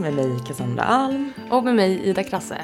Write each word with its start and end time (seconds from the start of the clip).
med 0.00 0.14
mig 0.14 0.38
Cassandra 0.46 0.82
Alm. 0.82 1.32
Och 1.50 1.64
med 1.64 1.74
mig 1.74 2.00
Ida 2.04 2.24
Krasse. 2.24 2.62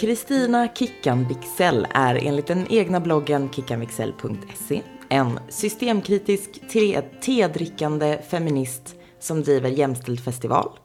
Kristina 0.00 0.68
Kickan 0.74 1.28
Wixell 1.28 1.86
är 1.94 2.14
enligt 2.14 2.46
den 2.46 2.66
egna 2.70 3.00
bloggen 3.00 3.48
kickanwixell.se 3.52 4.82
en 5.08 5.40
systemkritisk 5.48 6.68
te- 6.68 7.02
tedrickande 7.02 8.18
feminist 8.28 8.96
som 9.18 9.42
driver 9.42 9.70
Jämställd 9.70 10.20
festival, 10.24 10.78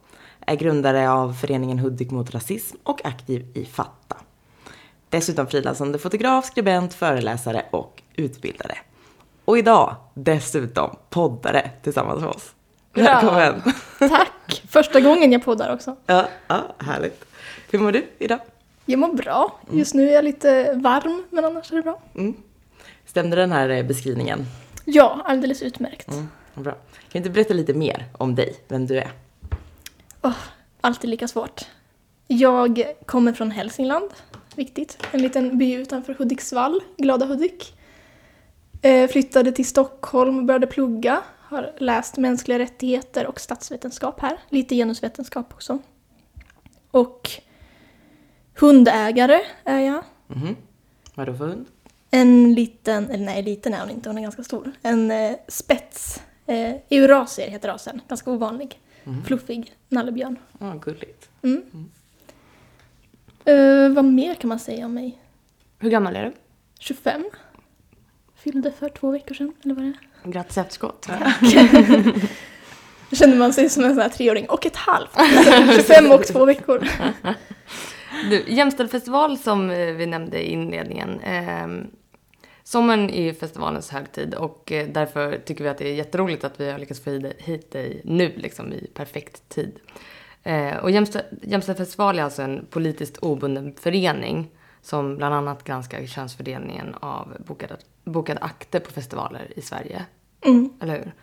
är 0.48 0.56
grundare 0.56 1.12
av 1.12 1.34
föreningen 1.34 1.80
Hudik 1.80 2.12
mot 2.12 2.32
rasism 2.32 2.78
och 2.84 3.06
aktiv 3.06 3.46
i 3.54 3.66
Fatta. 3.66 4.18
Dessutom 5.10 5.48
frilansande 5.48 6.00
fotograf, 6.00 6.46
skribent, 6.46 6.94
föreläsare 6.94 7.66
och 7.72 8.02
utbildare. 8.16 8.78
Och 9.46 9.58
idag 9.58 9.96
dessutom 10.14 10.96
poddare 11.10 11.72
tillsammans 11.84 12.22
med 12.22 12.30
oss. 12.30 12.56
Välkommen! 13.04 13.62
Tack! 14.00 14.64
Första 14.70 15.00
gången 15.00 15.32
jag 15.32 15.44
poddar 15.46 15.74
också. 15.74 15.96
Ja, 16.06 16.28
ja, 16.48 16.76
härligt. 16.80 17.26
Hur 17.72 17.80
mår 17.80 17.92
du 17.92 18.06
idag? 18.18 18.40
Jag 18.86 19.00
mår 19.00 19.14
bra. 19.14 19.60
Just 19.72 19.94
nu 19.94 20.10
är 20.10 20.14
jag 20.14 20.24
lite 20.24 20.74
varm, 20.74 21.24
men 21.30 21.46
annars 21.46 21.72
är 21.72 21.76
det 21.76 21.82
bra. 21.82 22.02
Stämde 23.06 23.36
den 23.36 23.52
här 23.52 23.70
eh, 23.70 23.84
beskrivningen? 23.84 24.46
Ja, 24.86 25.22
alldeles 25.26 25.62
utmärkt. 25.62 26.12
Mm, 26.12 26.28
bra. 26.56 26.72
Kan 26.72 26.82
du 27.12 27.18
inte 27.18 27.30
berätta 27.30 27.54
lite 27.54 27.74
mer 27.74 28.06
om 28.18 28.36
dig, 28.36 28.56
vem 28.68 28.88
du 28.88 28.98
är? 28.98 29.12
Åh, 30.22 30.34
alltid 30.82 31.10
lika 31.10 31.28
svårt. 31.28 31.66
Jag 32.28 32.84
kommer 33.06 33.34
från 33.34 33.52
Hälsingland, 33.52 34.10
viktigt. 34.56 34.98
En 35.12 35.22
liten 35.22 35.58
by 35.58 35.74
utanför 35.74 36.14
Hudiksvall, 36.14 36.82
Glada 36.98 37.26
Hudik. 37.26 37.74
Eh, 38.82 39.10
flyttade 39.10 39.52
till 39.52 39.66
Stockholm 39.68 40.38
och 40.38 40.44
började 40.46 40.68
plugga. 40.68 41.22
Har 41.50 41.74
läst 41.78 42.18
mänskliga 42.18 42.60
rättigheter 42.60 43.28
och 43.28 43.40
statsvetenskap 43.40 44.20
här. 44.20 44.40
Lite 44.50 44.76
genusvetenskap 44.76 45.54
också. 45.54 45.80
Och 46.92 47.30
hundägare 48.56 49.40
är 49.64 49.80
jag. 49.80 50.04
Mhm. 50.28 50.56
Vadå 51.16 51.34
för 51.34 51.48
hund? 51.48 51.66
En 52.12 52.54
liten, 52.54 53.10
eller 53.10 53.26
nej 53.26 53.44
liten 53.44 53.74
är 53.74 53.80
hon 53.80 53.90
inte, 53.90 54.10
hon 54.10 54.18
är 54.18 54.22
ganska 54.22 54.44
stor. 54.44 54.72
En 54.82 55.12
eh, 55.12 55.36
spets. 55.48 56.22
Eh, 56.46 56.76
Eurasier 56.90 57.50
heter 57.50 57.68
rasen, 57.70 58.02
ganska 58.08 58.32
ovanlig. 58.32 58.80
Fluffig 59.26 59.74
nallebjörn. 59.88 60.40
Ja, 60.60 60.74
gulligt. 60.82 61.30
Eh, 63.46 63.90
vad 63.90 64.06
mer 64.06 64.36
kan 64.36 64.48
man 64.48 64.60
säga 64.60 64.86
om 64.86 64.94
mig? 64.94 65.22
Hur 65.80 65.90
gammal 65.90 66.16
är 66.16 66.26
du? 66.26 66.34
25. 66.80 67.24
Fyllde 68.36 68.72
för 68.72 68.90
två 68.90 69.12
veckor 69.12 69.36
sedan, 69.36 69.54
eller 69.64 69.76
vad 69.76 69.84
det 69.84 69.90
är. 69.90 70.09
Grattis 70.24 70.58
efterskott. 70.58 71.08
Då 73.10 73.16
känner 73.16 73.36
man 73.38 73.54
sig 73.54 73.70
som 73.70 73.84
en 73.84 73.90
sån 73.94 74.02
här 74.02 74.10
treåring 74.10 74.50
och 74.50 74.66
ett 74.66 74.76
halvt. 74.76 75.10
25 75.76 76.12
och 76.12 76.24
två 76.28 76.46
veckor. 76.46 76.88
Du, 78.30 78.44
Jämställd 78.48 78.92
festival 78.92 79.38
som 79.38 79.70
eh, 79.70 79.78
vi 79.94 80.06
nämnde 80.06 80.42
i 80.48 80.52
inledningen. 80.52 81.20
Eh, 81.20 81.68
sommaren 82.64 83.10
är 83.10 83.24
ju 83.24 83.34
festivalens 83.34 83.90
högtid 83.90 84.34
och 84.34 84.72
eh, 84.72 84.88
därför 84.88 85.38
tycker 85.46 85.64
vi 85.64 85.70
att 85.70 85.78
det 85.78 85.88
är 85.90 85.94
jätteroligt 85.94 86.44
att 86.44 86.60
vi 86.60 86.72
har 86.72 86.80
lyckats 86.80 87.04
få 87.04 87.32
hit 87.38 87.72
dig- 87.72 88.02
nu, 88.06 88.34
liksom 88.36 88.74
i 88.74 88.88
perfekt 88.94 89.50
tid. 89.50 89.80
Eh, 90.44 90.76
och 90.78 90.92
Jämställd, 90.92 91.26
Jämställd 91.42 91.78
festival 91.78 92.20
är 92.20 92.24
alltså 92.24 92.42
en 92.42 92.66
politiskt 92.70 93.18
obunden 93.18 93.76
förening 93.82 94.48
som 94.82 95.18
bland 95.18 95.36
annat 95.36 95.64
granskar 95.64 96.06
könsfördelningen 96.06 96.96
av 97.00 97.36
bokade, 97.48 97.78
bokade 98.04 98.40
akter 98.42 98.80
på 98.80 98.92
festivaler 98.92 99.48
i 99.56 99.62
Sverige. 99.62 100.06
Mm. 100.46 100.70
Eller 100.82 100.94
hur? 100.94 101.14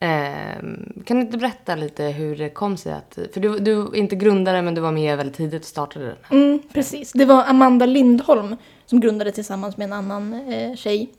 Ehm, 0.00 1.02
kan 1.04 1.16
du 1.16 1.22
inte 1.22 1.38
berätta 1.38 1.74
lite 1.74 2.04
hur 2.04 2.36
det 2.36 2.48
kom 2.48 2.76
sig 2.76 2.92
att... 2.92 3.18
För 3.32 3.40
du, 3.40 3.58
du 3.58 3.80
är 3.80 3.96
inte 3.96 4.16
grundare 4.16 4.62
men 4.62 4.74
du 4.74 4.80
var 4.80 4.92
med 4.92 5.16
väldigt 5.16 5.36
tidigt 5.36 5.62
och 5.62 5.68
startade 5.68 6.04
den 6.04 6.16
här. 6.22 6.36
Mm, 6.36 6.62
precis. 6.72 7.12
Det 7.12 7.24
var 7.24 7.44
Amanda 7.44 7.86
Lindholm 7.86 8.56
som 8.86 9.00
grundade 9.00 9.32
tillsammans 9.32 9.76
med 9.76 9.84
en 9.84 9.92
annan 9.92 10.52
eh, 10.52 10.74
tjej. 10.74 11.12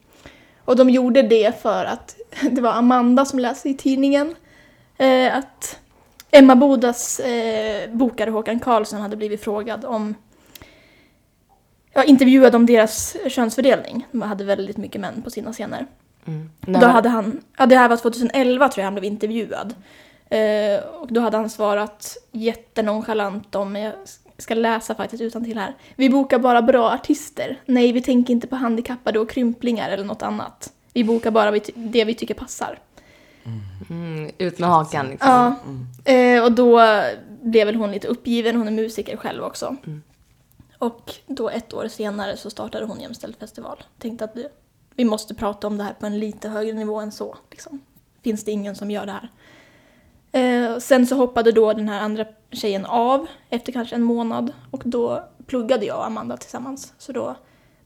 Och 0.66 0.76
de 0.76 0.90
gjorde 0.90 1.22
det 1.22 1.62
för 1.62 1.86
att 1.86 2.16
det 2.52 2.62
var 2.62 2.72
Amanda 2.72 3.26
som 3.26 3.40
läste 3.40 3.70
i 3.70 3.74
tidningen 3.74 4.36
eh, 4.98 5.38
att 5.38 5.80
Emma 6.32 6.56
Bodas 6.56 7.20
eh, 7.20 7.92
bokare 7.92 8.30
Håkan 8.30 8.60
Karlsson 8.60 9.02
hade 9.02 9.16
blivit 9.16 9.44
frågad 9.44 9.86
om 9.86 10.16
Ja, 11.98 12.04
intervjuad 12.04 12.56
om 12.56 12.66
deras 12.66 13.18
könsfördelning. 13.28 14.08
De 14.12 14.22
hade 14.22 14.44
väldigt 14.44 14.78
mycket 14.78 15.02
män 15.02 15.22
på 15.22 15.30
sina 15.30 15.54
scener. 15.54 15.88
Mm. 16.26 16.50
Då 16.82 16.88
hade 16.88 17.10
han, 17.10 17.42
ja 17.58 17.66
det 17.66 17.76
här 17.76 17.90
var 17.90 17.98
2011 17.98 18.70
tror 18.70 18.82
jag 18.82 18.86
han 18.86 18.94
blev 18.94 19.04
intervjuad. 19.04 19.74
Eh, 20.30 20.84
och 21.02 21.14
då 21.14 21.22
hade 21.22 21.38
han 21.38 21.50
svarat 21.50 22.18
jättenonchalant 22.32 23.56
om, 23.56 23.76
jag 23.76 23.94
ska 24.38 24.54
läsa 24.54 24.96
faktiskt 24.96 25.22
utan 25.22 25.44
till 25.44 25.58
här. 25.58 25.76
Vi 25.96 26.10
bokar 26.10 26.40
bara 26.40 26.62
bra 26.62 26.92
artister. 26.92 27.62
Nej, 27.66 27.92
vi 27.92 28.02
tänker 28.02 28.34
inte 28.34 28.48
på 28.48 28.56
handikappade 28.56 29.20
och 29.20 29.30
krymplingar 29.30 29.90
eller 29.90 30.04
något 30.04 30.22
annat. 30.22 30.72
Vi 30.94 31.04
bokar 31.04 31.32
bara 31.32 31.52
det 31.76 32.06
vi 32.06 32.16
tycker 32.16 32.34
passar. 32.34 32.80
Mm, 33.90 34.32
ut 34.38 34.60
med 34.60 34.70
hakan 34.70 35.08
liksom. 35.08 35.56
Ja, 36.06 36.12
eh, 36.12 36.44
och 36.44 36.52
då 36.52 36.82
blev 37.42 37.68
väl 37.68 37.76
hon 37.76 37.92
lite 37.92 38.08
uppgiven, 38.08 38.56
hon 38.56 38.68
är 38.68 38.72
musiker 38.72 39.18
själv 39.18 39.44
också. 39.44 39.76
Och 40.78 41.14
då 41.28 41.50
ett 41.50 41.74
år 41.74 41.88
senare 41.88 42.38
så 42.38 42.50
startade 42.50 42.86
hon 42.86 43.00
Jämställd 43.00 43.36
festival. 43.36 43.84
Tänkte 44.00 44.26
att 44.26 44.36
vi 44.96 45.06
måste 45.06 45.36
prata 45.36 45.68
om 45.68 45.78
det 45.78 45.84
här 45.84 45.94
på 45.94 46.06
en 46.06 46.20
lite 46.20 46.50
högre 46.50 46.74
nivå 46.74 47.00
än 47.00 47.12
så. 47.12 47.38
Liksom. 47.52 47.82
Finns 48.24 48.44
det 48.44 48.52
ingen 48.52 48.76
som 48.76 48.92
gör 48.92 49.06
det 49.06 49.12
här? 49.12 49.30
Eh, 50.32 50.78
sen 50.80 51.08
så 51.08 51.16
hoppade 51.16 51.52
då 51.52 51.74
den 51.74 51.90
här 51.90 52.02
andra 52.02 52.26
tjejen 52.52 52.86
av 52.86 53.28
efter 53.50 53.72
kanske 53.72 53.96
en 53.96 54.04
månad 54.04 54.54
och 54.72 54.82
då 54.86 55.24
pluggade 55.46 55.86
jag 55.86 55.98
och 55.98 56.06
Amanda 56.06 56.38
tillsammans. 56.38 56.94
Så 56.98 57.12
då 57.12 57.36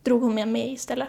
drog 0.03 0.21
hon 0.21 0.35
med 0.35 0.47
mig 0.47 0.73
istället. 0.73 1.07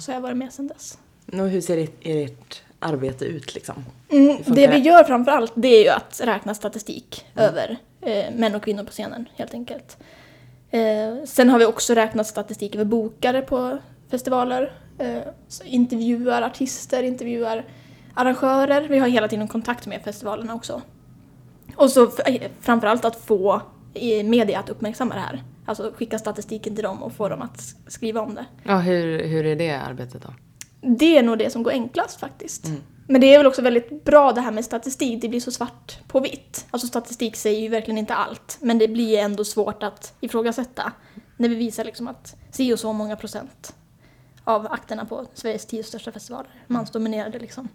Så 0.00 0.10
jag 0.10 0.16
har 0.16 0.22
varit 0.22 0.36
med 0.36 0.52
sedan 0.52 0.66
dess. 0.66 0.98
Och 1.32 1.48
hur 1.48 1.60
ser 1.60 1.78
ert, 1.78 1.98
ert 2.00 2.62
arbete 2.78 3.24
ut 3.24 3.54
liksom? 3.54 3.84
Mm, 4.08 4.36
det 4.46 4.66
vi 4.66 4.78
gör 4.78 5.04
framför 5.04 5.32
allt 5.32 5.52
det 5.54 5.68
är 5.68 5.82
ju 5.82 5.88
att 5.88 6.20
räkna 6.24 6.54
statistik 6.54 7.26
över 7.36 7.76
eh, 8.00 8.34
män 8.34 8.54
och 8.54 8.62
kvinnor 8.62 8.84
på 8.84 8.90
scenen 8.90 9.28
helt 9.36 9.54
enkelt. 9.54 9.96
Eh, 10.70 11.24
sen 11.24 11.48
har 11.48 11.58
vi 11.58 11.64
också 11.64 11.94
räknat 11.94 12.26
statistik 12.26 12.74
över 12.74 12.84
bokare 12.84 13.42
på 13.42 13.78
festivaler. 14.10 14.72
Eh, 15.02 15.22
så 15.48 15.64
intervjuar 15.64 16.42
artister, 16.42 17.02
intervjuar 17.02 17.64
arrangörer. 18.14 18.88
Vi 18.88 18.98
har 18.98 19.08
hela 19.08 19.28
tiden 19.28 19.48
kontakt 19.48 19.86
med 19.86 20.02
festivalerna 20.02 20.54
också. 20.54 20.82
Och 21.76 21.90
så 21.90 22.02
eh, 22.04 22.50
framförallt 22.60 23.04
att 23.04 23.16
få 23.16 23.62
media 24.24 24.58
att 24.58 24.68
uppmärksamma 24.68 25.14
det 25.14 25.20
här. 25.20 25.42
Alltså 25.66 25.92
skicka 25.96 26.18
statistiken 26.18 26.74
till 26.74 26.84
dem 26.84 27.02
och 27.02 27.12
få 27.12 27.28
dem 27.28 27.42
att 27.42 27.74
skriva 27.86 28.20
om 28.20 28.34
det. 28.34 28.46
Ja, 28.62 28.78
hur, 28.78 29.24
hur 29.24 29.46
är 29.46 29.56
det 29.56 29.70
arbetet 29.70 30.22
då? 30.22 30.34
Det 30.80 31.18
är 31.18 31.22
nog 31.22 31.38
det 31.38 31.50
som 31.50 31.62
går 31.62 31.70
enklast 31.70 32.20
faktiskt. 32.20 32.66
Men 33.08 33.20
det 33.20 33.34
är 33.34 33.38
väl 33.38 33.46
också 33.46 33.62
väldigt 33.62 34.04
bra 34.04 34.32
det 34.32 34.40
här 34.40 34.50
med 34.50 34.64
statistik, 34.64 35.22
det 35.22 35.28
blir 35.28 35.40
så 35.40 35.50
svart 35.50 35.98
på 36.08 36.20
vitt. 36.20 36.66
Alltså 36.70 36.86
statistik 36.86 37.36
säger 37.36 37.60
ju 37.60 37.68
verkligen 37.68 37.98
inte 37.98 38.14
allt, 38.14 38.58
men 38.60 38.78
det 38.78 38.88
blir 38.88 39.18
ändå 39.18 39.44
svårt 39.44 39.82
att 39.82 40.14
ifrågasätta. 40.20 40.92
När 41.36 41.48
vi 41.48 41.54
visar 41.54 41.84
liksom 41.84 42.08
att 42.08 42.36
si 42.50 42.74
och 42.74 42.78
så 42.78 42.92
många 42.92 43.16
procent 43.16 43.74
av 44.44 44.66
akterna 44.72 45.04
på 45.04 45.26
Sveriges 45.34 45.66
tio 45.66 45.82
största 45.82 46.12
festivaler, 46.12 46.50
mansdominerade 46.66 47.38
liksom. 47.38 47.68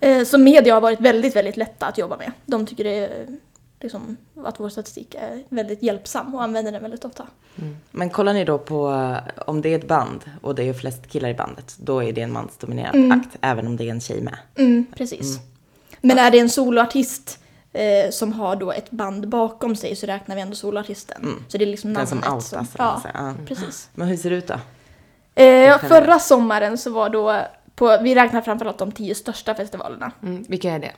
Eh, 0.00 0.24
Så 0.24 0.38
media 0.38 0.74
har 0.74 0.80
varit 0.80 1.00
väldigt, 1.00 1.36
väldigt 1.36 1.56
lätta 1.56 1.86
att 1.86 1.98
jobba 1.98 2.16
med. 2.16 2.32
De 2.46 2.66
tycker 2.66 2.84
det 2.84 2.90
är, 2.98 3.26
liksom, 3.80 4.16
att 4.44 4.60
vår 4.60 4.68
statistik 4.68 5.14
är 5.14 5.44
väldigt 5.48 5.82
hjälpsam 5.82 6.34
och 6.34 6.42
använder 6.42 6.72
den 6.72 6.82
väldigt 6.82 7.04
ofta. 7.04 7.26
Men 7.90 8.10
kollar 8.10 8.32
ni 8.34 8.44
då 8.44 8.58
på, 8.58 8.90
eh, 8.92 9.42
om 9.46 9.60
det 9.62 9.68
är 9.74 9.78
ett 9.78 9.88
band 9.88 10.20
och 10.42 10.54
det 10.54 10.62
är 10.68 10.72
flest 10.74 11.06
killar 11.08 11.28
i 11.28 11.34
bandet, 11.34 11.76
då 11.78 12.02
är 12.04 12.12
det 12.12 12.20
en 12.22 12.32
mansdominerad 12.32 12.94
Mm. 12.94 13.20
akt, 13.20 13.36
även 13.40 13.66
om 13.66 13.76
det 13.76 13.84
är 13.84 13.90
en 13.90 14.00
tjej 14.00 14.20
med. 14.20 14.36
Mm, 14.56 14.86
precis. 14.96 15.38
Men 16.00 16.18
är 16.18 16.30
det 16.30 16.38
en 16.38 16.50
soloartist 16.50 17.38
eh, 17.72 18.10
som 18.10 18.32
har 18.32 18.56
då 18.56 18.72
ett 18.72 18.90
band 18.90 19.28
bakom 19.28 19.76
sig 19.76 19.96
så 19.96 20.06
räknar 20.06 20.36
vi 20.36 20.42
ändå 20.42 20.54
soloartisten. 20.56 21.44
Så 21.48 21.58
det 21.58 21.64
är 21.64 21.66
liksom 21.66 21.94
Den 21.94 22.06
namnet 22.08 22.24
som 22.24 22.34
outas, 22.34 22.52
man 22.78 23.00
säger. 23.00 23.14
Ja. 23.14 23.34
precis. 23.46 23.90
Men 23.94 24.08
hur 24.08 24.16
ser 24.16 24.30
det 24.30 24.36
ut 24.36 24.46
då? 24.46 24.54
Eh, 25.36 25.78
förra 25.78 26.18
sommaren 26.18 26.78
så 26.78 26.90
var 26.90 27.10
då, 27.10 27.42
på, 27.74 27.98
vi 28.02 28.14
räknar 28.14 28.40
framförallt 28.40 28.78
de 28.78 28.92
tio 28.92 29.14
största 29.14 29.54
festivalerna. 29.54 30.12
Mm, 30.22 30.44
vilka 30.48 30.72
är 30.72 30.78
det? 30.78 30.92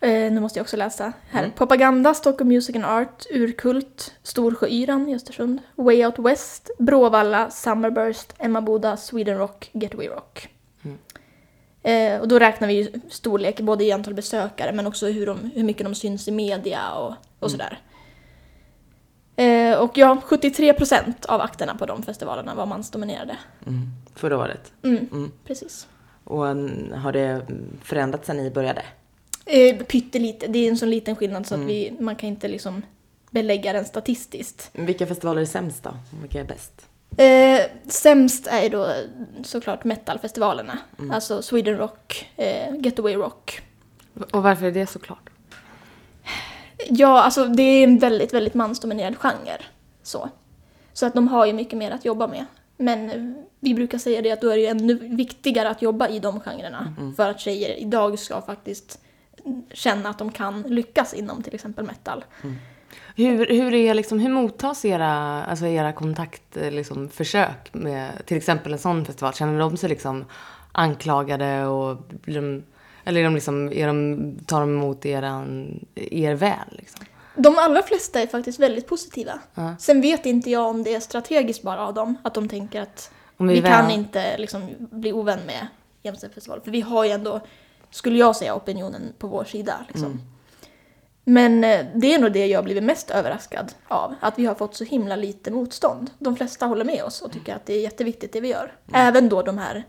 Eh, 0.00 0.32
nu 0.32 0.40
måste 0.40 0.58
jag 0.58 0.64
också 0.64 0.76
läsa 0.76 1.12
här. 1.30 1.50
Propaganda, 1.56 2.14
Stockholm 2.14 2.48
Music 2.48 2.76
and 2.76 2.84
Art, 2.84 3.24
Urkult, 3.30 4.14
Storsjöyran 4.22 5.08
i 5.08 5.14
Östersund, 5.14 5.58
Way 5.74 6.06
Out 6.06 6.18
West, 6.18 6.70
Bråvalla, 6.78 7.50
Summerburst, 7.50 8.32
Emma 8.38 8.60
Boda, 8.60 8.96
Sweden 8.96 9.38
Rock, 9.38 9.70
Getaway 9.72 10.08
Rock. 10.08 10.48
Eh, 11.86 12.20
och 12.20 12.28
då 12.28 12.38
räknar 12.38 12.68
vi 12.68 12.74
ju 12.74 13.00
storlek 13.10 13.60
både 13.60 13.84
i 13.84 13.92
antal 13.92 14.14
besökare 14.14 14.72
men 14.72 14.86
också 14.86 15.06
hur, 15.06 15.26
de, 15.26 15.50
hur 15.54 15.64
mycket 15.64 15.84
de 15.84 15.94
syns 15.94 16.28
i 16.28 16.30
media 16.30 16.92
och, 16.92 17.14
och 17.38 17.50
sådär. 17.50 17.78
Eh, 19.36 19.78
och 19.78 19.98
ja, 19.98 20.18
73% 20.28 21.26
av 21.28 21.40
akterna 21.40 21.74
på 21.74 21.86
de 21.86 22.02
festivalerna 22.02 22.54
var 22.54 22.66
mansdominerade. 22.66 23.36
Mm. 23.66 23.80
Förra 24.14 24.38
året. 24.38 24.72
Mm, 24.82 25.08
Mm. 25.12 25.32
precis. 25.44 25.86
Och 26.24 26.48
mm, 26.48 26.92
har 26.92 27.12
det 27.12 27.46
förändrats 27.82 28.26
sen 28.26 28.36
ni 28.36 28.50
började? 28.50 28.82
Eh, 29.46 29.76
pyttelite, 29.76 30.46
det 30.46 30.58
är 30.58 30.68
en 30.70 30.76
sån 30.78 30.90
liten 30.90 31.16
skillnad 31.16 31.46
så 31.46 31.54
Mm. 31.54 31.66
att 31.66 31.70
vi, 31.72 31.96
man 32.00 32.16
kan 32.16 32.28
inte 32.28 32.48
liksom 32.48 32.82
belägga 33.30 33.72
den 33.72 33.84
statistiskt. 33.84 34.70
Vilka 34.72 35.06
festivaler 35.06 35.40
är 35.40 35.46
sämst 35.46 35.82
då? 35.82 35.90
Vilka 36.20 36.40
är 36.40 36.44
bäst? 36.44 36.86
Eh, 37.16 37.60
sämst 37.90 38.46
är 38.46 38.62
ju 38.62 38.68
då 38.68 38.92
såklart 39.44 39.84
metalfestivalerna. 39.84 40.78
Mm. 40.98 41.10
Alltså 41.10 41.42
Sweden 41.42 41.76
Rock, 41.76 42.30
eh, 42.36 42.74
Getaway 42.80 43.14
Rock. 43.14 43.60
Och 44.32 44.42
varför 44.42 44.66
är 44.66 44.72
det 44.72 44.86
så 44.86 44.98
klart? 44.98 45.30
Ja, 46.88 47.22
alltså 47.22 47.46
det 47.46 47.62
är 47.62 47.84
en 47.84 47.98
väldigt, 47.98 48.34
väldigt 48.34 48.54
mansdominerad 48.54 49.16
genre. 49.16 49.58
Så. 50.02 50.28
så 50.92 51.06
att 51.06 51.14
de 51.14 51.28
har 51.28 51.46
ju 51.46 51.52
mycket 51.52 51.78
mer 51.78 51.90
att 51.90 52.04
jobba 52.04 52.26
med. 52.26 52.44
Men 52.76 53.10
eh, 53.10 53.42
vi 53.60 53.74
brukar 53.74 53.98
säga 53.98 54.22
det 54.22 54.30
att 54.30 54.40
då 54.40 54.48
är 54.48 54.56
det 54.56 54.62
ju 54.62 54.66
ännu 54.66 54.94
viktigare 54.94 55.70
att 55.70 55.82
jobba 55.82 56.08
i 56.08 56.18
de 56.18 56.40
genrerna. 56.40 56.94
För 57.16 57.30
att 57.30 57.40
tjejer 57.40 57.80
idag 57.80 58.18
ska 58.18 58.40
faktiskt 58.40 58.98
känna 59.72 60.08
att 60.08 60.18
de 60.18 60.32
kan 60.32 60.62
lyckas 60.62 61.14
inom 61.14 61.42
till 61.42 61.54
exempel 61.54 61.84
metal. 61.84 62.24
Hur, 63.16 63.46
hur, 63.46 63.74
är, 63.74 63.94
liksom, 63.94 64.18
hur 64.18 64.30
mottas 64.30 64.84
era, 64.84 65.44
alltså 65.44 65.66
era 65.66 65.92
kontaktförsök 65.92 66.72
liksom, 66.72 67.08
försök 67.08 67.74
med 67.74 68.26
till 68.26 68.36
exempel 68.36 68.72
en 68.72 68.78
sån 68.78 69.04
festival? 69.04 69.34
Känner 69.34 69.58
de 69.58 69.76
sig 69.76 69.88
liksom 69.88 70.24
anklagade 70.72 71.66
och 71.66 71.96
blir 72.08 72.34
de, 72.34 72.62
eller 73.06 73.20
är 73.20 73.24
de 73.24 73.34
liksom, 73.34 73.72
är 73.72 73.86
de, 73.86 74.38
tar 74.46 74.60
de 74.60 74.70
emot 74.70 75.06
eran, 75.06 75.80
er 75.94 76.34
väl? 76.34 76.68
Liksom? 76.70 77.06
De 77.36 77.58
allra 77.58 77.82
flesta 77.82 78.20
är 78.20 78.26
faktiskt 78.26 78.60
väldigt 78.60 78.86
positiva. 78.86 79.38
Ja. 79.54 79.76
Sen 79.78 80.00
vet 80.00 80.26
inte 80.26 80.50
jag 80.50 80.66
om 80.66 80.82
det 80.82 80.94
är 80.94 81.00
strategiskt 81.00 81.62
bara 81.62 81.86
av 81.86 81.94
dem, 81.94 82.16
att 82.22 82.34
de 82.34 82.48
tänker 82.48 82.80
att 82.80 83.10
Om 83.36 83.48
vi, 83.48 83.54
vi 83.54 83.68
kan 83.68 83.90
inte 83.90 84.38
liksom 84.38 84.70
bli 84.78 85.12
ovän 85.12 85.40
med 85.46 85.66
jämställdhetsfestival. 86.02 86.60
För 86.60 86.70
vi 86.70 86.80
har 86.80 87.04
ju 87.04 87.10
ändå, 87.10 87.40
skulle 87.90 88.18
jag 88.18 88.36
säga, 88.36 88.54
opinionen 88.54 89.02
på 89.18 89.26
vår 89.26 89.44
sida. 89.44 89.74
Liksom. 89.88 90.20
Men 91.24 91.64
eh, 91.64 91.86
det 91.94 92.14
är 92.14 92.18
nog 92.18 92.32
det 92.32 92.46
jag 92.46 92.64
blivit 92.64 92.84
mest 92.84 93.10
överraskad 93.10 93.72
av. 93.88 94.14
Att 94.20 94.38
vi 94.38 94.46
har 94.46 94.54
fått 94.54 94.74
så 94.74 94.84
himla 94.84 95.16
lite 95.16 95.50
motstånd. 95.50 96.10
De 96.18 96.36
flesta 96.36 96.66
håller 96.66 96.84
med 96.84 97.04
oss 97.04 97.22
och 97.22 97.32
tycker 97.32 97.54
att 97.54 97.66
det 97.66 97.74
är 97.74 97.80
jätteviktigt 97.80 98.32
det 98.32 98.40
vi 98.40 98.48
gör. 98.48 98.72
Även 98.92 99.28
då 99.28 99.42
de 99.42 99.58
här, 99.58 99.84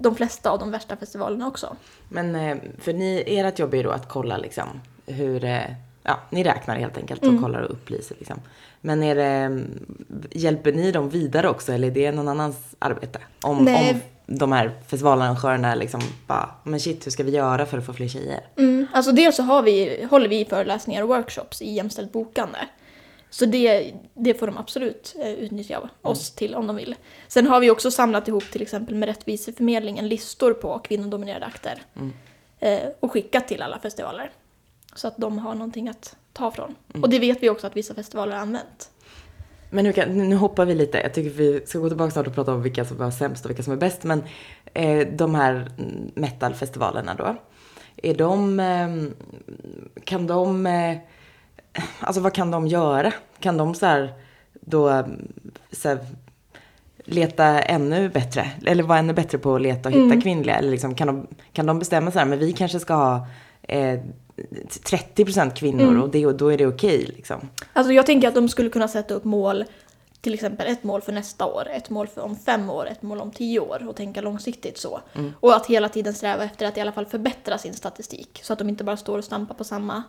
de 0.00 0.14
flesta 0.14 0.50
av 0.50 0.58
de 0.58 0.70
värsta 0.70 0.96
festivalerna 0.96 1.46
också. 1.46 1.76
Men 2.08 2.34
eh, 2.34 2.56
för 2.78 2.92
ni, 2.92 3.24
ert 3.26 3.58
jobb 3.58 3.72
är 3.74 3.76
ju 3.76 3.82
då 3.82 3.90
att 3.90 4.08
kolla 4.08 4.36
liksom 4.36 4.68
hur, 5.06 5.44
eh, 5.44 5.60
ja, 6.02 6.20
ni 6.30 6.44
räknar 6.44 6.76
helt 6.76 6.96
enkelt 6.96 7.22
Mm. 7.22 7.34
och 7.36 7.42
kollar 7.42 7.60
och 7.60 7.70
upplyser 7.70 8.16
liksom. 8.18 8.40
Men 8.80 9.02
är 9.02 9.14
det, 9.14 9.24
mm, 9.24 9.86
hjälper 10.30 10.72
ni 10.72 10.92
dem 10.92 11.08
vidare 11.10 11.48
också 11.48 11.72
eller 11.72 11.88
är 11.88 11.92
det 11.92 12.12
någon 12.12 12.28
annans 12.28 12.56
arbete? 12.78 13.18
Om, 13.42 13.64
Nej. 13.64 13.90
om 13.92 14.00
de 14.38 14.52
här 14.52 14.70
festivalarrangörerna 14.86 15.74
liksom 15.74 16.00
bara, 16.26 16.50
men 16.64 16.80
shit 16.80 17.06
hur 17.06 17.10
ska 17.10 17.22
vi 17.22 17.30
göra 17.30 17.66
för 17.66 17.78
att 17.78 17.86
få 17.86 17.92
fler 17.92 18.08
tjejer? 18.08 18.40
Mm, 18.58 18.86
alltså 18.92 19.12
dels 19.12 19.36
så 19.36 19.42
har 19.42 19.62
vi, 19.62 20.06
håller 20.10 20.28
vi 20.28 20.44
föreläsningar 20.44 21.02
och 21.02 21.08
workshops 21.08 21.62
i 21.62 21.72
jämställt 21.72 22.12
bokande. 22.12 22.58
Så 23.30 23.46
det, 23.46 23.94
det 24.14 24.34
får 24.34 24.46
de 24.46 24.58
absolut 24.58 25.14
eh, 25.20 25.32
utnyttja 25.32 25.90
oss 26.02 26.30
till 26.30 26.54
om 26.54 26.66
de 26.66 26.76
vill. 26.76 26.94
Sen 27.28 27.46
har 27.46 27.60
vi 27.60 27.70
också 27.70 27.90
samlat 27.90 28.28
ihop 28.28 28.44
till 28.50 28.62
exempel 28.62 28.94
med 28.94 29.08
Rättviseförmedlingen 29.08 30.08
listor 30.08 30.52
på 30.52 30.78
kvinnodominerade 30.78 31.46
akter. 31.46 31.82
Eh, 32.58 32.80
och 33.00 33.12
skickat 33.12 33.48
till 33.48 33.62
alla 33.62 33.78
festivaler. 33.78 34.30
Så 34.94 35.08
att 35.08 35.16
de 35.16 35.38
har 35.38 35.54
någonting 35.54 35.88
att 35.88 36.16
ta 36.32 36.50
från. 36.50 36.74
Och 37.02 37.10
det 37.10 37.18
vet 37.18 37.42
vi 37.42 37.50
också 37.50 37.66
att 37.66 37.76
vissa 37.76 37.94
festivaler 37.94 38.32
har 38.32 38.42
använt. 38.42 38.90
Men 39.70 39.84
nu, 39.84 39.92
kan, 39.92 40.28
nu 40.28 40.36
hoppar 40.36 40.66
vi 40.66 40.74
lite. 40.74 40.98
Jag 40.98 41.14
tycker 41.14 41.30
vi 41.30 41.62
ska 41.66 41.78
gå 41.78 41.88
tillbaka 41.88 42.10
snart 42.10 42.26
och 42.26 42.34
prata 42.34 42.54
om 42.54 42.62
vilka 42.62 42.84
som 42.84 42.96
var 42.96 43.10
sämst 43.10 43.44
och 43.44 43.50
vilka 43.50 43.62
som 43.62 43.72
är 43.72 43.76
bäst. 43.76 44.02
Men 44.02 44.24
eh, 44.74 45.08
de 45.08 45.34
här 45.34 45.52
mm, 45.52 46.10
metalfestivalerna 46.14 47.14
då. 47.14 47.36
Är 47.96 48.14
de, 48.14 48.60
eh, 48.60 50.02
kan 50.04 50.26
de, 50.26 50.66
eh, 50.66 50.96
alltså 52.00 52.20
vad 52.20 52.34
kan 52.34 52.50
de 52.50 52.66
göra? 52.66 53.12
Kan 53.38 53.56
de 53.56 53.74
så 53.74 53.86
här 53.86 54.12
då 54.60 55.04
så 55.72 55.88
här, 55.88 55.98
leta 57.04 57.44
ännu 57.62 58.08
bättre? 58.08 58.50
Eller 58.66 58.82
vara 58.82 58.98
ännu 58.98 59.12
bättre 59.12 59.38
på 59.38 59.54
att 59.54 59.62
leta 59.62 59.88
och 59.88 59.94
hitta 59.94 60.20
kvinnliga? 60.20 60.56
Eller 60.56 60.70
liksom, 60.70 60.94
kan, 60.94 61.06
de, 61.06 61.26
kan 61.52 61.66
de 61.66 61.78
bestämma 61.78 62.10
så 62.10 62.18
här, 62.18 62.26
men 62.26 62.38
vi 62.38 62.52
kanske 62.52 62.80
ska 62.80 62.94
ha 62.94 63.26
eh, 63.62 64.00
30% 64.36 65.54
kvinnor 65.54 65.98
och, 66.02 66.10
det, 66.10 66.26
och 66.26 66.34
då 66.34 66.48
är 66.48 66.58
det 66.58 66.66
okej 66.66 67.12
liksom? 67.16 67.48
Alltså 67.72 67.92
jag 67.92 68.06
tänker 68.06 68.28
att 68.28 68.34
de 68.34 68.48
skulle 68.48 68.70
kunna 68.70 68.88
sätta 68.88 69.14
upp 69.14 69.24
mål, 69.24 69.64
till 70.20 70.34
exempel 70.34 70.66
ett 70.66 70.84
mål 70.84 71.02
för 71.02 71.12
nästa 71.12 71.46
år, 71.46 71.68
ett 71.70 71.90
mål 71.90 72.06
för 72.06 72.20
om 72.20 72.36
fem 72.36 72.70
år, 72.70 72.88
ett 72.88 73.02
mål 73.02 73.20
om 73.20 73.30
tio 73.30 73.60
år 73.60 73.88
och 73.88 73.96
tänka 73.96 74.20
långsiktigt 74.20 74.78
så. 74.78 75.00
Och 75.40 75.56
att 75.56 75.66
hela 75.66 75.88
tiden 75.88 76.14
sträva 76.14 76.44
efter 76.44 76.66
att 76.66 76.76
i 76.76 76.80
alla 76.80 76.92
fall 76.92 77.06
förbättra 77.06 77.58
sin 77.58 77.74
statistik 77.74 78.40
så 78.42 78.52
att 78.52 78.58
de 78.58 78.68
inte 78.68 78.84
bara 78.84 78.96
står 78.96 79.18
och 79.18 79.24
stampar 79.24 79.54
på 79.54 79.64
samma. 79.64 80.02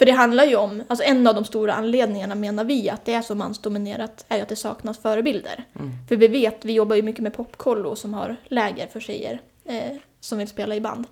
För 0.00 0.06
det 0.06 0.12
handlar 0.12 0.44
ju 0.44 0.56
om, 0.56 0.82
alltså 0.88 1.04
en 1.04 1.26
av 1.26 1.34
de 1.34 1.44
stora 1.44 1.74
anledningarna 1.74 2.34
menar 2.34 2.64
vi 2.64 2.90
att 2.90 3.04
det 3.04 3.14
är 3.14 3.22
så 3.22 3.34
mansdominerat 3.34 4.24
är 4.28 4.36
ju 4.36 4.42
att 4.42 4.48
det 4.48 4.56
saknas 4.56 4.98
förebilder. 4.98 5.64
För 6.08 6.16
vi 6.16 6.28
vet, 6.28 6.64
vi 6.64 6.72
jobbar 6.72 6.96
ju 6.96 7.02
mycket 7.02 7.22
med 7.22 7.34
popkollo 7.34 7.96
som 7.96 8.14
har 8.14 8.36
läger 8.44 8.86
för 8.86 9.00
tjejer 9.00 9.40
eh, 9.64 9.96
som 10.20 10.38
vill 10.38 10.48
spela 10.48 10.74
i 10.74 10.80
band. 10.80 11.06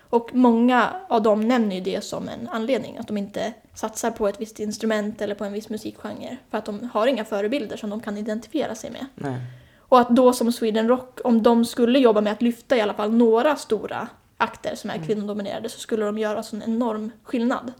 Och 0.00 0.34
många 0.34 0.90
av 1.08 1.22
dem 1.22 1.48
nämner 1.48 1.76
ju 1.76 1.82
det 1.82 2.04
som 2.04 2.28
en 2.28 2.48
anledning, 2.48 2.98
att 2.98 3.06
de 3.06 3.16
inte 3.16 3.52
satsar 3.74 4.10
på 4.10 4.28
ett 4.28 4.40
visst 4.40 4.60
instrument 4.60 5.22
eller 5.22 5.34
på 5.34 5.44
en 5.44 5.52
viss 5.52 5.68
musikgenre. 5.68 6.36
För 6.50 6.58
att 6.58 6.64
de 6.64 6.90
har 6.92 7.06
inga 7.06 7.24
förebilder 7.24 7.76
som 7.76 7.90
de 7.90 8.00
kan 8.00 8.18
identifiera 8.18 8.74
sig 8.74 8.90
med. 8.90 9.06
Nej. 9.14 9.40
Och 9.78 10.00
att 10.00 10.10
då 10.10 10.32
som 10.32 10.52
Sweden 10.52 10.88
Rock, 10.88 11.20
om 11.24 11.42
de 11.42 11.64
skulle 11.64 11.98
jobba 11.98 12.20
med 12.20 12.32
att 12.32 12.42
lyfta 12.42 12.76
i 12.76 12.80
alla 12.80 12.94
fall 12.94 13.12
några 13.12 13.56
stora 13.56 14.08
akter 14.36 14.74
som 14.74 14.90
är 14.90 14.98
kvinnodominerade 14.98 15.68
så 15.68 15.80
skulle 15.80 16.04
de 16.04 16.18
göra 16.18 16.42
sån 16.42 16.62
enorm 16.62 17.10
skillnad. 17.22 17.72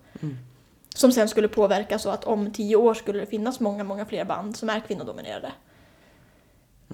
Som 0.95 1.13
sen 1.13 1.29
skulle 1.29 1.49
påverka 1.49 1.99
så 1.99 2.11
att 2.11 2.25
om 2.25 2.51
tio 2.51 2.77
år 2.77 2.95
skulle 2.95 3.21
det 3.21 3.27
finnas 3.27 3.61
många, 3.61 3.85
många 3.85 4.07
fler 4.07 4.25
band 4.25 4.57
som 4.57 4.71
är 4.71 4.81
kvinnodominerade. 4.81 5.53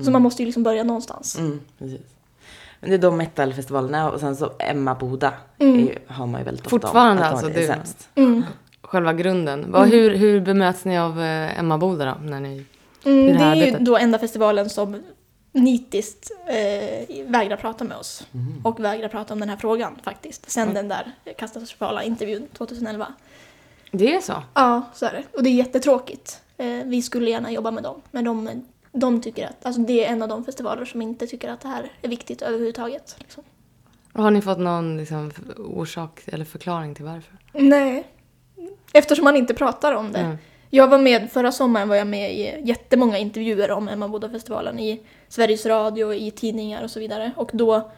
Så 0.05 0.11
man 0.11 0.23
måste 0.23 0.43
ju 0.43 0.47
liksom 0.47 0.63
börja 0.63 0.85
någonstans. 0.85 1.39
Mm, 1.39 1.61
precis. 1.79 2.01
Men 2.81 2.91
det 2.91 2.97
är 2.97 2.99
de 2.99 3.17
metalfestivalerna 3.17 4.11
och 4.11 4.21
sen 4.21 4.37
så 4.37 4.53
Emma 4.59 4.95
Boda 4.95 5.33
är 5.59 5.67
ju, 5.67 5.99
har 6.07 6.27
man 6.27 6.41
ju 6.41 6.45
väldigt 6.45 6.67
ofta 6.67 6.71
Fortfarande 6.71 7.23
om, 7.23 7.29
att 7.29 7.33
alltså, 7.33 7.49
de 7.49 7.55
är 7.55 7.61
det- 7.61 7.67
sämst. 7.67 8.09
Mm. 8.15 8.43
Själva 8.83 9.13
grunden. 9.13 9.73
Vad, 9.73 9.89
hur, 9.89 10.15
hur 10.17 10.41
bemöts 10.41 10.85
ni 10.85 10.99
av 10.99 11.21
eh, 11.21 11.59
Emma 11.59 11.79
Boda 11.79 12.05
då? 12.05 12.27
När 12.27 12.41
ni... 12.41 12.65
Mm, 13.05 13.27
det 13.27 13.33
det 13.33 13.45
är 13.45 13.55
ju 13.55 13.77
då 13.79 13.97
enda 13.97 14.19
festivalen 14.19 14.71
som 14.71 15.03
nitiskt 15.53 16.31
eh, 16.47 17.25
vägrar 17.27 17.57
prata 17.57 17.85
med 17.85 17.97
oss. 17.97 18.27
Och 18.65 18.85
vägrar 18.85 19.09
prata 19.09 19.35
om 19.35 19.41
den 19.41 19.49
här 19.49 19.57
frågan 19.57 19.99
faktiskt. 20.03 20.51
Sen 20.51 20.75
den 20.75 20.89
där 20.89 21.13
katastrofala 21.39 22.03
intervjun 22.03 22.49
2011. 22.53 23.07
Det 23.91 24.15
är 24.15 24.21
så? 24.21 24.43
Ja, 24.55 24.83
så 24.95 25.07
är 25.07 25.13
det. 25.13 25.23
Och 25.33 25.43
det 25.43 25.49
är 25.49 25.55
jättetråkigt. 25.55 26.41
Eh, 26.57 26.85
vi 26.85 27.03
skulle 27.03 27.31
gärna 27.31 27.51
jobba 27.51 27.71
med 27.71 27.83
dem. 27.83 28.03
Men 28.11 28.25
de, 28.25 28.65
de 28.93 29.21
tycker 29.21 29.47
att, 29.47 29.67
alltså 29.67 29.81
det 29.81 30.05
är 30.05 30.13
en 30.13 30.23
av 30.23 30.29
de 30.29 30.45
festivaler 30.45 30.85
som 30.85 31.03
inte 31.03 31.27
tycker 31.27 31.49
att 31.49 31.61
det 31.61 31.69
här 31.69 31.93
är 32.03 32.09
viktigt 32.09 32.43
överhuvudtaget. 32.43 33.17
Liksom. 33.19 33.45
Har 34.13 34.31
ni 34.31 34.43
fått 34.43 34.59
någon 34.59 34.97
liksom, 34.97 35.33
orsak 35.57 36.23
eller 36.27 36.45
förklaring 36.45 36.95
till 36.95 37.05
varför? 37.05 37.39
Nej. 37.53 38.07
Eftersom 38.93 39.25
man 39.25 39.37
inte 39.37 39.55
pratar 39.55 39.93
om 39.93 40.13
det. 40.13 40.19
Mm. 40.19 40.37
Jag 40.71 40.89
var 40.89 40.99
med, 40.99 41.33
förra 41.33 41.53
sommaren 41.53 41.89
var 41.89 41.97
jag 41.97 42.07
med 42.07 42.35
i 42.35 42.61
jättemånga 42.65 43.19
intervjuer 43.19 43.71
om 43.71 43.89
Emma 43.89 44.09
Boda-festivalen 44.09 44.79
i 44.79 45.01
Sveriges 45.29 45.67
Radio, 45.67 46.15
i 46.15 46.31
tidningar 46.31 46.85
och 46.85 46.91
så 46.91 47.01
vidare. 47.01 47.33
Och 47.37 47.51
då 47.53 47.91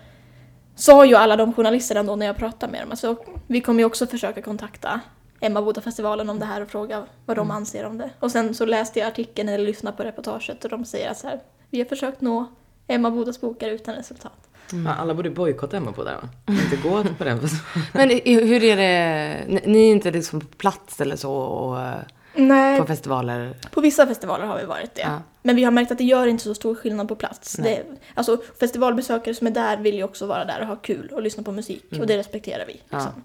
sa 0.75 1.05
ju 1.05 1.15
alla 1.15 1.37
de 1.37 1.53
journalisterna 1.53 2.03
då 2.03 2.17
när 2.17 2.27
jag 2.27 2.37
pratade 2.37 2.73
med 2.73 2.83
dem, 2.83 2.91
alltså, 2.91 3.17
vi 3.47 3.61
kommer 3.61 3.81
ju 3.81 3.85
också 3.85 4.07
försöka 4.07 4.43
kontakta 4.43 5.01
Emma 5.41 5.63
Boda-festivalen 5.63 6.31
om 6.31 6.39
det 6.39 6.45
här 6.47 6.61
och 6.61 6.69
fråga 6.71 7.05
vad 7.27 7.37
de 7.37 7.51
anser 7.51 7.85
om 7.87 7.99
det. 7.99 8.11
Och 8.21 8.31
sen 8.33 8.55
så 8.55 8.65
läste 8.65 8.99
jag 8.99 9.09
artikeln 9.09 9.49
eller 9.49 9.65
lyssnade 9.65 9.97
på 9.97 10.03
reportaget 10.03 10.65
och 10.65 10.71
de 10.71 10.85
säger 10.85 11.11
att 11.11 11.19
så 11.19 11.27
här, 11.27 11.41
vi 11.71 11.79
har 11.79 11.85
försökt 11.87 12.21
nå 12.21 12.45
Emma 12.87 13.11
Bodas 13.11 13.41
bokare 13.41 13.71
utan 13.71 13.95
resultat. 13.95 14.49
Ja, 14.85 14.95
alla 14.95 15.15
borde 15.15 15.31
bojkotta 15.31 15.77
Emma 15.77 15.91
Boda 15.93 16.11
va? 16.23 16.55
Inte 16.55 16.77
gå 16.89 17.05
på 17.19 17.25
den. 17.25 17.41
Men 17.93 18.09
hur 18.25 18.65
är 18.65 18.77
det? 18.77 19.61
Ni- 19.67 19.79
är 19.89 19.91
inte 19.91 20.11
liksom 20.11 20.41
på 20.41 20.47
plats 20.47 21.01
eller 21.01 21.17
så 21.17 21.33
och, 21.35 21.81
eh, 21.81 21.95
Nej, 22.35 22.81
på 22.81 22.87
festivaler? 22.87 23.55
På 23.71 23.81
vissa 23.81 24.07
festivaler 24.07 24.47
har 24.47 24.59
vi 24.59 24.65
varit 24.65 24.95
det. 24.95 25.01
Ja. 25.03 25.21
Men 25.43 25.57
vi 25.57 25.65
har 25.65 25.71
märkt 25.71 25.91
att 25.93 25.99
det 25.99 26.05
gör 26.05 26.27
inte 26.27 26.45
så 26.45 26.55
stor 26.55 26.75
skillnad 26.75 27.09
på 27.09 27.17
plats. 27.17 27.53
Det, 27.53 27.83
alltså, 28.15 28.39
festivalbesökare 28.61 29.35
som 29.35 29.47
är 29.47 29.51
där 29.51 29.77
vill 29.77 29.95
ju 29.95 30.03
också 30.05 30.27
vara 30.27 30.45
där 30.45 30.61
och 30.61 30.67
ha 30.67 30.77
kul 30.77 31.11
och 31.15 31.23
lyssna 31.23 31.43
på 31.43 31.53
musik. 31.53 31.85
Och 32.01 32.07
det 32.07 32.19
respekterar 32.19 32.65
vi. 32.67 32.73
Liksom. 32.73 33.25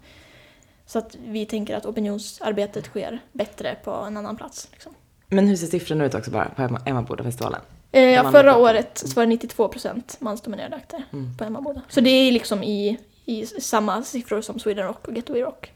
Så 0.93 1.00
att 1.00 1.17
vi 1.27 1.45
tänker 1.45 1.75
att 1.75 1.85
opinionsarbetet 1.85 2.85
sker 2.85 3.19
bättre 3.31 3.75
på 3.83 3.91
en 3.91 4.17
annan 4.17 4.35
plats. 4.38 4.67
Liksom. 4.71 4.93
Men 5.27 5.47
hur 5.47 5.55
ser 5.55 5.67
siffrorna 5.67 6.05
ut 6.05 6.15
också 6.15 6.31
bara 6.31 6.50
på 6.50 6.62
Emma, 6.62 6.81
Emma 6.85 7.01
Boda-festivalen? 7.01 7.62
Eh, 7.91 8.31
förra 8.31 8.57
året 8.57 8.97
så 8.97 9.15
var 9.15 9.25
det 9.25 9.35
92% 9.35 10.17
mansdominerade 10.19 10.75
akter 10.75 11.03
på 11.38 11.43
Emmaboda. 11.43 11.81
Så 11.89 12.01
det 12.01 12.09
är 12.09 12.31
liksom 12.31 12.63
i, 12.63 12.97
i 13.25 13.45
samma 13.45 14.03
siffror 14.03 14.41
som 14.41 14.59
Sweden 14.59 14.88
Rock 14.88 15.07
och 15.07 15.13
Getaway 15.13 15.41
Rock. 15.41 15.73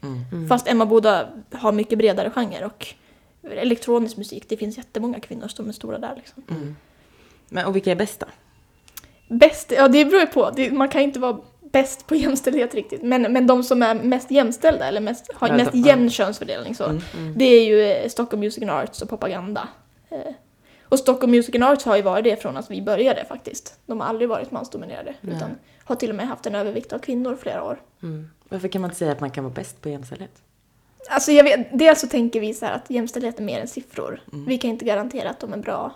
Fast 0.48 0.68
Emmaboda 0.68 1.28
har 1.52 1.72
mycket 1.72 1.98
bredare 1.98 2.30
genre 2.30 2.64
och 2.64 2.86
elektronisk 3.42 4.16
musik, 4.16 4.44
det 4.48 4.56
finns 4.56 4.76
jättemånga 4.76 5.20
kvinnor 5.20 5.48
som 5.48 5.68
är 5.68 5.72
stora 5.72 5.98
där. 5.98 6.14
Liksom. 6.16 6.42
Men, 7.48 7.66
och 7.66 7.76
vilka 7.76 7.90
är 7.90 7.96
bäst 7.96 8.20
då? 8.20 8.26
Bäst? 9.36 9.72
Ja, 9.76 9.88
det 9.88 10.04
beror 10.04 10.20
ju 10.20 10.26
på. 10.26 10.50
Det, 10.50 10.70
man 10.70 10.88
kan 10.88 11.00
inte 11.00 11.18
vara 11.18 11.38
bäst 11.72 12.06
på 12.06 12.14
jämställdhet 12.24 12.74
riktigt. 12.74 13.02
Men, 13.02 13.22
men 13.32 13.46
de 13.46 13.62
som 13.62 13.82
är 13.82 13.94
mest 13.94 14.30
jämställda 14.30 14.84
eller 14.88 15.00
mest, 15.00 15.32
har 15.34 15.56
mest 15.56 15.74
jämn 15.74 16.10
könsfördelning 16.10 16.74
så. 16.74 16.84
Mm. 16.84 17.02
Det 17.36 17.44
är 17.44 17.64
ju 17.64 17.82
eh, 17.82 18.08
Stockholm 18.08 18.40
Music 18.40 18.62
and 18.62 18.70
Arts 18.70 19.02
och 19.02 19.08
propaganda. 19.08 19.68
Eh, 20.10 20.18
Och 20.82 20.98
Stockholm 20.98 21.30
Music 21.30 21.54
and 21.54 21.64
Arts 21.64 21.84
har 21.84 21.96
ju 21.96 22.02
varit 22.02 22.24
det 22.24 22.36
från 22.42 22.56
att 22.56 22.70
vi 22.70 22.82
började 22.82 23.24
faktiskt. 23.24 23.78
De 23.86 24.00
har 24.00 24.06
aldrig 24.08 24.28
varit 24.28 24.50
mansdominerade 24.50 25.14
Nej. 25.20 25.36
utan 25.36 25.50
har 25.84 25.96
till 25.96 26.10
och 26.10 26.16
med 26.16 26.28
haft 26.28 26.46
en 26.46 26.54
övervikt 26.54 26.92
av 26.92 26.98
kvinnor 26.98 27.36
flera 27.42 27.64
år. 27.64 27.80
Mm. 28.02 28.30
Varför 28.48 28.68
kan 28.68 28.80
man 28.80 28.88
inte 28.90 28.98
säga 28.98 29.12
att 29.12 29.20
man 29.20 29.30
kan 29.30 29.44
vara 29.44 29.54
bäst 29.54 29.80
på 29.82 29.88
jämställdhet? 29.88 30.42
Alltså 31.10 31.32
jag 31.32 31.44
vet, 31.44 31.78
dels 31.78 32.00
så 32.00 32.06
tänker 32.06 32.40
vi 32.40 32.54
så 32.54 32.66
här 32.66 32.72
att 32.72 32.90
jämställdhet 32.90 33.38
är 33.38 33.42
mer 33.42 33.60
än 33.60 33.68
siffror. 33.68 34.20
Mm. 34.32 34.44
Vi 34.46 34.58
kan 34.58 34.70
inte 34.70 34.84
garantera 34.84 35.30
att 35.30 35.40
de 35.40 35.52
är 35.52 35.56
bra 35.56 35.94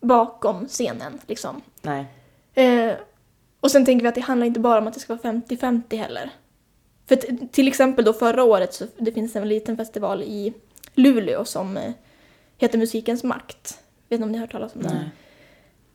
bakom 0.00 0.68
scenen 0.68 1.18
liksom. 1.26 1.62
Nej. 1.82 2.06
Eh, 2.54 2.92
och 3.60 3.70
sen 3.70 3.84
tänker 3.84 4.02
vi 4.02 4.08
att 4.08 4.14
det 4.14 4.20
handlar 4.20 4.46
inte 4.46 4.60
bara 4.60 4.78
om 4.78 4.86
att 4.86 4.94
det 4.94 5.00
ska 5.00 5.14
vara 5.16 5.32
50-50 5.32 5.96
heller. 5.96 6.30
För 7.06 7.16
till 7.52 7.68
exempel 7.68 8.04
då 8.04 8.12
förra 8.12 8.44
året 8.44 8.74
så 8.74 8.86
det 8.98 9.12
finns 9.12 9.36
en 9.36 9.48
liten 9.48 9.76
festival 9.76 10.22
i 10.22 10.52
Luleå 10.94 11.44
som 11.44 11.76
eh, 11.76 11.92
heter 12.58 12.78
Musikens 12.78 13.24
makt. 13.24 13.78
Vet 14.08 14.20
ni 14.20 14.24
om 14.24 14.32
ni 14.32 14.38
har 14.38 14.46
hört 14.46 14.52
talas 14.52 14.74
om 14.74 14.82
den? 14.82 14.94
Nej. 14.94 15.08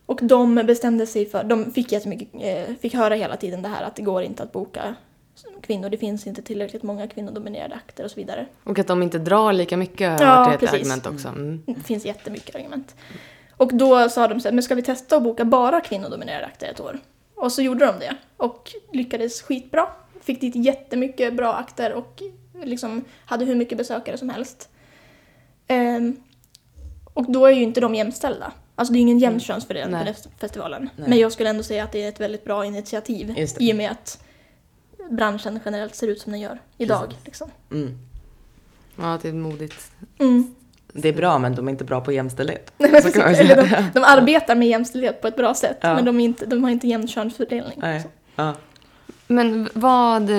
Och 0.06 0.20
de 0.24 0.56
bestämde 0.56 1.08
sig 1.08 1.26
för, 1.26 1.44
de 1.44 1.72
fick 1.72 1.92
jättemycket, 1.92 2.28
eh, 2.42 2.76
fick 2.82 2.94
höra 2.94 3.16
hela 3.16 3.38
tiden 3.38 3.62
det 3.62 3.70
här 3.70 3.84
att 3.84 3.96
det 3.96 4.02
går 4.02 4.24
inte 4.24 4.44
att 4.44 4.52
boka 4.52 4.96
kvinnor, 5.62 5.90
det 5.90 5.98
finns 5.98 6.28
inte 6.28 6.42
tillräckligt 6.42 6.84
många 6.84 7.08
kvinnodominerade 7.08 7.76
akter 7.76 8.04
och 8.04 8.12
så 8.12 8.16
vidare. 8.16 8.46
Och 8.64 8.80
att 8.80 8.88
de 8.88 9.04
inte 9.04 9.20
drar 9.20 9.54
lika 9.54 9.78
mycket 9.78 10.20
har 10.20 10.28
Ja, 10.28 10.36
varit 10.36 10.54
ett 10.54 10.60
precis. 10.60 10.80
argument 10.80 11.06
också. 11.06 11.28
Mm. 11.28 11.64
Det 11.66 11.84
finns 11.84 12.06
jättemycket 12.06 12.56
argument. 12.56 12.96
Och 13.58 13.74
då 13.74 14.10
sa 14.10 14.28
de 14.28 14.40
så 14.40 14.48
här, 14.48 14.54
men 14.54 14.64
ska 14.64 14.76
vi 14.76 14.82
testa 14.82 15.16
att 15.16 15.24
boka 15.24 15.46
bara 15.46 15.82
kvinnodominerade 15.82 16.46
akter 16.46 16.68
ett 16.68 16.80
år? 16.80 17.00
Och 17.44 17.52
så 17.52 17.62
gjorde 17.62 17.86
de 17.86 18.00
det 18.00 18.16
och 18.38 18.72
lyckades 18.92 19.42
skitbra. 19.42 19.88
Fick 20.22 20.42
dit 20.42 20.56
jättemycket 20.56 21.34
bra 21.34 21.54
akter 21.54 21.94
och 21.94 22.22
liksom 22.64 23.06
hade 23.26 23.46
hur 23.46 23.56
mycket 23.56 23.78
besökare 23.78 24.18
som 24.18 24.30
helst. 24.30 24.70
Ehm, 25.68 26.16
och 27.14 27.32
då 27.32 27.46
är 27.46 27.52
ju 27.52 27.64
inte 27.64 27.82
de 27.82 27.96
jämställda. 27.96 28.52
Alltså 28.76 28.94
det 28.94 29.00
är 29.00 29.02
ingen 29.02 29.20
jämn 29.20 29.40
könsfördelning 29.40 30.06
på 30.06 30.30
festivalen. 30.40 30.90
Nej. 30.96 31.10
Men 31.10 31.18
jag 31.18 31.32
skulle 31.32 31.50
ändå 31.50 31.64
säga 31.64 31.84
att 31.84 31.92
det 31.92 32.04
är 32.04 32.10
ett 32.10 32.20
väldigt 32.20 32.44
bra 32.44 32.66
initiativ 32.66 33.34
i 33.60 33.72
och 33.72 33.76
med 33.76 33.92
att 33.92 34.24
branschen 35.10 35.60
generellt 35.66 35.96
ser 35.96 36.08
ut 36.08 36.22
som 36.22 36.32
den 36.32 36.42
gör 36.42 36.60
idag. 36.78 37.14
Liksom. 37.26 37.52
Mm. 37.72 37.98
Ja, 38.96 39.20
det 39.22 39.30
är 39.30 39.34
modigt. 39.34 39.92
Mm. 40.20 40.56
Det 40.94 41.10
är 41.10 41.14
bra, 41.14 41.40
men 41.40 41.56
de 41.56 41.68
är 41.68 41.72
inte 41.72 41.84
bra 41.84 42.02
på 42.02 42.12
jämställdhet. 42.12 42.74
Nej, 42.78 42.92
men 42.92 43.02
Så 43.02 43.12
kan 43.12 43.22
man 43.22 43.34
precis. 43.34 43.52
Eller 43.52 43.64
de, 43.70 44.00
de 44.00 44.04
arbetar 44.04 44.56
med 44.56 44.68
jämställdhet 44.68 45.22
på 45.22 45.28
ett 45.28 45.36
bra 45.36 45.54
sätt, 45.54 45.78
Ja. 45.82 45.96
men 45.96 46.06
de, 46.06 46.20
är 46.20 46.26
inte, 46.26 46.46
de 46.46 46.64
har 46.64 46.72
inte 46.72 46.88
jämn 46.88 47.08
könsfördelning. 47.08 47.82
Ja. 48.36 48.54
Men 49.28 49.70
vad, 49.74 50.30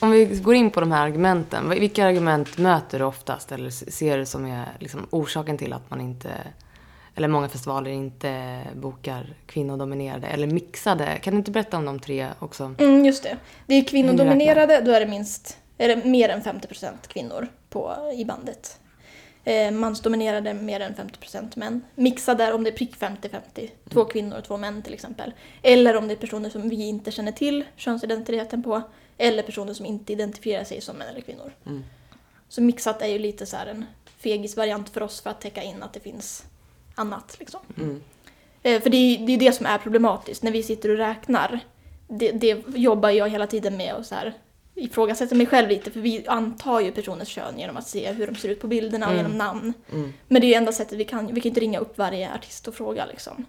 om 0.00 0.10
vi 0.10 0.40
går 0.42 0.54
in 0.54 0.70
på 0.70 0.80
de 0.80 0.92
här 0.92 1.04
argumenten, 1.06 1.68
vilka 1.70 2.06
argument 2.06 2.58
möter 2.58 2.98
du 2.98 3.04
oftast 3.04 3.52
eller 3.52 3.70
ser 3.70 4.18
du 4.18 4.26
som 4.26 4.46
är 4.46 4.64
liksom 4.78 5.06
orsaken 5.10 5.58
till 5.58 5.72
att 5.72 5.90
man 5.90 6.00
inte, 6.00 6.30
eller 7.14 7.28
många 7.28 7.48
festivaler 7.48 7.90
inte 7.90 8.60
bokar 8.74 9.34
kvinnodominerade 9.46 10.26
eller 10.26 10.46
mixade? 10.46 11.18
Kan 11.22 11.32
du 11.32 11.38
inte 11.38 11.50
berätta 11.50 11.76
om 11.76 11.84
de 11.84 12.00
tre 12.00 12.28
också? 12.38 12.74
Mm, 12.78 13.04
just 13.04 13.22
det. 13.22 13.36
Det 13.66 13.74
är 13.74 13.84
kvinnodominerade, 13.84 14.80
då 14.80 14.90
är 14.92 15.00
det 15.00 15.06
minst, 15.06 15.58
är 15.78 15.88
det 15.88 16.04
mer 16.04 16.28
än 16.28 16.42
50% 16.42 16.88
kvinnor 17.08 17.48
på, 17.70 18.12
i 18.18 18.24
bandet. 18.24 18.78
Eh, 19.46 19.70
mansdominerade 19.70 20.54
mer 20.54 20.80
än 20.80 20.94
50% 20.94 21.56
män. 21.56 21.82
Mixade 21.94 22.44
är 22.44 22.54
om 22.54 22.64
det 22.64 22.70
är 22.70 22.76
prick 22.76 22.96
50-50, 22.96 23.70
två 23.90 24.04
kvinnor 24.04 24.38
och 24.38 24.44
två 24.44 24.56
män 24.56 24.82
till 24.82 24.94
exempel. 24.94 25.32
Eller 25.62 25.96
om 25.96 26.08
det 26.08 26.14
är 26.14 26.16
personer 26.16 26.50
som 26.50 26.68
vi 26.68 26.88
inte 26.88 27.10
känner 27.10 27.32
till 27.32 27.64
könsidentiteten 27.76 28.62
på, 28.62 28.82
eller 29.18 29.42
personer 29.42 29.74
som 29.74 29.86
inte 29.86 30.12
identifierar 30.12 30.64
sig 30.64 30.80
som 30.80 30.96
män 30.96 31.08
eller 31.08 31.20
kvinnor. 31.20 31.52
Mm. 31.66 31.84
Så 32.48 32.62
mixat 32.62 33.02
är 33.02 33.06
ju 33.06 33.18
lite 33.18 33.46
så 33.46 33.56
en 33.56 33.84
fegis-variant 34.18 34.88
för 34.88 35.02
oss 35.02 35.20
för 35.20 35.30
att 35.30 35.40
täcka 35.40 35.62
in 35.62 35.82
att 35.82 35.92
det 35.92 36.00
finns 36.00 36.44
annat. 36.94 37.36
Liksom. 37.38 37.60
Mm. 37.76 38.02
Eh, 38.62 38.82
För 38.82 38.90
det 38.90 38.96
är 38.96 39.26
det, 39.26 39.32
är 39.32 39.38
det 39.38 39.52
som 39.52 39.66
är 39.66 39.78
problematiskt 39.78 40.42
när 40.42 40.52
vi 40.52 40.62
sitter 40.62 40.88
och 40.88 40.96
räknar. 40.96 41.60
Det, 42.08 42.32
det 42.32 42.64
jobbar 42.76 43.10
jag 43.10 43.28
hela 43.28 43.46
tiden 43.46 43.76
med 43.76 43.94
och 43.94 44.06
så 44.06 44.14
här 44.14 44.34
ifrågasätter 44.76 45.36
mig 45.36 45.46
själv 45.46 45.68
lite 45.68 45.90
för 45.90 46.00
vi 46.00 46.26
antar 46.26 46.80
ju 46.80 46.92
personers 46.92 47.28
kön 47.28 47.58
genom 47.58 47.76
att 47.76 47.88
se 47.88 48.12
hur 48.12 48.26
de 48.26 48.36
ser 48.36 48.48
ut 48.48 48.60
på 48.60 48.66
bilderna 48.66 49.06
och 49.06 49.12
Mm. 49.12 49.24
genom 49.24 49.38
namn. 49.38 49.72
Mm. 49.92 50.12
Men 50.28 50.40
det 50.40 50.46
är 50.46 50.48
ju 50.48 50.54
enda 50.54 50.72
sättet 50.72 50.98
vi 50.98 51.04
kan, 51.04 51.34
vi 51.34 51.40
kan 51.40 51.48
inte 51.48 51.60
ringa 51.60 51.78
upp 51.78 51.98
varje 51.98 52.34
artist 52.34 52.68
och 52.68 52.74
fråga 52.74 53.06
liksom. 53.06 53.46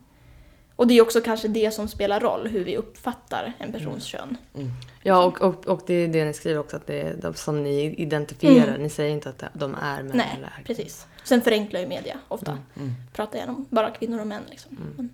Och 0.75 0.88
det 0.88 0.93
är 0.98 1.01
också 1.01 1.22
kanske 1.22 1.48
det 1.48 1.72
som 1.72 1.88
spelar 1.88 2.19
roll, 2.19 2.48
hur 2.48 2.63
vi 2.63 2.77
uppfattar 2.77 3.53
en 3.60 3.72
persons 3.72 4.03
kön. 4.05 4.38
Mm. 4.55 4.67
Ja, 5.03 5.25
och, 5.25 5.41
och, 5.41 5.67
och 5.67 5.81
det 5.88 5.93
är 5.93 6.07
det 6.07 6.25
ni 6.25 6.34
skriver 6.34 6.60
också, 6.60 6.75
att 6.75 6.88
det 6.88 7.01
är 7.01 7.15
de 7.22 7.34
som 7.34 7.63
ni 7.63 7.96
identifierar. 7.98 8.67
Mm. 8.67 8.84
Ni 8.84 8.89
säger 8.89 9.12
inte 9.12 9.29
att 9.29 9.43
de 9.53 9.75
är 9.75 10.03
män 10.03 10.17
Nej, 10.17 10.34
eller 10.38 10.48
är 10.48 10.63
precis. 10.63 11.05
Sen 11.24 11.41
förenklar 11.41 11.79
ju 11.79 11.88
media 11.88 12.19
ofta. 12.27 12.51
Mm. 12.51 12.63
Mm. 12.75 12.91
Pratar 13.13 13.39
gärna 13.39 13.51
om 13.51 13.65
bara 13.69 13.89
kvinnor 13.91 14.22
och 14.22 14.27
män 14.27 14.43
liksom. 14.50 14.77
Men, 14.98 15.10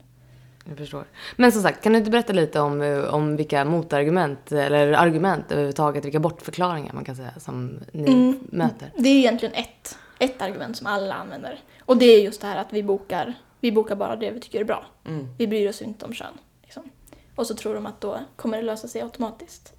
Jag 0.70 0.78
förstår. 0.78 1.06
Men 1.36 1.52
som 1.52 1.62
sagt, 1.62 1.84
kan 1.84 1.92
du 1.94 1.98
inte 2.00 2.12
berätta 2.12 2.34
lite 2.34 2.60
om, 2.60 2.82
eh, 2.82 3.14
om 3.14 3.36
vilka 3.36 3.66
motargument, 3.66 4.52
eller 4.52 4.94
argument 4.94 5.52
överhuvudtaget, 5.52 6.06
vilka 6.06 6.20
bortförklaringar 6.20 6.94
man 6.94 7.06
kan 7.06 7.16
säga 7.16 7.32
som 7.40 7.80
ni 7.92 8.12
Mm. 8.12 8.40
möter? 8.52 8.92
Det 8.98 9.10
är 9.10 9.18
egentligen 9.18 9.56
ett, 9.56 9.98
ett 10.20 10.42
argument 10.42 10.78
som 10.78 10.88
alla 10.88 11.14
använder. 11.14 11.60
Och 11.86 11.98
det 11.98 12.06
är 12.06 12.22
just 12.22 12.42
det 12.42 12.48
här 12.48 12.58
att 12.58 12.74
vi 12.74 12.84
bokar, 12.84 13.34
vi 13.60 13.72
bokar 13.72 13.96
bara 13.96 14.16
det 14.16 14.32
vi 14.32 14.40
tycker 14.40 14.60
är 14.60 14.64
bra. 14.64 14.86
Mm. 15.06 15.28
Vi 15.38 15.48
bryr 15.48 15.70
oss 15.70 15.82
inte 15.82 16.06
om 16.06 16.14
kön. 16.14 16.34
Liksom. 16.64 16.84
Och 17.36 17.48
så 17.48 17.56
tror 17.56 17.74
de 17.76 17.86
att 17.86 18.02
då 18.02 18.20
kommer 18.36 18.58
det 18.58 18.64
lösa 18.64 18.88
sig 18.88 19.02
automatiskt. 19.02 19.74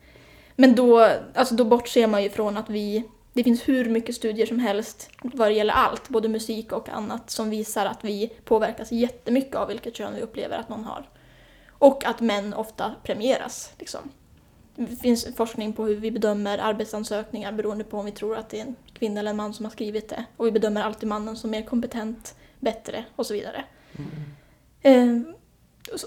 Men 0.56 0.74
då, 0.74 1.08
alltså 1.34 1.54
då 1.54 1.64
bortser 1.64 2.06
man 2.06 2.22
ju 2.22 2.30
från 2.30 2.56
att 2.56 2.70
vi, 2.70 3.04
det 3.34 3.44
finns 3.44 3.68
hur 3.68 3.90
mycket 3.90 4.14
studier 4.14 4.46
som 4.46 4.58
helst 4.58 5.10
vad 5.22 5.48
det 5.48 5.54
gäller 5.54 5.74
allt, 5.74 6.08
både 6.08 6.28
musik 6.28 6.72
och 6.72 6.88
annat, 6.88 7.30
som 7.30 7.50
visar 7.50 7.86
att 7.86 8.04
vi 8.04 8.32
påverkas 8.44 8.92
jättemycket 8.92 9.54
av 9.54 9.68
vilket 9.68 9.96
kön 9.96 10.14
vi 10.14 10.20
upplever 10.22 10.58
att 10.58 10.68
någon 10.68 10.84
har. 10.84 11.08
Och 11.70 12.04
att 12.04 12.20
män 12.20 12.54
ofta 12.54 12.94
premieras. 13.02 13.72
Liksom. 13.78 14.00
Det 14.76 14.96
finns 14.96 15.36
forskning 15.36 15.72
på 15.72 15.84
hur 15.84 15.96
vi 15.96 16.10
bedömer 16.10 16.58
arbetsansökningar 16.58 17.52
beroende 17.52 17.84
på 17.84 17.98
om 17.98 18.04
vi 18.04 18.12
tror 18.12 18.36
att 18.36 18.48
det 18.50 18.60
är 18.60 18.64
en 18.64 18.76
kvinna 18.92 19.20
eller 19.20 19.30
en 19.30 19.36
man 19.36 19.54
som 19.54 19.64
har 19.64 19.70
skrivit 19.70 20.08
det. 20.08 20.24
Och 20.36 20.46
vi 20.46 20.50
bedömer 20.50 20.82
alltid 20.82 21.08
mannen 21.08 21.36
som 21.36 21.50
mer 21.50 21.62
kompetent, 21.62 22.34
bättre 22.60 23.04
och 23.16 23.26
så 23.26 23.34
vidare. 23.34 23.64
Eh, 24.82 25.20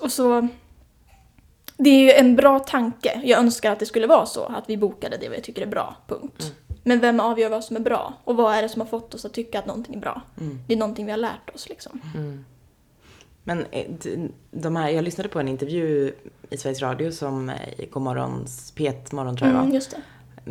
och- 0.02 0.12
så... 0.12 0.48
Det 1.80 1.90
är 1.90 2.00
ju 2.04 2.12
en 2.12 2.36
bra 2.36 2.60
tanke. 2.60 3.22
Jag 3.24 3.40
önskar 3.40 3.72
att 3.72 3.80
det 3.80 3.86
skulle 3.86 4.08
vara 4.08 4.26
så, 4.26 4.44
att 4.44 4.70
vi 4.70 4.78
bokade 4.78 5.18
det 5.18 5.30
vi 5.30 5.42
tycker 5.42 5.62
är 5.62 5.66
bra, 5.66 5.96
punkt. 6.08 6.54
Men 6.88 7.00
vem 7.00 7.20
avgör 7.20 7.50
vad 7.50 7.64
som 7.64 7.76
är 7.76 7.80
bra? 7.80 8.14
Och 8.24 8.36
vad 8.36 8.56
är 8.56 8.62
det 8.62 8.70
som 8.70 8.82
har 8.82 8.88
fått 8.88 9.14
oss 9.14 9.26
att 9.26 9.34
tycka 9.34 9.60
att 9.60 9.66
någonting 9.66 9.96
är 9.96 10.00
bra? 10.00 10.22
Mm. 10.42 10.60
Det 10.68 10.74
är 10.74 10.78
någonting 10.78 11.06
vi 11.06 11.12
har 11.12 11.18
lärt 11.18 11.56
oss 11.56 11.70
liksom. 11.70 12.02
Mm. 12.16 12.46
Men 13.44 13.66
eh, 13.72 13.86
de 14.52 14.76
här, 14.76 14.90
jag 14.90 15.04
lyssnade 15.04 15.30
på 15.30 15.40
en 15.40 15.48
intervju 15.48 16.14
i 16.50 16.58
Sveriges 16.58 16.82
Radio 16.82 17.12
som 17.12 17.50
eh, 17.50 17.56
i 17.78 17.86
Godmorgons 17.92 18.74
P1 18.76 19.16
morgon 19.16 19.38
tror 19.38 19.50
jag 19.52 19.60
Mm, 19.60 19.74
just 19.74 19.92
det. 19.92 20.02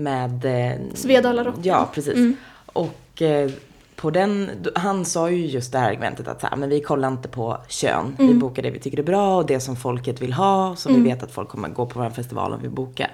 Med... 0.01 0.45
Eh, 0.45 0.79
Svedalarocken. 0.95 1.63
Ja, 1.65 1.89
precis. 1.95 2.15
Mm. 2.15 2.37
Och 2.67 3.23
eh, 3.23 3.51
på 3.97 4.11
den, 4.11 4.51
han 4.75 5.05
sa 5.05 5.31
ju 5.31 5.47
just 5.47 5.73
det 5.73 5.79
här 5.79 5.91
argumentet 5.91 6.29
att 6.29 6.41
så 6.41 6.47
här, 6.47 6.57
men 6.57 6.69
vi 6.69 6.81
kollar 6.81 7.09
inte 7.09 7.29
på 7.29 7.59
kön. 7.69 8.15
Vi 8.19 8.25
Mm. 8.25 8.39
bokar 8.39 8.63
det 8.63 8.71
vi 8.71 8.79
tycker 8.79 8.99
är 8.99 9.03
bra 9.03 9.37
och 9.37 9.47
det 9.47 9.61
som 9.61 9.77
folket 9.77 10.23
vill 10.23 10.33
ha. 10.33 10.77
Så 10.77 10.89
Mm. 10.89 11.03
vi 11.05 11.09
vet 11.11 11.23
att 11.23 11.31
folk 11.31 11.49
kommer 11.49 11.69
gå 11.69 11.87
på 11.87 11.99
vår 12.03 12.11
festival 12.11 12.53
om 12.53 12.61
vi 12.63 12.69
bokar. 12.69 13.11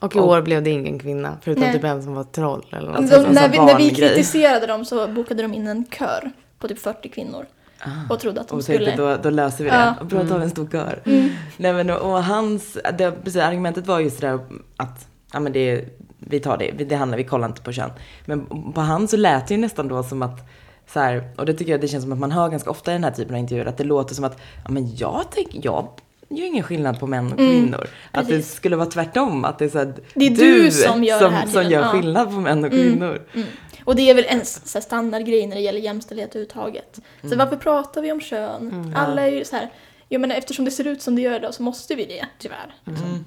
Mm. 0.00 0.06
Och 0.06 0.16
i 0.16 0.18
Och- 0.18 0.28
år 0.28 0.42
blev 0.42 0.62
det 0.62 0.70
ingen 0.70 0.98
kvinna, 0.98 1.36
förutom 1.42 1.64
Nej. 1.64 1.72
typ 1.72 1.84
en 1.84 2.02
som 2.02 2.14
var 2.14 2.24
troll 2.24 2.66
eller 2.72 2.88
något. 2.88 2.96
Alltså, 2.98 3.16
De, 3.22 3.26
en 3.26 3.32
när, 3.34 3.48
vi, 3.48 3.58
när 3.58 3.78
vi 3.78 3.90
kritiserade 3.90 4.66
dem 4.66 4.84
så 4.84 5.08
bokade 5.08 5.42
de 5.42 5.54
in 5.54 5.66
en 5.66 5.84
kör 5.98 6.30
på 6.58 6.68
typ 6.68 6.78
40 6.78 7.08
kvinnor. 7.08 7.46
Ah. 7.80 7.88
Och 8.14 8.20
trodde 8.20 8.40
att 8.40 8.48
de 8.48 8.56
Och 8.58 8.62
skulle... 8.64 8.96
då, 8.96 9.16
då 9.22 9.30
löser 9.30 9.64
vi 9.64 9.70
det. 9.70 9.94
Och 10.00 10.06
bra, 10.06 10.22
då 10.22 10.28
tar 10.28 10.38
vi 10.38 10.44
en 10.44 10.50
stor 10.50 10.68
kör. 10.72 11.02
Mm. 11.04 11.30
Nej 11.56 11.72
men 11.72 11.90
och 11.90 12.12
och 12.12 12.24
hans, 12.24 12.78
det, 12.98 13.12
precis, 13.24 13.42
argumentet 13.42 13.86
var 13.86 14.00
just 14.00 14.20
det 14.20 14.26
där 14.26 14.38
att, 14.76 15.08
ja 15.32 15.40
men 15.40 15.52
det, 15.52 15.84
vi 16.18 16.40
tar 16.40 16.56
det, 16.56 16.70
det 16.84 16.94
handlar, 16.94 17.18
vi 17.18 17.24
kollar 17.24 17.46
inte 17.48 17.62
på 17.62 17.72
kön. 17.72 17.90
Men 18.24 18.46
på 18.72 18.80
han 18.80 19.08
så 19.08 19.16
lät 19.16 19.46
det 19.48 19.54
ju 19.54 19.60
nästan 19.60 19.88
då 19.88 20.02
som 20.02 20.22
att, 20.22 20.48
så 20.92 21.00
här, 21.00 21.28
och 21.36 21.46
det 21.46 21.54
tycker 21.54 21.72
jag 21.72 21.80
det 21.80 21.88
känns 21.88 22.04
som 22.04 22.12
att 22.12 22.18
man 22.18 22.32
hör 22.32 22.48
ganska 22.48 22.70
ofta 22.70 22.90
i 22.90 22.94
den 22.94 23.04
här 23.04 23.10
typen 23.10 23.34
av 23.34 23.40
intervjuer, 23.40 23.66
att 23.66 23.76
det 23.78 23.84
låter 23.84 24.14
som 24.14 24.24
att, 24.24 24.38
ja 24.64 24.70
men 24.70 24.96
jag 24.96 25.30
tänker, 25.30 25.60
jag 25.62 25.88
gör 26.28 26.46
ingen 26.46 26.64
skillnad 26.64 27.00
på 27.00 27.06
män 27.06 27.32
och 27.32 27.38
Mm, 27.38 27.52
kvinnor. 27.62 27.88
att 28.10 28.28
det 28.28 28.42
skulle 28.42 28.76
vara 28.76 28.90
tvärtom, 28.90 29.44
att 29.44 29.58
det 29.58 29.64
är 29.64 29.68
så 29.68 29.78
här, 29.78 29.94
Det 30.14 30.26
är 30.26 30.30
du 30.30 30.70
som 30.70 31.04
gör 31.04 31.30
det 31.30 31.40
som, 31.42 31.50
som 31.52 31.62
gör 31.70 31.80
ja. 31.82 31.88
skillnad 31.88 32.30
på 32.30 32.40
män 32.40 32.64
och 32.64 32.72
Mm. 32.72 32.82
kvinnor. 32.90 33.22
Mm. 33.34 33.46
Och 33.84 33.96
det 33.96 34.10
är 34.10 34.14
väl 34.14 34.24
en 34.28 34.44
så 34.44 34.78
här 34.78 34.80
standardgrej 34.80 35.46
när 35.46 35.56
det 35.56 35.62
gäller 35.62 35.80
jämställdhet 35.80 36.28
överhuvudtaget. 36.30 36.98
Så 37.22 37.36
varför 37.36 37.56
pratar 37.56 38.02
vi 38.02 38.12
om 38.12 38.20
kön? 38.20 38.68
Mm. 38.68 38.96
Alla 38.96 39.22
är 39.26 39.30
ju 39.32 39.44
så 39.44 39.56
här, 39.56 39.70
jag 40.08 40.20
menar 40.20 40.36
eftersom 40.36 40.64
det 40.64 40.70
ser 40.70 40.86
ut 40.86 41.02
som 41.02 41.16
det 41.16 41.22
gör 41.22 41.36
idag 41.36 41.54
så 41.54 41.62
måste 41.62 41.94
vi 41.94 42.04
det, 42.04 42.26
tyvärr. 42.38 42.74
Mm. 42.86 43.24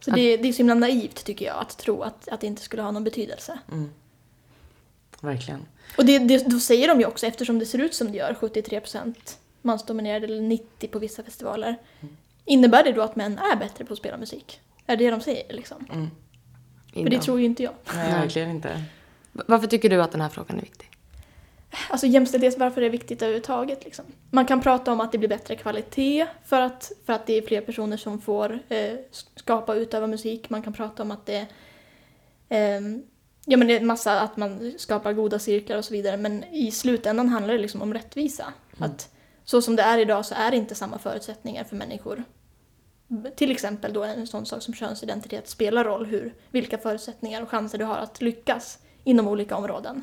Så 0.00 0.10
det, 0.10 0.36
det 0.36 0.48
är 0.48 0.52
så 0.52 0.56
himla 0.58 0.74
naivt 0.74 1.24
tycker 1.24 1.46
jag 1.46 1.56
att 1.60 1.78
tro 1.78 2.02
att, 2.02 2.28
att 2.28 2.40
det 2.40 2.46
inte 2.46 2.62
skulle 2.62 2.82
ha 2.82 2.90
någon 2.90 3.04
betydelse. 3.04 3.58
Mm. 3.72 3.90
Verkligen. 5.20 5.60
Och 5.98 6.04
det, 6.04 6.18
det, 6.18 6.48
då 6.50 6.60
säger 6.60 6.88
de 6.88 7.00
ju 7.00 7.06
också, 7.06 7.26
eftersom 7.26 7.58
det 7.58 7.66
ser 7.66 7.78
ut 7.78 7.94
som 7.94 8.12
det 8.12 8.18
gör, 8.18 8.36
73% 8.40 9.14
mansdominerade 9.62 10.26
eller 10.26 10.42
90% 10.42 10.86
på 10.90 10.98
vissa 10.98 11.22
festivaler. 11.22 11.76
Innebär 12.44 12.84
det 12.84 12.92
då 12.92 13.02
att 13.02 13.16
män 13.16 13.38
är 13.38 13.56
bättre 13.56 13.84
på 13.84 13.92
att 13.92 13.98
spela 13.98 14.16
musik? 14.16 14.60
är 14.86 14.96
det 14.96 15.10
de 15.10 15.20
säger 15.20 15.52
liksom. 15.52 15.86
Mm. 15.92 16.10
För 16.92 17.10
det 17.10 17.18
tror 17.18 17.40
ju 17.40 17.46
inte 17.46 17.62
jag. 17.62 17.72
Nej, 17.94 18.12
verkligen 18.12 18.50
inte. 18.50 18.82
Varför 19.32 19.66
tycker 19.66 19.90
du 19.90 20.02
att 20.02 20.12
den 20.12 20.20
här 20.20 20.28
frågan 20.28 20.56
är 20.56 20.62
viktig? 20.62 20.90
Alltså 21.90 22.06
jämställdhet, 22.06 22.58
varför 22.58 22.80
är 22.80 22.84
det 22.84 22.90
viktigt 22.90 23.22
överhuvudtaget? 23.22 23.84
Liksom? 23.84 24.04
Man 24.30 24.46
kan 24.46 24.60
prata 24.60 24.92
om 24.92 25.00
att 25.00 25.12
det 25.12 25.18
blir 25.18 25.28
bättre 25.28 25.56
kvalitet 25.56 26.26
för 26.44 26.60
att, 26.60 26.92
för 27.06 27.12
att 27.12 27.26
det 27.26 27.32
är 27.32 27.42
fler 27.42 27.60
personer 27.60 27.96
som 27.96 28.20
får 28.20 28.58
eh, 28.68 28.94
skapa 29.36 29.72
och 29.72 29.78
utöva 29.78 30.06
musik. 30.06 30.50
Man 30.50 30.62
kan 30.62 30.72
prata 30.72 31.02
om 31.02 31.10
att 31.10 31.26
det, 31.26 31.46
ehm, 32.48 33.02
ja, 33.44 33.56
men 33.56 33.68
det 33.68 33.76
är 33.76 33.80
en 33.80 33.86
massa 33.86 34.20
att 34.20 34.36
man 34.36 34.72
skapar 34.78 35.12
goda 35.12 35.38
cirklar 35.38 35.76
och 35.76 35.84
så 35.84 35.92
vidare. 35.94 36.16
Men 36.16 36.44
i 36.44 36.70
slutändan 36.70 37.28
handlar 37.28 37.54
det 37.54 37.60
liksom 37.60 37.82
om 37.82 37.94
rättvisa. 37.94 38.52
Att 38.78 39.11
så 39.44 39.62
som 39.62 39.76
det 39.76 39.82
är 39.82 39.98
idag 39.98 40.26
så 40.26 40.34
är 40.34 40.50
det 40.50 40.56
inte 40.56 40.74
samma 40.74 40.98
förutsättningar 40.98 41.64
för 41.64 41.76
människor. 41.76 42.24
Till 43.36 43.50
exempel 43.50 43.92
då 43.92 44.04
en 44.04 44.26
sån 44.26 44.46
sak 44.46 44.62
som 44.62 44.74
könsidentitet 44.74 45.48
spelar 45.48 45.84
roll 45.84 46.06
hur, 46.06 46.34
vilka 46.50 46.78
förutsättningar 46.78 47.42
och 47.42 47.48
chanser 47.48 47.78
du 47.78 47.84
har 47.84 47.96
att 47.96 48.22
lyckas 48.22 48.78
inom 49.04 49.28
olika 49.28 49.56
områden. 49.56 50.02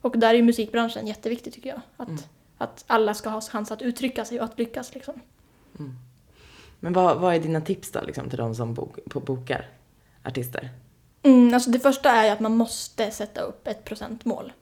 Och 0.00 0.18
där 0.18 0.28
är 0.30 0.34
ju 0.34 0.42
musikbranschen 0.42 1.06
jätteviktig 1.06 1.52
tycker 1.52 1.70
jag. 1.70 1.80
Att, 1.96 2.28
att 2.58 2.84
alla 2.86 3.14
ska 3.14 3.30
ha 3.30 3.40
chans 3.40 3.72
att 3.72 3.82
uttrycka 3.82 4.24
sig 4.24 4.38
och 4.38 4.44
att 4.44 4.58
lyckas 4.58 4.94
liksom. 4.94 5.14
Men 6.80 6.92
vad, 6.92 7.20
vad 7.20 7.34
är 7.34 7.40
dina 7.40 7.60
tips 7.60 7.90
då 7.90 8.00
liksom, 8.00 8.28
till 8.28 8.38
de 8.38 8.54
som 8.54 8.74
bok, 8.74 9.04
bokar 9.04 9.68
artister? 10.24 10.70
Mm, 11.22 11.54
alltså 11.54 11.70
det 11.70 11.78
första 11.78 12.10
är 12.10 12.24
ju 12.24 12.30
att 12.30 12.40
man 12.40 12.56
måste 12.56 13.10
sätta 13.10 13.40
upp 13.40 13.66
ett 13.66 13.84
procentmål. 13.84 14.52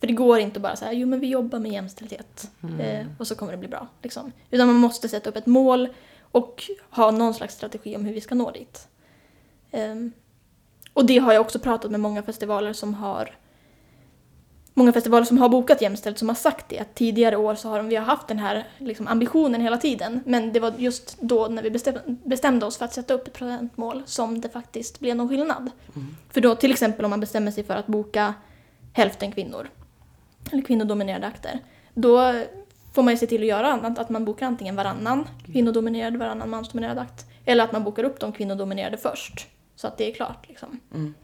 För 0.00 0.06
det 0.06 0.12
går 0.12 0.38
inte 0.38 0.60
bara 0.60 0.76
så 0.76 0.84
här, 0.84 0.92
jo 0.92 1.06
men 1.06 1.20
vi 1.20 1.26
jobbar 1.26 1.58
med 1.58 1.72
jämställdhet 1.72 2.50
eh, 2.80 3.06
och 3.18 3.26
så 3.26 3.34
kommer 3.34 3.52
det 3.52 3.58
bli 3.58 3.68
bra. 3.68 3.88
Liksom. 4.02 4.32
Utan 4.50 4.66
man 4.66 4.76
måste 4.76 5.08
sätta 5.08 5.30
upp 5.30 5.36
ett 5.36 5.46
mål 5.46 5.88
och 6.20 6.62
ha 6.90 7.10
någon 7.10 7.34
slags 7.34 7.54
strategi 7.54 7.96
om 7.96 8.04
hur 8.04 8.14
vi 8.14 8.20
ska 8.20 8.34
nå 8.34 8.50
dit. 8.50 8.88
Ehm, 9.70 10.12
och 10.92 11.06
det 11.06 11.18
har 11.18 11.32
jag 11.32 11.40
också 11.40 11.58
pratat 11.58 11.90
med 11.90 12.00
många 12.00 12.22
festivaler 12.22 12.72
som 12.72 12.94
har 12.94 13.36
Många 14.74 14.92
festivaler 14.92 15.24
som 15.24 15.38
har 15.38 15.48
bokat 15.48 15.82
jämställt 15.82 16.18
som 16.18 16.28
har 16.28 16.36
sagt 16.36 16.68
det. 16.68 16.78
Att 16.78 16.94
tidigare 16.94 17.36
år 17.36 17.54
så 17.54 17.68
har 17.68 17.78
de, 17.78 17.88
vi 17.88 17.96
har 17.96 18.04
haft 18.04 18.28
den 18.28 18.38
här 18.38 18.66
liksom, 18.78 19.08
ambitionen 19.08 19.60
hela 19.60 19.76
tiden. 19.76 20.20
Men 20.26 20.52
det 20.52 20.60
var 20.60 20.72
just 20.76 21.16
då 21.20 21.46
när 21.48 21.62
vi 21.62 21.70
bestäm, 21.70 21.98
bestämde 22.06 22.66
oss 22.66 22.76
för 22.76 22.84
att 22.84 22.94
sätta 22.94 23.14
upp 23.14 23.26
ett 23.26 23.32
procentmål 23.32 24.02
som 24.06 24.40
det 24.40 24.48
faktiskt 24.48 25.00
blev 25.00 25.16
någon 25.16 25.28
skillnad. 25.28 25.70
För 26.30 26.40
då 26.40 26.54
till 26.54 26.70
exempel 26.70 27.04
om 27.04 27.10
man 27.10 27.20
bestämmer 27.20 27.50
sig 27.50 27.64
för 27.64 27.74
att 27.74 27.86
boka 27.86 28.34
hälften 28.92 29.32
kvinnor 29.32 29.68
eller 30.52 30.62
kvinnodominerade 30.62 31.26
akter. 31.26 31.60
Då 31.94 32.34
får 32.94 33.02
man 33.02 33.14
ju 33.14 33.18
se 33.18 33.26
till 33.26 33.40
att 33.40 33.48
göra 33.48 33.72
annat, 33.72 33.98
att 33.98 34.10
man 34.10 34.24
bokar 34.24 34.46
antingen 34.46 34.76
varannan 34.76 35.28
kvinnodominerad, 35.46 36.16
varannan 36.16 36.50
mansdominerad 36.50 36.98
akt. 36.98 37.26
Eller 37.44 37.64
att 37.64 37.72
man 37.72 37.84
bokar 37.84 38.04
upp 38.04 38.20
de 38.20 38.32
kvinnodominerade 38.32 38.96
först. 38.96 39.48
Så 39.76 39.86
att 39.86 39.98
det 39.98 40.10
är 40.10 40.14
klart 40.14 40.48
liksom. 40.48 40.80
Mm. 40.94 41.14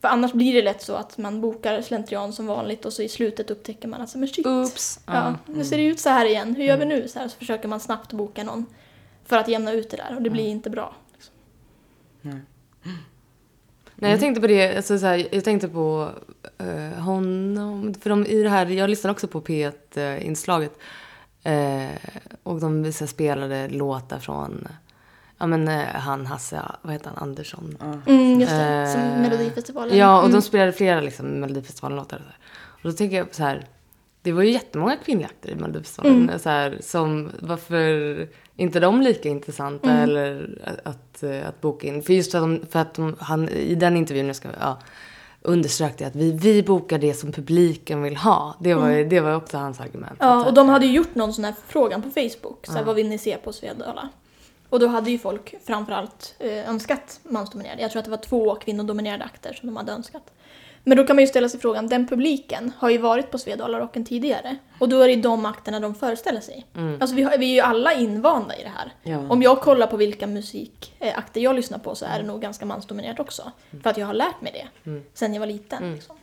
För 0.00 0.08
annars 0.08 0.32
blir 0.32 0.54
det 0.54 0.62
lätt 0.62 0.82
så 0.82 0.94
att 0.94 1.18
man 1.18 1.40
bokar 1.40 1.82
slentrian 1.82 2.32
som 2.32 2.46
vanligt 2.46 2.84
och 2.84 2.92
så 2.92 3.02
i 3.02 3.08
slutet 3.08 3.50
upptäcker 3.50 3.88
man 3.88 4.00
att 4.00 4.14
men 4.14 4.28
shit, 4.28 4.46
Oops. 4.46 5.00
ja, 5.06 5.34
nu 5.46 5.64
ser 5.64 5.76
det 5.76 5.84
ut 5.84 6.00
så 6.00 6.08
här 6.08 6.26
igen, 6.26 6.54
hur 6.54 6.64
gör 6.64 6.76
vi 6.76 6.84
nu? 6.84 7.08
Så, 7.08 7.18
här, 7.18 7.28
så 7.28 7.38
försöker 7.38 7.68
man 7.68 7.80
snabbt 7.80 8.12
boka 8.12 8.44
någon 8.44 8.66
för 9.24 9.36
att 9.36 9.48
jämna 9.48 9.72
ut 9.72 9.90
det 9.90 9.96
där 9.96 10.16
och 10.16 10.22
det 10.22 10.30
blir 10.30 10.46
inte 10.46 10.70
bra. 10.70 10.94
Liksom. 11.12 11.34
Nej, 14.02 14.10
jag 14.10 14.20
tänkte 14.20 14.40
på 14.40 14.46
det, 14.46 14.76
alltså, 14.76 14.98
så 14.98 15.06
här, 15.06 15.28
jag 15.32 15.44
tänkte 15.44 15.68
på 15.68 16.10
eh, 16.58 17.02
honom, 17.02 17.94
för 17.94 18.10
de, 18.10 18.26
i 18.26 18.42
det 18.42 18.48
här, 18.48 18.66
jag 18.66 18.90
lyssnade 18.90 19.12
också 19.12 19.28
på 19.28 19.40
P1-inslaget 19.40 20.78
eh, 21.42 22.10
och 22.42 22.60
de 22.60 22.82
visade 22.82 23.08
spelade 23.08 23.68
låtar 23.68 24.18
från, 24.18 24.68
ja 25.38 25.46
men 25.46 25.68
eh, 25.68 25.84
han 25.84 26.26
Hasse, 26.26 26.62
vad 26.82 26.92
heter 26.92 27.10
han, 27.14 27.28
Andersson? 27.28 27.76
Mm, 28.06 28.40
just 28.40 28.52
det, 28.52 28.88
som 28.92 29.00
Eh, 29.00 29.20
Melodifestivalen. 29.20 29.98
Ja, 29.98 30.18
och 30.18 30.24
mm. 30.24 30.32
de 30.32 30.42
spelade 30.42 30.72
flera 30.72 31.00
liksom, 31.00 31.26
Melodifestivalen-låtar. 31.26 32.16
Och, 32.16 32.22
så 32.22 32.28
här. 32.28 32.38
och 32.82 32.90
då 32.90 32.92
tänker 32.92 33.16
jag 33.16 33.28
på 33.28 33.34
så 33.34 33.42
här, 33.42 33.66
det 34.22 34.32
var 34.32 34.42
ju 34.42 34.50
jättemånga 34.50 34.96
kvinnliga 34.96 35.28
akter 35.28 35.50
i 35.50 35.54
Melodifestivalen. 35.54 36.22
Mm. 36.22 36.38
Så 36.38 36.48
här, 36.48 36.78
som, 36.80 37.30
varför 37.40 38.28
inte 38.62 38.80
de 38.80 39.02
lika 39.02 39.28
intressanta 39.28 39.90
Mm. 39.90 40.02
eller 40.02 40.58
att, 40.64 40.86
att, 40.86 41.22
att 41.48 41.60
boka 41.60 41.86
in? 41.86 42.02
För 42.02 42.12
just 42.12 42.32
för 42.32 42.38
att, 42.38 42.44
de, 42.44 42.66
för 42.70 42.78
att 42.78 42.94
de, 42.94 43.16
han, 43.20 43.48
i 43.48 43.74
den 43.74 43.96
intervjun, 43.96 44.26
jag 44.26 44.36
ska, 44.36 44.48
ja, 44.60 44.78
underströk 45.42 45.98
det 45.98 46.04
att 46.04 46.16
vi, 46.16 46.32
vi 46.32 46.62
bokar 46.62 46.98
det 46.98 47.14
som 47.14 47.32
publiken 47.32 48.02
vill 48.02 48.16
ha. 48.16 48.54
Det 48.60 48.74
var, 48.74 48.88
ju- 48.90 49.04
det 49.04 49.20
var 49.20 49.34
också 49.36 49.56
hans 49.58 49.80
argument. 49.80 50.20
Mm. 50.22 50.32
Ja, 50.38 50.44
och 50.46 50.54
de 50.54 50.68
hade 50.68 50.86
ju 50.86 50.92
gjort 50.92 51.14
någon 51.14 51.32
sån 51.34 51.44
här 51.44 51.52
förfrågan 51.66 52.02
på 52.02 52.10
Facebook. 52.10 52.66
Så 52.66 52.72
här, 52.72 52.84
Vad 52.84 52.96
vill 52.96 53.08
ni 53.08 53.18
se 53.18 53.36
på 53.36 53.52
Svedala? 53.52 54.08
Och 54.68 54.80
då 54.80 54.86
hade 54.86 55.10
ju 55.10 55.18
folk 55.18 55.54
framförallt 55.66 56.34
eh, 56.38 56.68
önskat 56.70 57.20
mansdominerade. 57.22 57.82
Jag 57.82 57.90
tror 57.90 57.98
att 58.00 58.04
det 58.04 58.10
var 58.10 58.18
två 58.18 58.54
kvinnodominerade 58.54 59.24
akter 59.24 59.52
som 59.52 59.66
de 59.68 59.76
hade 59.76 59.92
önskat. 59.92 60.22
Men 60.84 60.96
då 60.96 61.06
kan 61.06 61.16
man 61.16 61.22
ju 61.22 61.26
ställa 61.26 61.48
sig 61.48 61.60
frågan, 61.60 61.86
den 61.86 62.06
publiken 62.06 62.72
har 62.78 62.90
ju 62.90 62.98
varit 62.98 63.30
på 63.30 63.38
Svedala 63.38 63.80
Rocken 63.80 64.04
tidigare. 64.04 64.56
Och 64.78 64.88
då 64.88 65.00
är 65.00 65.06
det 65.06 65.12
ju 65.12 65.20
de 65.20 65.46
akterna 65.46 65.80
de 65.80 65.94
föreställer 65.94 66.40
sig. 66.40 66.66
Alltså 67.00 67.16
vi, 67.16 67.22
har, 67.22 67.38
vi 67.38 67.50
är 67.50 67.54
ju 67.54 67.60
alla 67.60 67.92
invanda 67.92 68.56
i 68.56 68.62
det 68.62 68.72
här. 68.76 68.92
Ja. 69.02 69.28
Om 69.28 69.42
jag 69.42 69.60
kollar 69.60 69.86
på 69.86 69.96
vilka 69.96 70.26
musikakter 70.26 71.40
jag 71.40 71.56
lyssnar 71.56 71.78
på 71.78 71.94
så 71.94 72.04
är 72.04 72.18
det 72.18 72.26
nog 72.26 72.40
ganska 72.40 72.66
mansdominerat 72.66 73.20
också. 73.20 73.52
För 73.82 73.90
att 73.90 73.96
jag 73.96 74.06
har 74.06 74.14
lärt 74.14 74.40
mig 74.40 74.52
det 74.84 74.90
sen 75.14 75.34
jag 75.34 75.40
var 75.40 75.46
liten. 75.46 75.92
Liksom. 75.94 76.16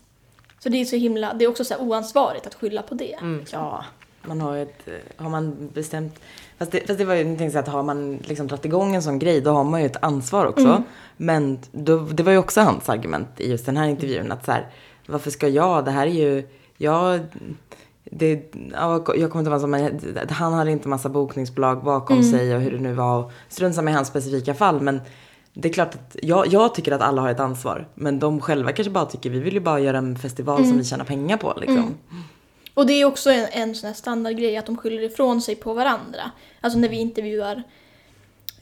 Så 0.59 0.69
det 0.69 0.81
är 0.81 0.85
så 0.85 0.95
himla, 0.95 1.33
det 1.33 1.45
är 1.45 1.49
också 1.49 1.63
så 1.63 1.77
oansvarigt 1.77 2.47
att 2.47 2.55
skylla 2.55 2.81
på 2.81 2.95
det. 2.95 3.17
Liksom. 3.21 3.59
Ja, 3.59 3.85
man 4.25 4.41
har 4.41 4.58
ett, 4.58 4.88
eh, 4.88 5.23
har 5.23 5.29
man 5.29 5.69
bestämt, 5.73 6.19
fast 6.58 6.71
det, 6.71 6.88
fast 6.88 6.99
det 6.99 7.05
var 7.05 7.15
ju, 7.15 7.23
tänkte 7.23 7.51
så 7.51 7.60
att 7.60 7.67
har 7.67 7.84
man 7.84 8.19
liksom 8.23 8.47
dragit 8.47 8.65
igång 8.65 8.95
en 8.95 9.03
sån 9.03 9.19
grej, 9.19 9.41
då 9.41 9.51
har 9.51 9.63
man 9.63 9.79
ju 9.79 9.86
ett 9.86 10.03
ansvar 10.03 10.45
också. 10.45 10.67
Mm. 10.67 10.84
Men 11.17 11.60
då, 11.71 11.97
det 11.99 12.23
var 12.23 12.32
ju 12.32 12.38
också 12.38 12.62
hans 12.62 12.89
argument 12.89 13.27
i 13.38 13.51
just 13.51 13.65
den 13.65 13.77
här 13.77 13.88
intervjun, 13.88 14.32
att 14.32 14.45
så 14.45 14.51
här, 14.51 14.67
varför 15.08 15.32
ska 15.32 15.47
jag, 15.47 15.86
det 15.86 15.91
här 15.91 16.08
är 16.08 16.12
ju, 16.12 16.47
jag, 16.77 17.19
det, 18.03 18.53
ja, 18.73 19.03
jag 19.17 19.32
kommer 19.32 19.39
inte 19.39 19.51
ihåg 19.51 19.69
men 19.69 19.99
han 20.29 20.53
hade 20.53 20.71
inte 20.71 20.88
massa 20.88 21.10
bokningsbolag 21.10 21.84
bakom 21.84 22.17
Mm. 22.17 22.32
sig 22.32 22.55
och 22.55 22.62
hur 22.62 22.71
det 22.71 22.79
nu 22.79 22.93
var, 22.93 23.23
och 23.23 23.32
strunt 23.49 23.75
samma 23.75 23.91
i 23.91 23.93
hans 23.93 24.08
specifika 24.08 24.53
fall, 24.53 24.82
men 24.82 25.01
det 25.53 25.69
är 25.69 25.73
klart 25.73 25.95
att 25.95 26.15
jag, 26.21 26.47
jag 26.47 26.75
tycker 26.75 26.91
att 26.91 27.01
alla 27.01 27.21
har 27.21 27.29
ett 27.29 27.39
ansvar, 27.39 27.88
men 27.95 28.19
de 28.19 28.41
själva 28.41 28.71
kanske 28.71 28.91
bara 28.91 29.05
tycker 29.05 29.29
vi 29.29 29.39
vill 29.39 29.53
ju 29.53 29.60
bara 29.60 29.79
göra 29.79 29.97
en 29.97 30.17
festival 30.17 30.58
Mm. 30.58 30.69
som 30.69 30.77
vi 30.77 30.84
tjänar 30.86 31.05
pengar 31.05 31.38
på 31.38 31.53
liksom. 31.58 31.93
Och 32.79 32.85
det 32.85 32.93
är 32.93 33.05
också 33.05 33.29
en, 33.31 33.47
en 33.51 33.75
sån 33.75 33.87
här 33.87 33.93
standardgrej 33.93 34.57
att 34.57 34.65
de 34.65 34.77
skyller 34.77 35.03
ifrån 35.03 35.41
sig 35.41 35.55
på 35.55 35.73
varandra. 35.73 36.31
Alltså 36.61 36.79
när 36.79 36.89
vi 36.89 36.97
intervjuar 36.97 37.63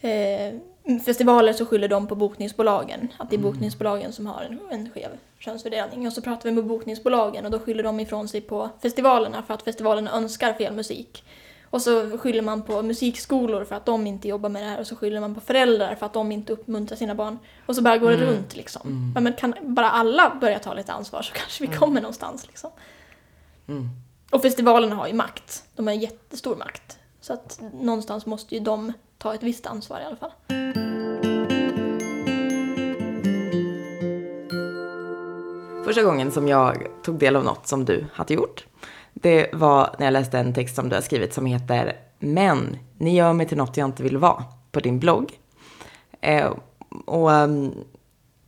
eh, 0.02 1.00
festivaler 1.06 1.54
så 1.54 1.66
skyller 1.66 1.88
de 1.88 2.08
på 2.08 2.16
bokningsbolagen. 2.16 3.14
Att 3.18 3.30
det 3.30 3.36
är 3.36 3.40
bokningsbolagen 3.40 4.14
som 4.14 4.26
har 4.26 4.42
en, 4.42 4.60
en 4.72 4.90
skev 4.90 5.10
könsfördelning. 5.40 6.08
Och 6.08 6.14
så 6.14 6.22
pratar 6.22 6.50
vi 6.50 6.56
med 6.56 6.66
bokningsbolagen 6.66 7.46
och 7.46 7.52
då 7.52 7.60
skyller 7.60 7.84
de 7.84 8.00
ifrån 8.00 8.28
sig 8.28 8.42
på 8.42 8.70
festivalerna 8.82 9.44
för 9.44 9.54
att 9.54 9.64
festivalerna 9.64 10.12
önskar 10.12 10.54
fel 10.54 10.74
musik. 10.74 11.24
Och 11.70 11.82
så 11.82 12.18
skyller 12.18 12.42
man 12.42 12.62
på 12.62 12.82
musikskolor 12.82 13.66
för 13.66 13.76
att 13.76 13.86
de 13.86 14.08
inte 14.08 14.28
jobbar 14.28 14.50
med 14.50 14.62
det 14.62 14.70
här 14.70 14.80
och 14.80 14.88
så 14.88 14.96
skyller 14.96 15.20
man 15.20 15.36
på 15.36 15.42
föräldrar 15.42 15.96
för 15.96 16.06
att 16.06 16.14
de 16.14 16.32
inte 16.32 16.54
uppmuntrar 16.54 16.98
sina 16.98 17.16
barn. 17.16 17.40
Och 17.66 17.76
så 17.76 17.82
bara 17.82 17.98
går 17.98 18.12
det 18.12 18.18
runt 18.18 18.56
liksom. 18.56 19.12
Ja, 19.16 19.22
men 19.22 19.34
kan 19.34 19.54
bara 19.62 19.90
alla 19.90 20.38
börja 20.42 20.60
ta 20.60 20.74
lite 20.74 20.94
ansvar 20.94 21.22
så 21.22 21.34
kanske 21.34 21.68
vi 21.68 21.78
kommer 21.78 22.02
någonstans 22.02 22.48
liksom. 22.48 22.72
Och 24.32 24.42
festivalerna 24.42 24.96
har 24.96 25.08
ju 25.08 25.14
makt. 25.14 25.64
De 25.76 25.88
har 25.88 25.94
jättestor 25.94 26.56
makt. 26.56 26.98
Så 27.22 27.34
att 27.34 27.62
någonstans 27.74 28.26
måste 28.26 28.56
ju 28.56 28.62
de 28.62 28.94
ta 29.18 29.34
ett 29.34 29.44
visst 29.44 29.66
ansvar 29.66 30.00
i 30.00 30.04
alla 30.04 30.16
fall. 30.16 30.32
Första 35.86 36.04
gången 36.04 36.32
som 36.32 36.48
jag 36.48 36.88
tog 37.04 37.20
del 37.20 37.36
av 37.36 37.44
något 37.44 37.68
som 37.68 37.86
du 37.86 38.06
hade 38.14 38.34
gjort, 38.34 38.66
det 39.14 39.54
var 39.54 39.96
när 40.00 40.06
jag 40.06 40.12
läste 40.12 40.40
en 40.40 40.54
text 40.54 40.76
som 40.76 40.90
du 40.90 40.96
har 40.96 41.02
skrivit 41.02 41.34
som 41.34 41.46
heter 41.46 41.98
Men, 42.20 42.78
ni 42.98 43.16
gör 43.16 43.34
mig 43.34 43.48
till 43.48 43.58
något 43.58 43.78
jag 43.78 43.86
inte 43.86 44.04
vill 44.04 44.18
vara, 44.18 44.44
på 44.72 44.80
din 44.80 45.00
blogg. 45.00 45.40
Eh, 46.22 46.54
och 47.06 47.30
um, 47.32 47.74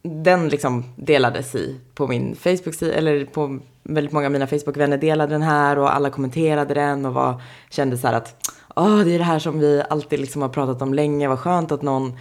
den 0.01 0.49
liksom 0.49 0.83
delades 0.95 1.55
i 1.55 1.79
på 1.95 2.07
min 2.07 2.35
Facebook-sida, 2.35 2.93
eller 2.93 3.25
på 3.25 3.59
väldigt 3.93 4.13
många 4.13 4.25
av 4.25 4.31
mina 4.31 4.47
Facebook-vänner 4.47 4.97
delade 4.97 5.33
den 5.33 5.41
här 5.41 5.79
och 5.79 5.95
alla 5.95 6.09
kommenterade 6.09 6.73
den 6.73 7.05
och 7.05 7.13
var, 7.13 7.41
kände 7.69 7.97
så 7.97 8.07
här 8.07 8.13
att 8.13 8.51
Åh, 8.75 8.99
det 8.99 9.15
är 9.15 9.17
det 9.17 9.23
här 9.23 9.39
som 9.39 9.59
vi 9.59 9.83
alltid 9.89 10.19
liksom 10.19 10.41
har 10.41 10.49
pratat 10.49 10.81
om 10.81 10.93
länge, 10.93 11.27
vad 11.27 11.39
skönt 11.39 11.71
att 11.71 11.81
någon 11.81 12.17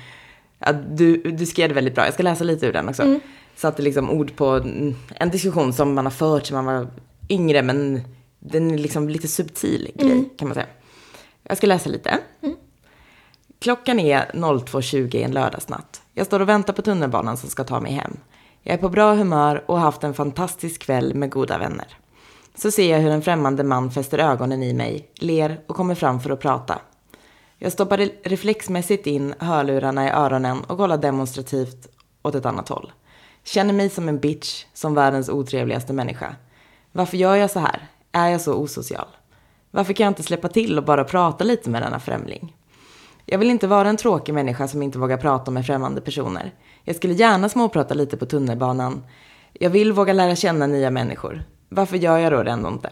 Ja, 0.59 0.73
du, 0.73 1.17
du 1.17 1.47
skrev 1.47 1.69
det 1.69 1.75
väldigt 1.75 1.95
bra. 1.95 2.05
Jag 2.05 2.15
ska 2.15 2.23
läsa 2.23 2.45
lite 2.45 2.67
ur 2.67 2.73
den 2.73 2.89
också. 2.89 3.21
Satte 3.57 3.83
liksom 3.83 4.11
ord 4.11 4.37
på 4.37 4.47
mm, 4.47 4.95
en 5.15 5.31
diskussion 5.31 5.73
som 5.73 5.95
man 5.95 6.07
har 6.07 6.11
fört 6.11 6.47
sedan 6.47 6.65
man 6.65 6.75
var 6.75 6.89
yngre, 7.29 7.63
men 7.63 8.01
den 8.39 8.71
är 8.71 8.79
liksom 8.79 9.09
lite 9.09 9.29
subtil 9.29 9.91
grej 9.95 10.29
kan 10.39 10.49
man 10.49 10.55
säga. 10.55 10.67
Jag 11.43 11.57
ska 11.57 11.67
läsa 11.67 11.91
lite. 11.91 12.19
Klockan 13.59 14.01
är 14.01 14.31
02.20 14.35 15.25
en 15.25 15.31
lördagsnatt. 15.31 16.03
Jag 16.15 16.27
står 16.27 16.41
och 16.41 16.49
väntar 16.49 16.73
på 16.73 16.83
tunnelbanan 16.83 17.37
som 17.37 17.51
ska 17.51 17.65
ta 17.65 17.81
mig 17.81 17.93
hem. 17.93 18.17
Jag 18.63 18.75
är 18.75 18.79
på 18.79 18.89
bra 18.89 19.15
humör 19.15 19.65
och 19.67 19.77
har 19.77 19.85
haft 19.85 20.05
en 20.05 20.15
fantastisk 20.15 20.83
kväll 20.83 21.15
med 21.15 21.31
goda 21.31 21.59
vänner. 21.59 21.97
Så 22.55 22.71
ser 22.71 22.93
jag 22.93 23.01
hur 23.01 23.11
en 23.11 23.23
främmande 23.23 23.65
man 23.65 23.91
fäster 23.91 24.19
ögonen 24.19 24.63
i 24.63 24.73
mig, 24.73 25.11
ler 25.15 25.61
och 25.67 25.77
kommer 25.77 25.95
fram 25.95 26.21
för 26.21 26.31
att 26.31 26.41
prata. 26.41 26.79
Jag 27.59 27.73
stoppar 27.73 28.09
reflexmässigt 28.29 29.07
in 29.07 29.35
hörlurarna 29.39 30.07
i 30.07 30.11
öronen 30.11 30.61
och 30.61 30.77
kollar 30.77 30.99
demonstrativt 30.99 31.89
åt 32.23 32.35
ett 32.35 32.47
annat 32.47 32.69
håll. 32.69 32.93
Känner 33.45 33.75
mig 33.75 33.91
som 33.91 34.09
en 34.09 34.19
bitch, 34.19 34.65
som 34.75 34.95
världens 34.95 35.29
otrevligaste 35.29 35.93
människa. 35.93 36.37
Varför 36.93 37.17
gör 37.17 37.35
jag 37.37 37.51
så 37.51 37.61
här? 37.61 37.89
Är 38.13 38.29
jag 38.29 38.41
så 38.41 38.55
osocial? 38.55 39.07
Varför 39.71 39.93
kan 39.93 40.05
jag 40.05 40.11
inte 40.11 40.23
släppa 40.23 40.49
till 40.49 40.79
och 40.79 40.85
bara 40.85 41.05
prata 41.05 41.45
lite 41.45 41.71
med 41.71 41.83
denna 41.83 42.01
främling? 42.01 42.57
Jag 43.25 43.39
vill 43.39 43.51
inte 43.51 43.67
vara 43.67 43.89
en 43.89 43.97
tråkig 43.97 44.35
människa 44.35 44.69
som 44.69 44.83
inte 44.83 44.99
vågar 44.99 45.17
prata 45.17 45.51
med 45.51 45.67
främmande 45.67 46.01
personer. 46.01 46.55
Jag 46.89 46.97
skulle 46.97 47.15
gärna 47.15 47.49
småprata 47.49 47.95
lite 47.95 48.17
på 48.17 48.27
tunnelbanan. 48.27 49.05
Jag 49.53 49.71
vill 49.71 49.93
våga 49.93 50.13
lära 50.13 50.37
känna 50.37 50.67
nya 50.67 50.91
människor. 50.91 51.45
Varför 51.69 51.97
gör 51.97 52.19
jag 52.19 52.33
då 52.33 52.43
det 52.43 52.51
ändå 52.51 52.69
inte? 52.69 52.91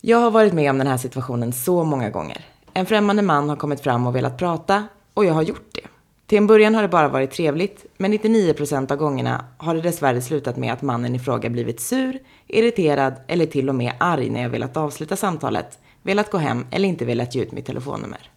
Jag 0.00 0.18
har 0.18 0.30
varit 0.30 0.52
med 0.52 0.70
om 0.70 0.78
den 0.78 0.86
här 0.86 0.96
situationen 0.96 1.52
så 1.52 1.84
många 1.84 2.10
gånger. 2.10 2.44
En 2.72 2.86
främmande 2.86 3.22
man 3.22 3.48
har 3.48 3.56
kommit 3.56 3.80
fram 3.80 4.06
och 4.06 4.16
velat 4.16 4.38
prata 4.38 4.84
och 5.14 5.24
jag 5.24 5.34
har 5.34 5.42
gjort 5.42 5.68
det. 5.72 5.88
Till 6.26 6.38
en 6.38 6.46
början 6.46 6.74
har 6.74 6.82
det 6.82 6.88
bara 6.88 7.08
varit 7.08 7.30
trevligt, 7.30 7.86
men 7.96 8.12
99% 8.12 8.92
av 8.92 8.98
gångerna 8.98 9.44
har 9.58 9.74
det 9.74 9.80
dessvärre 9.80 10.20
slutat 10.20 10.56
med 10.56 10.72
att 10.72 10.82
mannen 10.82 11.14
i 11.14 11.18
fråga 11.18 11.50
blivit 11.50 11.80
sur, 11.80 12.18
irriterad 12.46 13.14
eller 13.26 13.46
till 13.46 13.68
och 13.68 13.74
med 13.74 13.92
arg 13.98 14.30
när 14.30 14.42
jag 14.42 14.50
velat 14.50 14.76
avsluta 14.76 15.16
samtalet, 15.16 15.78
velat 16.02 16.30
gå 16.30 16.38
hem 16.38 16.66
eller 16.70 16.88
inte 16.88 17.04
velat 17.04 17.34
ge 17.34 17.42
ut 17.42 17.52
mitt 17.52 17.66
telefonnummer. 17.66 18.30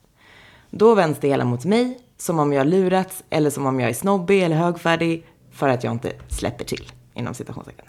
Då 0.70 0.96
vänds 0.96 1.20
det 1.20 1.28
hela 1.28 1.46
mot 1.46 1.66
mig, 1.66 2.00
som 2.18 2.40
om 2.40 2.54
jag 2.54 2.68
lurats 2.68 3.24
eller 3.30 3.50
som 3.50 3.66
om 3.66 3.80
jag 3.80 3.90
är 3.90 3.94
snobbig 3.94 4.44
eller 4.44 4.56
högfärdig 4.56 5.26
för 5.52 5.70
att 5.70 5.84
jag 5.84 5.94
inte 5.94 6.12
släpper 6.28 6.66
till, 6.66 6.92
inom 7.14 7.34
citationstecken. 7.34 7.86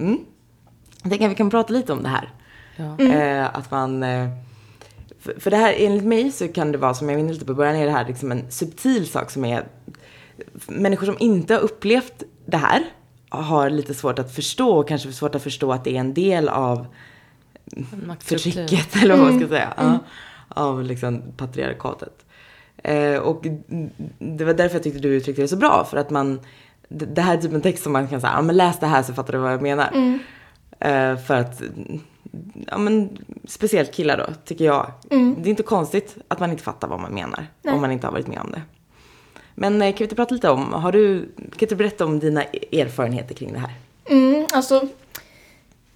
Mm. 0.00 0.18
Jag 1.02 1.10
tänker 1.10 1.26
att 1.26 1.32
vi 1.32 1.36
kan 1.36 1.50
prata 1.50 1.72
lite 1.72 1.92
om 1.92 2.02
det 2.02 2.08
här. 2.08 2.32
Ja. 2.76 3.00
Eh, 3.00 3.56
att 3.58 3.70
man... 3.70 4.02
Eh, 4.02 4.28
för, 5.20 5.40
för 5.40 5.50
det 5.50 5.56
här, 5.56 5.74
enligt 5.78 6.04
mig 6.04 6.32
så 6.32 6.48
kan 6.48 6.72
det 6.72 6.78
vara, 6.78 6.94
som 6.94 7.08
jag 7.08 7.16
var 7.16 7.20
inne 7.20 7.32
lite 7.32 7.44
på 7.44 7.54
början, 7.54 7.76
är 7.76 7.86
det 7.86 7.92
här 7.92 8.06
liksom 8.06 8.32
en 8.32 8.50
subtil 8.50 9.08
sak 9.08 9.30
som 9.30 9.44
är... 9.44 9.66
Människor 10.66 11.06
som 11.06 11.16
inte 11.20 11.54
har 11.54 11.60
upplevt 11.60 12.22
det 12.46 12.56
här 12.56 12.84
har 13.28 13.70
lite 13.70 13.94
svårt 13.94 14.18
att 14.18 14.34
förstå 14.34 14.78
och 14.78 14.88
kanske 14.88 15.12
svårt 15.12 15.34
att 15.34 15.42
förstå 15.42 15.72
att 15.72 15.84
det 15.84 15.96
är 15.96 16.00
en 16.00 16.14
del 16.14 16.48
av 16.48 16.86
förtrycket, 18.20 18.96
eller 19.02 19.16
vad 19.16 19.30
man 19.30 19.38
ska 19.40 19.48
säga. 19.48 19.74
Ja, 19.76 19.98
av 20.48 20.82
liksom 20.82 21.22
patriarkatet. 21.36 22.23
Eh, 22.84 23.18
och 23.18 23.46
det 24.18 24.44
var 24.44 24.54
därför 24.54 24.76
jag 24.76 24.82
tyckte 24.82 24.98
du 24.98 25.08
uttryckte 25.08 25.42
det 25.42 25.48
så 25.48 25.56
bra, 25.56 25.86
för 25.90 25.96
att 25.96 26.10
man... 26.10 26.40
Det 26.88 27.06
det 27.06 27.22
här 27.22 27.36
är 27.36 27.40
typ 27.40 27.52
en 27.52 27.60
text 27.60 27.82
som 27.82 27.92
man 27.92 28.08
kan 28.08 28.20
säga, 28.20 28.32
ja 28.36 28.42
men 28.42 28.56
läs 28.56 28.78
det 28.78 28.86
här 28.86 29.02
så 29.02 29.14
fattar 29.14 29.32
du 29.32 29.38
vad 29.38 29.52
jag 29.52 29.62
menar. 29.62 30.18
Eh, 30.80 31.16
för 31.16 31.34
att, 31.34 31.62
ja 32.66 32.78
men 32.78 33.18
speciellt 33.44 33.92
killar 33.92 34.16
då, 34.16 34.26
tycker 34.44 34.64
jag. 34.64 34.92
Det 35.08 35.48
är 35.48 35.50
inte 35.50 35.62
konstigt 35.62 36.16
att 36.28 36.40
man 36.40 36.50
inte 36.50 36.62
fattar 36.62 36.88
vad 36.88 37.00
man 37.00 37.14
menar, 37.14 37.46
om 37.68 37.80
man 37.80 37.92
inte 37.92 38.06
har 38.06 38.12
varit 38.12 38.26
med 38.26 38.38
om 38.38 38.50
det. 38.50 38.62
Men 39.54 39.82
eh, 39.82 39.88
kan 39.88 39.98
vi 39.98 40.04
inte 40.04 40.14
prata 40.14 40.34
lite 40.34 40.50
om, 40.50 40.72
har 40.72 40.92
du, 40.92 41.28
kan 41.56 41.68
du 41.68 41.74
berätta 41.74 42.04
om 42.04 42.18
dina 42.18 42.42
erfarenheter 42.72 43.34
kring 43.34 43.52
det 43.52 43.58
här? 43.58 43.74
Mm, 44.10 44.46
alltså, 44.52 44.88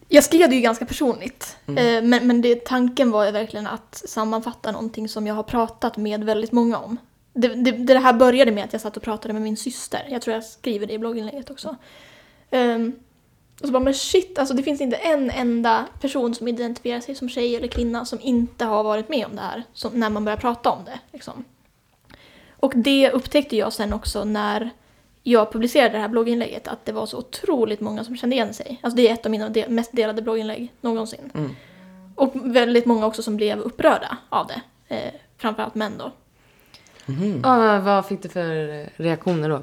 jag 0.08 0.24
skrev 0.24 0.48
det 0.48 0.54
ju 0.54 0.60
ganska 0.60 0.86
personligt. 0.86 1.56
Eh, 1.66 2.02
men 2.02 2.26
men 2.26 2.40
det, 2.40 2.64
tanken 2.64 3.10
var 3.10 3.26
ju 3.26 3.30
verkligen 3.30 3.66
att 3.66 4.02
sammanfatta 4.06 4.72
någonting 4.72 5.08
som 5.08 5.26
jag 5.26 5.34
har 5.34 5.42
pratat 5.42 5.96
med 5.96 6.24
väldigt 6.24 6.52
många 6.52 6.78
om. 6.78 6.96
Det, 7.32 7.48
det, 7.48 7.72
det 7.72 7.98
här 7.98 8.12
började 8.12 8.52
med 8.52 8.64
att 8.64 8.72
jag 8.72 8.82
satt 8.82 8.96
och 8.96 9.02
pratade 9.02 9.34
med 9.34 9.42
min 9.42 9.56
syster. 9.56 10.06
Jag 10.10 10.22
tror 10.22 10.34
jag 10.34 10.44
skriver 10.44 10.86
det 10.86 10.92
i 10.92 10.98
blogginlägget 10.98 11.50
också. 11.50 11.76
Ehm, 12.50 12.92
och 13.60 13.66
så 13.66 13.72
bara, 13.72 13.82
men 13.82 13.94
shit, 13.94 14.38
alltså 14.38 14.54
det 14.54 14.62
finns 14.62 14.80
inte 14.80 14.96
en 14.96 15.30
enda 15.30 15.86
person 16.00 16.34
som 16.34 16.48
identifierar 16.48 17.00
sig 17.00 17.14
som 17.14 17.28
tjej 17.28 17.56
eller 17.56 17.68
kvinna 17.68 18.04
som 18.04 18.18
inte 18.22 18.64
har 18.64 18.84
varit 18.84 19.08
med 19.08 19.26
om 19.26 19.36
det 19.36 19.42
här. 19.42 19.62
Som, 19.72 20.00
när 20.00 20.10
man 20.10 20.24
börjar 20.24 20.36
prata 20.36 20.70
om 20.70 20.84
det. 20.84 21.00
Liksom. 21.12 21.44
Och 22.56 22.72
det 22.76 23.10
upptäckte 23.10 23.56
jag 23.56 23.72
sen 23.72 23.92
också 23.92 24.24
när 24.24 24.70
jag 25.22 25.52
publicerade 25.52 25.92
det 25.94 25.98
här 25.98 26.08
blogginlägget 26.08 26.68
att 26.68 26.84
det 26.84 26.92
var 26.92 27.06
så 27.06 27.18
otroligt 27.18 27.80
många 27.80 28.04
som 28.04 28.16
kände 28.16 28.36
igen 28.36 28.54
sig. 28.54 28.80
Alltså 28.82 28.96
det 28.96 29.08
är 29.08 29.12
ett 29.14 29.26
av 29.26 29.30
mina 29.32 29.48
de- 29.48 29.68
mest 29.68 29.92
delade 29.92 30.22
blogginlägg 30.22 30.72
någonsin. 30.80 31.30
Och 32.14 32.32
väldigt 32.34 32.86
många 32.86 33.06
också 33.06 33.22
som 33.22 33.36
blev 33.36 33.58
upprörda 33.60 34.16
av 34.28 34.46
det. 34.46 34.60
Eh, 34.94 35.12
framförallt 35.38 35.74
män 35.74 35.92
då. 35.98 36.12
Ja, 37.42 37.80
vad 37.80 38.06
fick 38.06 38.22
du 38.22 38.28
för 38.28 39.02
reaktioner 39.02 39.48
då? 39.48 39.62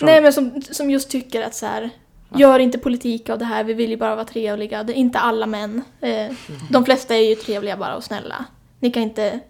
Nej 0.00 0.20
men 0.20 0.32
som, 0.32 0.62
som 0.62 0.90
just 0.90 1.10
tycker 1.10 1.42
att 1.42 1.54
så 1.54 1.66
här, 1.66 1.90
gör 2.36 2.58
inte 2.58 2.78
politik 2.78 3.28
av 3.28 3.38
det 3.38 3.44
här, 3.44 3.64
vi 3.64 3.74
vill 3.74 3.90
ju 3.90 3.96
bara 3.96 4.14
vara 4.14 4.24
trevliga. 4.24 4.82
Det 4.82 4.92
är 4.92 4.96
inte 4.96 5.18
alla 5.18 5.46
män. 5.46 5.82
Eh, 6.00 6.26
De 6.70 6.84
flesta 6.84 7.14
är 7.16 7.28
ju 7.28 7.34
trevliga 7.34 7.76
bara 7.76 7.96
och 7.96 8.04
snälla. 8.04 8.44
Ni 8.80 8.90
kan 8.90 9.02
inte 9.02 9.40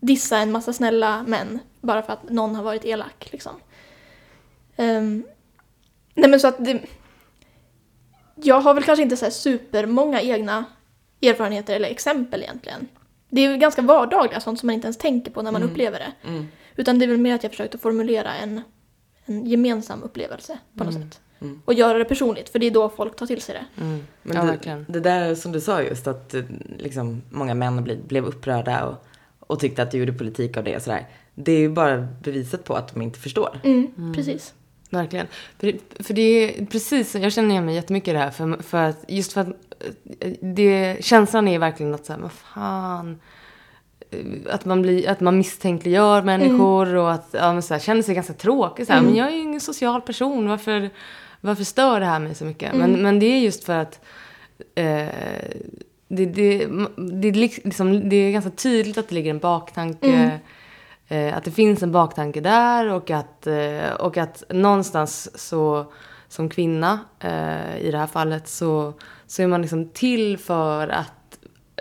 dissa 0.00 0.38
en 0.38 0.52
massa 0.52 0.72
snälla 0.72 1.24
män 1.26 1.58
bara 1.80 2.02
för 2.02 2.12
att 2.12 2.30
någon 2.30 2.54
har 2.54 2.62
varit 2.62 2.84
elak 2.84 3.28
liksom. 3.32 3.52
Ehm, 4.78 5.24
nej 6.14 6.30
men 6.30 6.40
så 6.40 6.48
att 6.48 6.64
det, 6.64 6.80
Jag 8.34 8.60
har 8.60 8.74
väl 8.74 8.84
kanske 8.84 9.02
inte 9.02 9.16
så 9.16 9.24
här 9.24 9.32
supermånga 9.32 10.20
egna 10.20 10.64
erfarenheter 11.22 11.76
eller 11.76 11.88
exempel 11.88 12.42
egentligen. 12.42 12.88
Det 13.30 13.40
är 13.40 13.50
ju 13.50 13.56
ganska 13.56 13.82
vardagliga 13.82 14.40
sånt 14.40 14.60
som 14.60 14.66
man 14.66 14.74
inte 14.74 14.86
ens 14.86 14.98
tänker 14.98 15.30
på 15.30 15.42
när 15.42 15.52
man 15.52 15.62
upplever 15.62 15.98
det. 15.98 16.28
Mm. 16.28 16.46
Utan 16.76 16.98
det 16.98 17.04
är 17.04 17.08
väl 17.08 17.18
mer 17.18 17.34
att 17.34 17.42
jag 17.42 17.52
försökte 17.52 17.78
formulera 17.78 18.34
en, 18.34 18.60
en 19.24 19.46
gemensam 19.46 20.02
upplevelse 20.02 20.58
på 20.76 20.84
något 20.84 20.94
sätt. 20.94 21.20
Mm. 21.40 21.62
Och 21.64 21.74
göra 21.74 21.98
det 21.98 22.04
personligt, 22.04 22.48
för 22.48 22.58
det 22.58 22.66
är 22.66 22.70
då 22.70 22.88
folk 22.88 23.16
tar 23.16 23.26
till 23.26 23.42
sig 23.42 23.54
det. 23.54 23.82
Mm. 23.82 24.06
Men 24.22 24.36
ja, 24.36 24.42
det, 24.42 24.48
verkligen. 24.48 24.86
det 24.88 25.00
där 25.00 25.34
som 25.34 25.52
du 25.52 25.60
sa 25.60 25.82
just 25.82 26.06
att 26.06 26.34
eh, 26.34 26.42
liksom, 26.78 27.22
många 27.30 27.54
män 27.54 27.84
blev, 27.84 28.06
blev 28.06 28.24
upprörda 28.24 28.84
och, 28.84 29.06
och 29.40 29.60
tyckte 29.60 29.82
att 29.82 29.90
du 29.90 29.98
gjorde 29.98 30.12
politik 30.12 30.56
av 30.56 30.64
det 30.64 30.76
och 30.76 30.82
sådär. 30.82 31.08
Det 31.34 31.52
är 31.52 31.58
ju 31.58 31.68
bara 31.68 32.08
beviset 32.22 32.64
på 32.64 32.74
att 32.74 32.92
de 32.92 33.02
inte 33.02 33.18
förstår. 33.18 33.60
Mm, 33.64 34.14
Precis. 34.14 34.54
Verkligen. 34.90 35.26
För, 35.58 35.74
för 36.02 36.14
det 36.14 36.22
är 36.60 36.66
precis, 36.66 37.14
jag 37.14 37.32
känner 37.32 37.50
igen 37.50 37.64
mig 37.64 37.74
jättemycket 37.74 38.08
i 38.08 38.12
det 38.12 38.18
här. 38.18 38.30
För, 38.30 38.62
för 38.62 38.82
att, 38.82 39.04
just 39.08 39.32
för 39.32 39.40
att 39.40 39.48
eh, 40.20 40.32
det, 40.40 40.96
känslan 41.00 41.48
är 41.48 41.58
verkligen 41.58 41.94
att 41.94 42.06
säga, 42.06 42.18
vad 42.22 42.32
fan. 42.32 43.20
eh, 44.10 44.54
Att 44.54 44.64
man, 44.64 44.82
blir, 44.82 45.08
att 45.08 45.20
man 45.20 45.38
misstänkliggör 45.38 46.22
människor 46.22 46.94
och 46.94 47.12
att 47.12 47.28
ja, 47.32 47.62
så 47.62 47.74
här, 47.74 47.80
känner 47.80 48.02
sig 48.02 48.14
ganska 48.14 48.32
tråkig. 48.32 48.86
Så 48.86 48.92
här, 48.92 49.00
Men 49.02 49.16
jag 49.16 49.28
är 49.28 49.32
ju 49.32 49.42
ingen 49.42 49.60
social 49.60 50.00
person, 50.00 50.48
varför, 50.48 50.90
varför 51.40 51.64
stör 51.64 52.00
det 52.00 52.06
här 52.06 52.18
mig 52.18 52.34
så 52.34 52.44
mycket? 52.44 52.74
Men, 52.74 53.02
men 53.02 53.18
det 53.18 53.26
är 53.26 53.38
just 53.40 53.64
för 53.64 53.76
att 53.78 54.00
eh, 54.74 55.06
det, 56.08 56.26
det, 56.26 56.66
det, 56.96 57.32
liksom, 57.32 58.08
det 58.08 58.16
är 58.16 58.32
ganska 58.32 58.50
tydligt 58.50 58.98
att 58.98 59.08
det 59.08 59.14
ligger 59.14 59.30
en 59.30 59.38
baktanke. 59.38 60.40
Eh, 61.08 61.36
att 61.36 61.44
det 61.44 61.50
finns 61.50 61.82
en 61.82 61.92
baktanke 61.92 62.40
där 62.40 62.92
och 62.92 63.10
att, 63.10 63.46
eh, 63.46 63.90
och 63.98 64.16
att 64.16 64.44
någonstans 64.50 65.40
så 65.48 65.92
som 66.28 66.48
kvinna 66.48 66.98
eh, 67.20 67.78
i 67.80 67.90
det 67.90 67.98
här 67.98 68.06
fallet 68.06 68.48
så, 68.48 68.92
så 69.26 69.42
är 69.42 69.46
man 69.46 69.62
liksom 69.62 69.88
till 69.88 70.38
för 70.38 70.88
att 70.88 71.12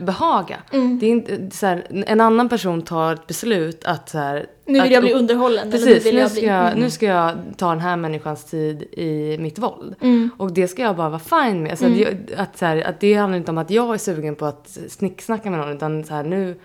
behaga. 0.02 0.58
Det 1.00 1.06
är 1.06 1.10
inte, 1.10 1.58
så 1.58 1.66
här, 1.66 2.04
en 2.08 2.22
annan 2.22 2.50
person 2.50 2.82
tar 2.82 3.14
ett 3.14 3.28
beslut 3.28 3.86
att 3.86 4.10
så 4.10 4.18
här, 4.18 4.46
Nu 4.66 4.74
vill 4.74 4.82
att 4.82 4.92
jag 4.92 5.04
bli 5.04 5.14
underhållen. 5.14 5.68
eller 5.68 5.72
Precis, 5.72 6.06
vill 6.06 6.16
nu 6.16 6.22
jag 6.22 6.32
ska, 6.32 6.40
bli... 6.40 6.50
jag, 6.50 6.78
nu 6.78 6.90
ska 6.90 7.06
jag 7.06 7.36
ta 7.58 7.70
den 7.70 7.80
här 7.80 7.98
människans 7.98 8.46
tid 8.46 8.82
i 8.82 9.38
mitt 9.40 9.60
våld. 9.60 9.96
Mm. 10.02 10.30
Och 10.38 10.54
det 10.54 10.68
ska 10.68 10.82
jag 10.82 10.96
bara 10.96 11.10
vara 11.10 11.20
fine 11.20 11.64
med. 11.64 11.80
Så 11.80 11.86
att, 11.86 11.98
jag, 11.98 12.18
att, 12.38 12.58
så 12.58 12.66
här, 12.66 12.82
att 12.82 13.00
det 13.00 13.14
handlar 13.14 13.38
inte 13.38 13.52
om 13.52 13.58
att 13.58 13.70
jag 13.70 13.94
är 13.94 13.98
sugen 13.98 14.36
på 14.36 14.46
att 14.46 14.78
snicksnacka 14.90 15.50
med 15.50 15.60
någon 15.60 15.76
utan 15.76 16.04
så 16.04 16.14
här, 16.14 16.24
nu... 16.24 16.60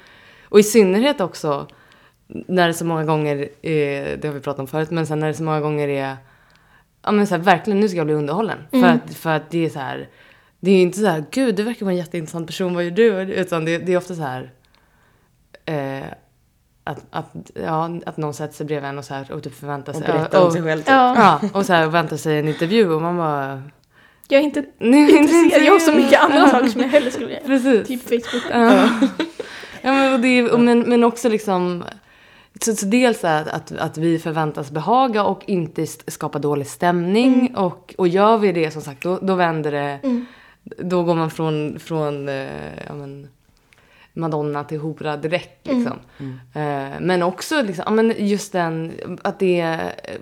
Och 0.48 0.58
i 0.58 0.62
synnerhet 0.62 1.20
också 1.20 1.66
när 2.46 2.68
det 2.68 2.74
så 2.74 2.84
många 2.84 3.04
gånger 3.04 3.48
är, 3.62 4.16
det 4.16 4.28
har 4.28 4.34
vi 4.34 4.40
pratat 4.40 4.60
om 4.60 4.66
förut, 4.66 4.90
men 4.90 5.06
sen 5.06 5.18
när 5.18 5.26
det 5.28 5.34
så 5.34 5.42
många 5.42 5.60
gånger 5.60 5.88
är, 5.88 6.16
ja 7.02 7.12
men 7.12 7.26
så 7.26 7.34
här, 7.34 7.42
verkligen 7.42 7.80
nu 7.80 7.88
ska 7.88 7.96
jag 7.96 8.06
bli 8.06 8.14
underhållen. 8.14 8.58
För, 8.70 8.84
att, 8.84 9.14
för 9.14 9.30
att 9.30 9.50
det 9.50 9.64
är 9.64 9.70
så 9.70 9.78
här, 9.78 10.08
det 10.60 10.70
är 10.70 10.74
ju 10.74 10.82
inte 10.82 10.98
så 10.98 11.06
här, 11.06 11.24
gud 11.30 11.54
du 11.54 11.62
verkar 11.62 11.86
vara 11.86 11.92
en 11.92 11.98
jätteintressant 11.98 12.46
person, 12.46 12.74
vad 12.74 12.84
gör 12.84 12.90
du? 12.90 13.34
Utan 13.34 13.64
det, 13.64 13.78
det 13.78 13.92
är 13.92 13.96
ofta 13.96 14.14
så 14.14 14.22
här, 14.22 14.50
eh, 15.64 16.04
att, 16.84 17.04
att, 17.10 17.50
ja, 17.54 17.90
att 18.06 18.16
någon 18.16 18.34
sätter 18.34 18.54
sig 18.54 18.66
bredvid 18.66 18.88
en 18.88 18.98
och, 18.98 19.04
så 19.04 19.14
här, 19.14 19.32
och 19.32 19.42
typ 19.42 19.54
förväntar 19.54 19.92
Och 19.92 19.98
sig. 19.98 20.06
berätta 20.06 20.40
om 20.40 20.46
och, 20.46 20.52
sig 20.52 20.62
själv. 20.62 20.78
Typ. 20.80 20.88
Ja, 20.88 21.38
Ja, 21.42 21.48
och 21.58 21.66
så 21.66 21.72
här 21.72 21.86
väntar 21.86 22.16
sig 22.16 22.38
en 22.38 22.48
intervju 22.48 22.90
och 22.92 23.02
man 23.02 23.16
bara... 23.16 23.62
jag 24.28 24.40
är 24.40 24.44
inte 24.44 24.64
intresserad. 24.78 25.64
Jag 25.64 25.72
har 25.72 25.78
så 25.78 25.92
mycket 25.96 26.20
andra 26.20 26.48
saker 26.48 26.68
som 26.68 26.80
jag 26.80 26.88
hellre 26.88 27.10
skulle 27.10 27.26
vilja 27.26 27.42
Precis. 27.46 27.88
Typ 27.88 28.02
Facebook. 28.02 28.42
Ja. 28.50 28.88
ja, 29.82 29.92
men, 29.92 30.12
och 30.14 30.20
det, 30.20 30.50
och, 30.50 30.60
men, 30.60 30.80
men 30.80 31.04
också 31.04 31.28
liksom... 31.28 31.84
Så, 32.64 32.74
så 32.76 32.86
dels 32.86 33.24
att, 33.24 33.48
att, 33.48 33.72
att 33.72 33.98
vi 33.98 34.18
förväntas 34.18 34.70
behaga 34.70 35.24
och 35.24 35.42
inte 35.46 35.86
skapa 35.86 36.38
dålig 36.38 36.66
stämning. 36.66 37.54
Och, 37.56 37.94
och 37.98 38.08
gör 38.08 38.38
vi 38.38 38.52
det 38.52 38.70
som 38.70 38.82
sagt, 38.82 39.02
då, 39.02 39.18
då 39.22 39.34
vänder 39.34 39.72
det. 39.72 39.98
Då 40.64 41.02
går 41.02 41.14
man 41.14 41.30
från, 41.30 41.78
från 41.78 42.28
eh, 42.28 42.84
ja, 42.86 42.94
men, 42.94 43.28
Madonna 44.12 44.64
till 44.64 44.80
hora 44.80 45.16
direkt. 45.16 45.66
Liksom. 45.66 45.98
Eh, 46.54 47.00
men 47.00 47.22
också 47.22 47.62
liksom, 47.62 47.82
ja, 47.86 47.90
men 47.92 48.14
just 48.18 48.52
den, 48.52 48.92
att 49.22 49.38
det 49.38 49.60
är... 49.60 49.80
eh, 50.04 50.14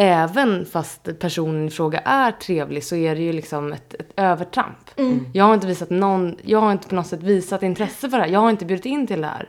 Även 0.00 0.66
fast 0.66 1.18
personen 1.18 1.68
i 1.68 1.70
fråga 1.70 1.98
är 1.98 2.32
trevlig 2.32 2.84
så 2.84 2.96
är 2.96 3.14
det 3.14 3.20
ju 3.22 3.32
liksom 3.32 3.72
ett, 3.72 3.94
ett 3.94 4.12
övertramp. 4.16 4.90
Jag 5.34 5.44
har 5.44 5.54
inte 5.54 5.66
visat 5.66 5.90
någon, 5.90 6.36
jag 6.42 6.60
har 6.60 6.72
inte 6.72 6.88
på 6.88 6.94
något 6.94 7.06
sätt 7.06 7.22
visat 7.22 7.62
intresse 7.62 8.10
för 8.10 8.16
det 8.16 8.22
här. 8.24 8.30
Jag 8.32 8.40
har 8.40 8.50
inte 8.50 8.64
bjudit 8.64 8.86
in 8.86 9.06
till 9.06 9.20
det 9.20 9.26
här. 9.26 9.48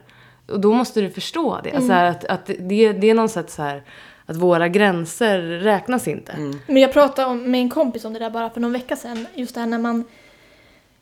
Och 0.50 0.60
då 0.60 0.74
måste 0.74 1.02
du 1.02 1.10
förstå 1.10 1.60
det. 1.64 1.72
Alltså 1.72 1.94
att, 1.94 2.26
att 2.26 2.46
det, 2.46 2.94
det 2.94 3.10
är 3.10 3.14
någon 3.14 3.30
sätt 3.30 3.50
så 3.50 3.62
här 3.62 3.84
att 4.26 4.36
våra 4.36 4.68
gränser 4.68 5.40
räknas 5.42 6.08
inte. 6.08 6.54
Men 6.68 6.78
jag 6.78 6.94
pratade 6.94 7.28
om, 7.28 7.52
med 7.52 7.62
en 7.62 7.70
kompis 7.70 8.06
om 8.06 8.14
det 8.14 8.20
där 8.20 8.30
bara 8.30 8.50
för 8.50 8.62
någon 8.62 8.74
vecka 8.74 8.96
sedan. 8.96 9.28
Just 9.34 9.56
det 9.56 9.62
här 9.62 9.68
när 9.68 9.80
man 9.80 10.04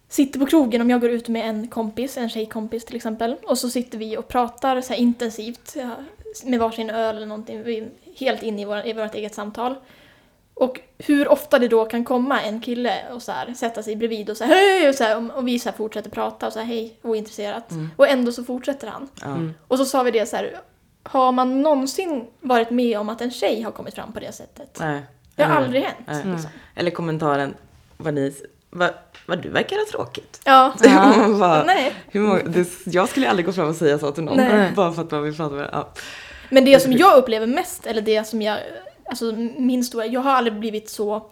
sitter 0.10 0.40
på 0.40 0.46
krogen, 0.46 0.82
om 0.82 0.90
jag 0.90 1.02
går 1.02 1.10
ut 1.10 1.28
med 1.28 1.50
en 1.50 1.68
kompis, 1.68 2.18
en 2.18 2.30
tjejkompis 2.30 2.86
till 2.86 2.96
exempel. 2.96 3.36
Och 3.44 3.58
så 3.58 3.70
sitter 3.70 3.98
vi 3.98 4.18
och 4.18 4.28
pratar 4.28 4.82
så 4.82 4.94
här 4.94 5.00
intensivt 5.00 5.76
med 6.44 6.60
varsin 6.60 6.90
öl 6.90 7.16
eller 7.16 7.28
någonting. 7.28 7.64
Vi 7.64 7.78
är 7.78 7.90
helt 8.16 8.44
inne 8.44 8.62
i, 8.62 8.66
vår, 8.66 8.88
i 8.88 8.94
vårt 8.94 9.16
eget 9.16 9.36
samtal. 9.36 9.76
Och 10.60 10.80
hur 10.98 11.28
ofta 11.28 11.60
det 11.60 11.68
då 11.68 11.86
kan 11.86 12.06
komma 12.06 12.42
en 12.42 12.62
kille 12.62 13.02
och 13.14 13.22
så 13.22 13.32
här, 13.32 13.54
sätta 13.54 13.84
sig 13.84 13.96
bredvid 13.96 14.30
och 14.30 14.38
säga 14.38 14.50
hej 14.50 14.90
och, 14.90 14.96
så 14.96 15.04
här, 15.04 15.38
och 15.38 15.48
vi 15.48 15.60
så 15.60 15.70
här 15.70 15.78
fortsätter 15.78 16.10
prata 16.10 16.48
och 16.48 16.54
säga 16.54 16.66
hej 16.66 17.00
ointresserat. 17.02 17.70
Och 17.96 18.08
ändå 18.08 18.32
så 18.32 18.44
fortsätter 18.44 18.88
han. 18.88 19.10
Ja. 19.22 19.38
Och 19.68 19.78
så 19.78 19.86
sa 19.86 20.04
vi 20.04 20.12
det 20.12 20.26
så 20.26 20.36
här, 20.36 20.60
har 21.04 21.32
man 21.32 21.62
någonsin 21.62 22.28
varit 22.40 22.70
med 22.70 23.00
om 23.00 23.10
att 23.10 23.22
en 23.22 23.32
tjej 23.32 23.62
har 23.62 23.72
kommit 23.72 23.96
fram 23.96 24.14
på 24.14 24.20
det 24.20 24.32
sättet? 24.32 24.78
Nej. 24.80 25.02
Det 25.36 25.44
har 25.44 25.56
aldrig 25.56 25.84
hänt. 25.84 26.26
Liksom. 26.26 26.50
Eller 26.76 26.92
kommentaren, 26.92 27.54
vad 27.98 28.14
ni, 28.14 28.34
vad, 28.70 28.90
vad 29.26 29.42
du 29.42 29.50
verkar 29.50 29.76
ha 29.76 29.86
tråkigt. 29.92 30.42
Ja. 30.46 30.74
Bara, 31.40 31.64
Nej. 31.68 31.94
hur 32.08 32.20
många, 32.20 32.44
det, 32.44 32.68
jag 32.86 33.10
skulle 33.10 33.30
aldrig 33.30 33.46
gå 33.46 33.54
fram 33.54 33.70
och 33.70 33.76
säga 33.76 34.00
så 34.00 34.12
till 34.12 34.24
någon. 34.24 34.38
Nej. 34.38 34.72
Bara 34.76 34.92
för 34.94 35.02
att 35.02 35.12
man 35.12 35.24
vill 35.24 35.38
prata 35.38 35.56
med 35.56 35.70
ja. 35.72 35.90
Men 36.50 36.66
det 36.66 36.80
som 36.80 36.94
jag 36.94 37.18
upplever 37.18 37.48
mest, 37.48 37.86
eller 37.86 38.02
det 38.02 38.24
som 38.28 38.42
jag, 38.42 38.60
alltså 39.08 39.32
min 39.58 39.84
stora, 39.84 40.06
jag 40.06 40.22
har 40.22 40.32
aldrig 40.32 40.60
blivit 40.60 40.90
så 40.90 41.30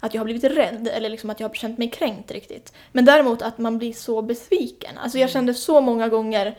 att 0.00 0.14
jag 0.14 0.20
har 0.20 0.24
blivit 0.24 0.44
rädd 0.44 0.88
eller 0.88 1.08
liksom 1.08 1.30
att 1.30 1.40
jag 1.40 1.48
har 1.48 1.54
känt 1.54 1.78
mig 1.78 1.90
kränkt 1.90 2.30
riktigt. 2.30 2.72
Men 2.92 3.04
däremot 3.04 3.42
att 3.42 3.58
man 3.58 3.78
blir 3.78 3.92
så 3.92 4.22
besviken. 4.22 4.98
Alltså 4.98 5.18
jag 5.18 5.30
kände 5.30 5.54
så 5.54 5.80
många 5.80 6.08
gånger 6.08 6.58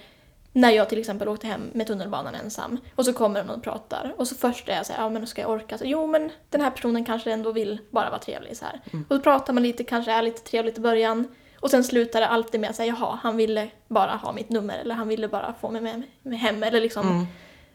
när 0.54 0.72
jag 0.72 0.90
till 0.90 1.00
exempel 1.00 1.28
åkte 1.28 1.48
hem 1.48 1.70
med 1.74 1.88
tunnelbanan 1.88 2.36
ensam 2.36 2.78
och 2.96 3.06
så 3.06 3.14
kommer 3.14 3.44
någon 3.44 3.56
och 3.56 3.64
pratar 3.64 4.14
och 4.18 4.28
så 4.28 4.36
först 4.36 4.70
är 4.70 4.76
jag 4.76 4.86
såhär, 4.86 5.04
ja 5.04 5.10
men 5.10 5.28
ska 5.28 5.42
jag 5.42 5.52
orka? 5.52 5.78
Så, 5.78 5.86
jo 5.86 6.08
men 6.08 6.32
den 6.50 6.62
här 6.62 6.72
personen 6.72 7.06
kanske 7.06 7.32
ändå 7.32 7.52
vill 7.52 7.80
bara 7.90 8.10
vara 8.10 8.20
trevlig 8.20 8.58
så 8.58 8.66
här. 8.66 8.82
Och 9.10 9.16
så 9.16 9.22
pratar 9.22 9.54
man 9.54 9.64
lite, 9.64 9.84
kanske 9.84 10.12
är 10.12 10.22
lite 10.22 10.42
trevligt 10.42 10.78
i 10.78 10.82
början 10.82 11.28
och 11.60 11.72
sen 11.72 11.84
slutar 11.84 12.22
det 12.22 12.28
alltid 12.28 12.62
med 12.62 12.70
att 12.70 12.76
säga, 12.76 12.96
jaha, 13.00 13.20
han 13.24 13.38
ville 13.38 13.70
bara 13.88 14.12
ha 14.12 14.32
mitt 14.32 14.50
nummer 14.50 14.78
eller 14.78 14.96
han 14.96 15.08
ville 15.08 15.28
bara 15.28 15.54
få 15.62 15.70
mig 15.70 15.82
med, 15.82 16.02
med 16.22 16.40
hem 16.40 16.64
eller 16.64 16.82
liksom 16.82 17.28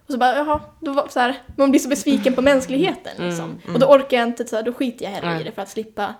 och 0.08 0.12
så 0.12 0.18
bara, 0.18 0.36
jaha, 0.36 0.60
då 0.80 0.92
var, 0.92 1.08
så 1.08 1.20
här, 1.20 1.42
man 1.56 1.70
blir 1.70 1.80
så 1.80 1.88
besviken 1.88 2.34
på 2.34 2.42
mänskligheten 2.42 3.12
liksom. 3.18 3.58
Och 3.74 3.80
då 3.80 3.86
orkar 3.86 4.16
jag 4.16 4.28
inte, 4.28 4.44
så 4.44 4.56
här, 4.56 4.62
då 4.62 4.72
skiter 4.72 5.04
jag 5.04 5.12
hellre 5.12 5.40
i 5.40 5.44
det 5.44 5.52
för 5.52 5.62
att 5.62 5.68
slippa 5.68 6.14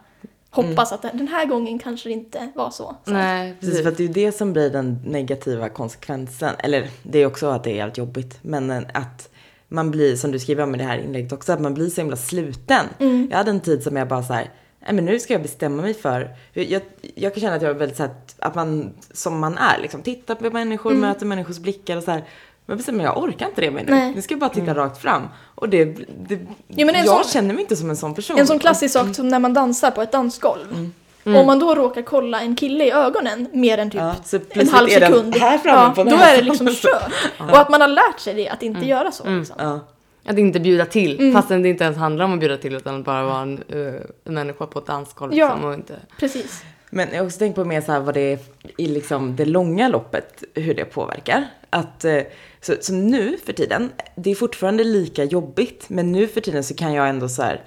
hoppas 0.50 0.92
att 0.92 1.02
den 1.02 1.28
här 1.28 1.46
gången 1.46 1.78
kanske 1.78 2.08
det 2.08 2.12
inte 2.12 2.52
var 2.54 2.70
så. 2.70 2.96
så. 3.04 3.12
Nej, 3.12 3.56
Precis, 3.60 3.82
för 3.82 3.88
att 3.88 3.96
det 3.96 4.02
är 4.02 4.06
ju 4.06 4.12
det 4.12 4.32
som 4.32 4.52
blir 4.52 4.70
den 4.70 4.98
negativa 5.04 5.68
konsekvensen. 5.68 6.54
Eller 6.58 6.88
det 7.02 7.18
är 7.18 7.26
också 7.26 7.46
att 7.46 7.64
det 7.64 7.70
är 7.70 7.74
jävligt 7.74 7.98
jobbigt. 7.98 8.38
Men 8.42 8.70
eh, 8.70 8.82
att 8.94 9.28
man 9.68 9.90
blir, 9.90 10.16
som 10.16 10.32
du 10.32 10.38
skriver 10.38 10.62
om 10.62 10.74
i 10.74 10.78
det 10.78 10.84
här 10.84 10.98
inlägget 10.98 11.32
också, 11.32 11.52
att 11.52 11.60
man 11.60 11.74
blir 11.74 11.90
så 11.90 12.00
himla 12.00 12.16
sluten. 12.16 12.86
Jag 13.30 13.36
hade 13.36 13.50
en 13.50 13.60
tid 13.60 13.82
som 13.82 13.96
jag 13.96 14.08
bara 14.08 14.22
så 14.22 14.32
här, 14.32 14.50
nej 14.80 14.92
men 14.94 15.04
nu 15.04 15.18
ska 15.18 15.32
jag 15.32 15.42
bestämma 15.42 15.82
mig 15.82 15.94
för, 15.94 16.36
jag, 16.52 16.82
jag 17.14 17.34
kan 17.34 17.40
känna 17.40 17.56
att 17.56 17.62
jag 17.62 17.70
är 17.70 17.74
väldigt 17.74 17.96
så 17.96 18.02
här, 18.02 18.12
att 18.38 18.54
man, 18.54 18.94
som 19.12 19.40
man 19.40 19.58
är, 19.58 19.82
liksom 19.82 20.02
tittar 20.02 20.34
på 20.34 20.50
människor, 20.50 20.94
möter 20.94 21.26
människors 21.26 21.58
blickar 21.58 21.96
och 21.96 22.02
så 22.02 22.10
här. 22.10 22.24
Men 22.68 22.72
jag 22.72 22.78
bestämmer, 22.78 23.04
jag 23.04 23.18
orkar 23.18 23.46
inte 23.46 23.60
det 23.60 23.70
mer 23.70 23.84
nu. 23.84 23.90
Nej. 23.90 24.14
Nu 24.14 24.22
ska 24.22 24.34
jag 24.34 24.40
bara 24.40 24.50
titta 24.50 24.74
rakt 24.74 25.02
fram. 25.02 25.22
Och 25.54 25.68
det, 25.68 25.84
det 25.84 26.38
Ja, 26.66 26.86
men 26.86 26.94
en 26.94 27.04
jag 27.04 27.24
sån- 27.24 27.32
känner 27.32 27.54
mig 27.54 27.62
inte 27.62 27.76
som 27.76 27.90
en 27.90 27.96
sån 27.96 28.14
person. 28.14 28.38
En 28.38 28.46
sån 28.46 28.58
klassisk 28.58 28.92
sak 28.92 29.14
som 29.14 29.28
när 29.28 29.38
man 29.38 29.54
dansar 29.54 29.90
på 29.90 30.02
ett 30.02 30.12
dansgolv. 30.12 30.90
Om 31.24 31.46
man 31.46 31.58
då 31.58 31.74
råkar 31.74 32.02
kolla 32.02 32.40
en 32.40 32.56
kille 32.56 32.84
i 32.84 32.90
ögonen 32.90 33.48
mer 33.52 33.78
än 33.78 33.90
typ 33.90 34.00
Ja, 34.00 34.14
en 34.48 34.68
halv 34.68 34.88
sekund, 34.88 35.36
här 35.36 35.58
framme 35.58 35.94
ja, 35.96 36.04
på 36.04 36.10
då 36.10 36.16
är 36.16 36.36
det 36.36 36.42
liksom 36.42 36.66
kört. 36.66 37.12
Och 37.38 37.58
att 37.58 37.70
man 37.70 37.80
har 37.80 37.88
lärt 37.88 38.20
sig 38.20 38.34
det, 38.34 38.48
att 38.48 38.62
inte 38.62 38.86
göra 38.86 39.12
så. 39.12 39.24
Liksom. 39.28 39.56
Ja. 39.58 39.80
Att 40.24 40.38
inte 40.38 40.60
bjuda 40.60 40.84
till, 40.84 41.32
fastän 41.32 41.62
det 41.62 41.68
inte 41.68 41.84
ens 41.84 41.96
handlar 41.96 42.24
om 42.24 42.32
att 42.32 42.40
bjuda 42.40 42.56
till 42.56 42.74
utan 42.74 42.98
att 42.98 43.04
bara 43.04 43.24
vara 43.24 43.40
en, 43.40 43.62
uh, 43.74 43.94
en 44.24 44.34
människa 44.34 44.66
på 44.66 44.78
ett 44.78 44.86
dansgolv. 44.86 45.34
Ja. 45.34 45.46
Liksom, 45.46 45.64
och 45.64 45.74
inte... 45.74 45.94
Precis. 46.18 46.62
Men 46.90 47.08
jag 47.12 47.18
har 47.18 47.26
också 47.26 47.38
tänkt 47.38 47.54
på 47.54 47.64
mer 47.64 47.80
så 47.80 47.92
här 47.92 48.00
vad 48.00 48.14
det 48.14 48.32
är 48.32 48.38
i 48.76 48.86
liksom 48.86 49.36
det 49.36 49.44
långa 49.44 49.88
loppet, 49.88 50.44
hur 50.54 50.74
det 50.74 50.84
påverkar. 50.84 51.44
Att, 51.70 52.04
eh, 52.04 52.22
så, 52.60 52.74
så 52.80 52.92
nu 52.92 53.36
för 53.44 53.52
tiden, 53.52 53.90
det 54.16 54.30
är 54.30 54.34
fortfarande 54.34 54.84
lika 54.84 55.24
jobbigt, 55.24 55.84
men 55.88 56.12
nu 56.12 56.26
för 56.26 56.40
tiden 56.40 56.64
så 56.64 56.74
kan 56.74 56.92
jag 56.92 57.08
ändå 57.08 57.28
så 57.28 57.42
här, 57.42 57.64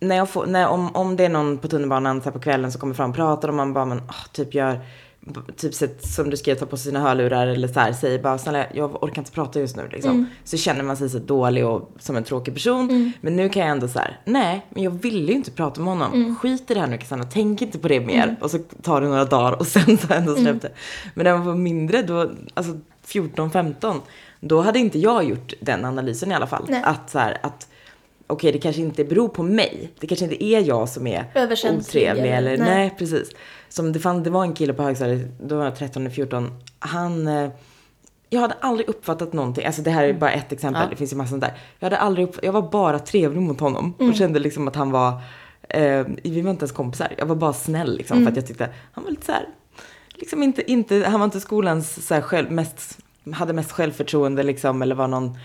när 0.00 0.16
jag 0.16 0.30
får, 0.30 0.46
när, 0.46 0.68
om, 0.68 0.96
om 0.96 1.16
det 1.16 1.24
är 1.24 1.28
någon 1.28 1.58
på 1.58 1.68
tunnelbanan 1.68 2.22
så 2.22 2.30
på 2.30 2.40
kvällen 2.40 2.72
som 2.72 2.80
kommer 2.80 2.94
fram 2.94 3.10
och 3.10 3.16
pratar 3.16 3.48
och 3.48 3.54
man 3.54 3.72
bara, 3.72 3.84
men, 3.84 3.98
åh, 4.08 4.26
typ 4.32 4.54
gör, 4.54 4.80
typ 5.56 5.74
sätt, 5.74 6.06
som 6.06 6.30
du 6.30 6.36
skrev, 6.36 6.54
ta 6.54 6.66
på 6.66 6.76
sina 6.76 7.00
hörlurar 7.00 7.46
eller 7.46 7.68
så 7.68 7.80
här, 7.80 7.92
säger 7.92 8.18
bara, 8.18 8.38
snälla 8.38 8.66
jag 8.74 9.02
orkar 9.02 9.18
inte 9.18 9.30
prata 9.30 9.60
just 9.60 9.76
nu 9.76 9.88
liksom. 9.92 10.26
Så 10.44 10.56
känner 10.56 10.82
man 10.82 10.96
sig 10.96 11.10
så 11.10 11.18
dålig 11.18 11.66
och 11.66 11.90
som 11.98 12.16
en 12.16 12.24
tråkig 12.24 12.54
person. 12.54 13.12
Men 13.20 13.36
nu 13.36 13.48
kan 13.48 13.62
jag 13.62 13.70
ändå 13.70 13.88
så 13.88 13.98
här, 13.98 14.20
nej, 14.24 14.66
men 14.70 14.82
jag 14.82 14.90
ville 14.90 15.32
ju 15.32 15.38
inte 15.38 15.50
prata 15.50 15.80
med 15.80 15.88
honom. 15.88 16.36
Skit 16.36 16.70
i 16.70 16.74
det 16.74 16.80
här 16.80 16.86
nu 16.86 16.98
Cassandra, 16.98 17.28
tänk 17.32 17.62
inte 17.62 17.78
på 17.78 17.88
det 17.88 18.00
mer. 18.00 18.36
Och 18.40 18.50
så 18.50 18.58
tar 18.58 19.00
det 19.00 19.08
några 19.08 19.24
dagar 19.24 19.52
och 19.52 19.66
sen 19.76 19.98
så 19.98 20.14
ändå 20.14 20.36
släppt 20.36 20.62
det. 20.62 20.72
Men 21.14 21.24
när 21.24 21.36
man 21.36 21.46
var 21.46 21.54
mindre, 21.54 22.02
då, 22.02 22.30
alltså 22.54 22.72
14, 23.12 23.50
15, 23.50 24.00
då 24.40 24.60
hade 24.60 24.78
inte 24.78 24.98
jag 24.98 25.24
gjort 25.24 25.52
den 25.60 25.84
analysen 25.84 26.30
i 26.32 26.34
alla 26.34 26.46
fall. 26.46 26.64
Nej. 26.68 26.82
Att 26.84 27.10
så 27.10 27.18
här, 27.18 27.38
att 27.42 27.68
okej, 28.26 28.52
det 28.52 28.58
kanske 28.58 28.82
inte 28.82 29.04
beror 29.04 29.28
på 29.28 29.42
mig. 29.42 29.90
Det 30.00 30.06
kanske 30.06 30.24
inte 30.24 30.44
är 30.44 30.60
jag 30.60 30.88
som 30.88 31.06
är 31.06 31.24
otrevlig 31.78 32.32
eller- 32.32 32.58
nej. 32.58 32.68
nej. 32.68 32.94
precis. 32.98 33.30
Som 33.68 33.92
det, 33.92 34.00
fann, 34.00 34.22
det 34.22 34.30
var 34.30 34.42
en 34.42 34.54
kille 34.54 34.72
på 34.72 34.82
högstadiet, 34.82 35.26
då 35.40 35.56
var 35.56 35.64
jag 35.64 35.76
13 35.76 36.02
eller 36.02 36.14
14, 36.14 36.50
han, 36.78 37.26
eh, 37.26 37.50
jag 38.30 38.40
hade 38.40 38.54
aldrig 38.60 38.88
uppfattat 38.88 39.32
någonting, 39.32 39.66
alltså 39.66 39.82
det 39.82 39.90
här 39.90 40.04
är 40.04 40.12
bara 40.12 40.30
ett 40.32 40.52
exempel, 40.52 40.82
Ja. 40.82 40.88
det 40.90 40.96
finns 40.96 41.12
ju 41.12 41.16
massor 41.16 41.38
där. 41.38 41.58
Jag 41.78 41.86
hade 41.86 41.96
aldrig 41.98 42.28
upp, 42.28 42.36
jag 42.42 42.52
var 42.52 42.62
bara 42.62 42.98
trevlig 42.98 43.40
mot 43.40 43.60
honom 43.60 43.94
och 43.98 44.14
kände 44.14 44.38
liksom 44.38 44.68
att 44.68 44.76
han 44.76 44.90
var, 44.90 45.12
eh, 45.68 46.06
vi 46.22 46.40
var 46.40 46.50
inte 46.50 46.62
ens 46.62 46.72
kompisar, 46.72 47.08
jag 47.18 47.26
var 47.26 47.36
bara 47.36 47.52
snäll 47.52 47.96
liksom 47.96 48.22
för 48.24 48.30
att 48.30 48.36
jag 48.36 48.46
tyckte 48.46 48.68
han 48.92 49.04
var 49.04 49.10
lite 49.10 49.26
så 49.26 49.32
här, 49.32 49.48
liksom 50.14 50.42
inte, 50.42 50.70
inte, 50.70 51.04
han 51.08 51.20
var 51.20 51.24
inte 51.24 51.40
skolans 51.40 52.06
så 52.06 52.14
här 52.14 52.20
själv, 52.20 52.50
mest, 52.50 52.98
hade 53.32 53.52
mest 53.52 53.72
självförtroende 53.72 54.42
liksom 54.42 54.82
eller 54.82 54.94
var 54.94 55.08
någon, 55.08 55.38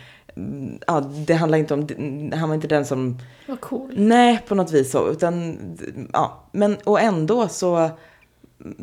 ja 0.87 0.99
det 0.99 1.33
handlar 1.33 1.57
inte 1.57 1.73
om, 1.73 1.87
han 2.35 2.49
var 2.49 2.55
inte 2.55 2.67
den 2.67 2.85
som 2.85 3.19
Vad 3.47 3.61
cool. 3.61 3.93
Nej, 3.95 4.43
på 4.47 4.55
något 4.55 4.71
vis 4.71 4.91
så. 4.91 5.09
Utan, 5.09 5.57
ja. 6.13 6.43
Men, 6.51 6.77
och 6.83 7.01
ändå 7.01 7.47
så 7.47 7.89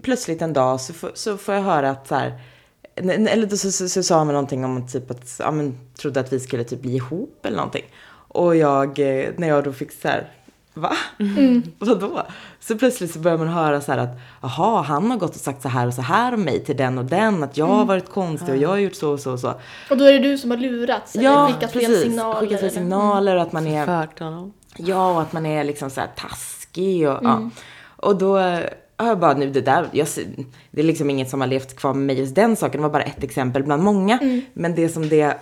plötsligt 0.03 0.43
en 0.43 0.53
dag 0.53 0.81
så, 0.81 0.93
så 1.15 1.37
får 1.37 1.55
jag 1.55 1.63
höra 1.63 1.91
att 1.91 2.09
så 2.09 2.15
här, 2.15 2.41
eller 2.97 3.47
då 3.47 3.57
så, 3.57 3.73
så, 3.73 3.89
så 3.89 4.03
sa 4.03 4.25
man 4.25 4.35
någonting 4.35 4.65
om 4.65 4.77
att 4.77 4.93
typ 4.93 5.11
att, 5.11 5.37
ja 5.39 5.51
men 5.51 5.79
trodde 5.95 6.21
att 6.21 6.33
vi 6.33 6.41
skulle 6.41 6.65
typ 6.65 6.83
bli 6.83 6.95
ihop 6.95 7.47
eller 7.47 7.57
någonting. 7.57 7.85
Och 8.29 8.57
jag, 8.57 8.99
eh, 8.99 9.31
när 9.37 9.49
jag 9.49 9.65
då 9.65 9.73
fick 9.73 9.93
så 9.93 10.09
här, 10.09 10.31
va? 10.75 10.93
Vadå? 11.79 12.23
Så 12.61 12.79
plötsligt 12.79 13.13
så 13.13 13.19
börjar 13.19 13.39
man 13.39 13.49
höra 13.49 13.81
så 13.81 13.93
här 13.93 13.99
att, 13.99 14.19
jaha, 14.43 14.83
han 14.83 15.11
har 15.11 15.19
gått 15.19 15.31
och 15.35 15.41
sagt 15.41 15.63
så 15.63 15.69
här 15.69 15.87
och 15.87 15.95
så 15.95 16.03
här 16.03 16.35
om 16.35 16.43
mig 16.43 16.65
till 16.65 16.77
den 16.77 16.99
och 16.99 17.05
den, 17.05 17.43
att 17.45 17.57
jag 17.57 17.67
har 17.67 17.85
varit 17.85 18.11
konstig 18.11 18.49
och 18.55 18.57
jag 18.61 18.69
har 18.69 18.77
gjort 18.77 18.95
så 18.95 19.11
och 19.13 19.21
så 19.21 19.33
och 19.33 19.41
så. 19.41 19.55
Och 19.91 19.97
då 19.97 20.05
är 20.05 20.13
det 20.13 20.19
du 20.19 20.39
som 20.39 20.51
har 20.51 20.59
lurats 20.59 21.15
eller 21.17 21.25
Ja, 21.25 21.47
skickat 21.47 21.73
fel 21.73 21.81
precis. 21.85 22.03
signaler. 22.03 22.41
Skickat 22.41 22.61
fel 22.61 22.71
signaler 22.71 23.37
och 23.37 23.43
att 23.43 23.53
man 23.53 23.67
är 23.67 23.87
Fört 23.87 24.19
honom. 24.21 24.53
Ja, 24.77 25.13
och 25.13 25.23
att 25.23 25.33
man 25.33 25.47
är 25.47 25.65
liksom 25.65 25.91
så 25.91 26.01
här 26.01 26.11
taskig 26.17 27.09
och 27.09 27.19
ja. 27.23 27.51
Och 27.97 28.17
då 28.19 28.61
har 28.97 29.07
jag 29.07 29.19
bara 29.19 29.35
nu 29.35 29.51
det 29.51 29.61
där, 29.61 29.89
jag, 29.93 30.07
det 30.71 30.81
är 30.81 30.85
liksom 30.85 31.11
inget 31.11 31.31
som 31.31 31.41
har 31.41 31.49
levt 31.49 31.77
kvar 31.77 31.95
med 31.95 32.07
mig 32.07 32.19
just 32.19 32.35
den 32.35 32.57
saken, 32.57 32.81
det 32.81 32.83
var 32.89 32.93
bara 32.93 33.03
ett 33.03 33.25
exempel 33.25 33.63
bland 33.63 33.83
många. 33.83 34.43
Men 34.53 34.75
det 34.75 34.89
som 34.89 35.09
det 35.09 35.39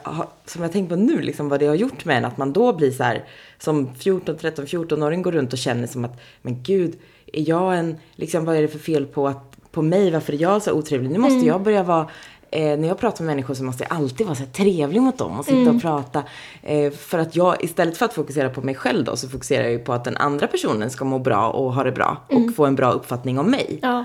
som 0.47 0.63
jag 0.63 0.73
tänkt 0.73 0.89
på 0.89 0.97
nu, 0.97 1.21
liksom 1.21 1.49
vad 1.49 1.61
det 1.61 1.67
har 1.67 1.75
gjort 1.75 2.05
med 2.05 2.17
en, 2.17 2.25
att 2.25 2.37
man 2.37 2.53
då 2.53 2.73
blir 2.73 2.91
så 2.91 3.03
här 3.03 3.25
som 3.59 3.95
14, 3.95 4.37
13, 4.37 4.67
14-åring 4.67 5.23
går 5.23 5.33
runt 5.33 5.53
och 5.53 5.59
känner 5.59 5.87
som 5.87 6.05
att, 6.05 6.21
men 6.43 6.63
gud, 6.63 6.99
är 7.33 7.49
jag 7.49 7.79
en, 7.79 7.97
liksom 8.15 8.45
vad 8.45 8.57
är 8.57 8.63
det 8.63 8.69
för 8.69 8.79
fel 8.79 9.07
på 9.07 9.29
att, 9.29 9.57
på 9.71 9.83
mig, 9.83 10.11
varför 10.11 10.33
är 10.33 10.39
jag 10.39 10.63
så 10.63 10.73
otrevlig? 10.73 11.11
Nu 11.11 11.19
måste 11.19 11.47
jag 11.47 11.63
börja 11.63 11.83
vara 11.83 12.09
Eh, 12.53 12.79
när 12.79 12.89
jag 12.89 12.99
pratar 12.99 13.25
med 13.25 13.37
människor 13.37 13.55
så 13.55 13.65
måste 13.65 13.85
jag 13.85 13.97
alltid 13.97 14.27
vara 14.27 14.37
så 14.37 14.47
trevlig 14.47 15.03
mot 15.03 15.19
dem 15.19 15.39
och 15.39 15.45
sitta 15.45 15.71
och 15.71 15.83
prata. 15.83 16.23
Eh, 16.63 16.93
för 16.93 17.19
att 17.19 17.37
jag, 17.37 17.65
istället 17.65 17.97
för 17.97 18.05
att 18.05 18.15
fokusera 18.15 18.51
på 18.51 18.63
mig 18.63 18.75
själv 18.75 19.05
då, 19.05 19.17
så 19.17 19.29
fokuserar 19.29 19.63
jag 19.63 19.73
ju 19.73 19.79
på 19.79 19.93
att 19.93 20.05
den 20.05 20.17
andra 20.17 20.47
personen 20.47 20.91
ska 20.91 21.05
må 21.05 21.19
bra 21.19 21.51
och 21.51 21.75
ha 21.75 21.85
det 21.85 21.93
bra. 21.93 22.17
Och 22.29 22.55
få 22.57 22.67
en 22.67 22.75
bra 22.75 22.93
uppfattning 22.93 23.39
om 23.39 23.51
mig. 23.51 23.79
Ja. 23.83 24.05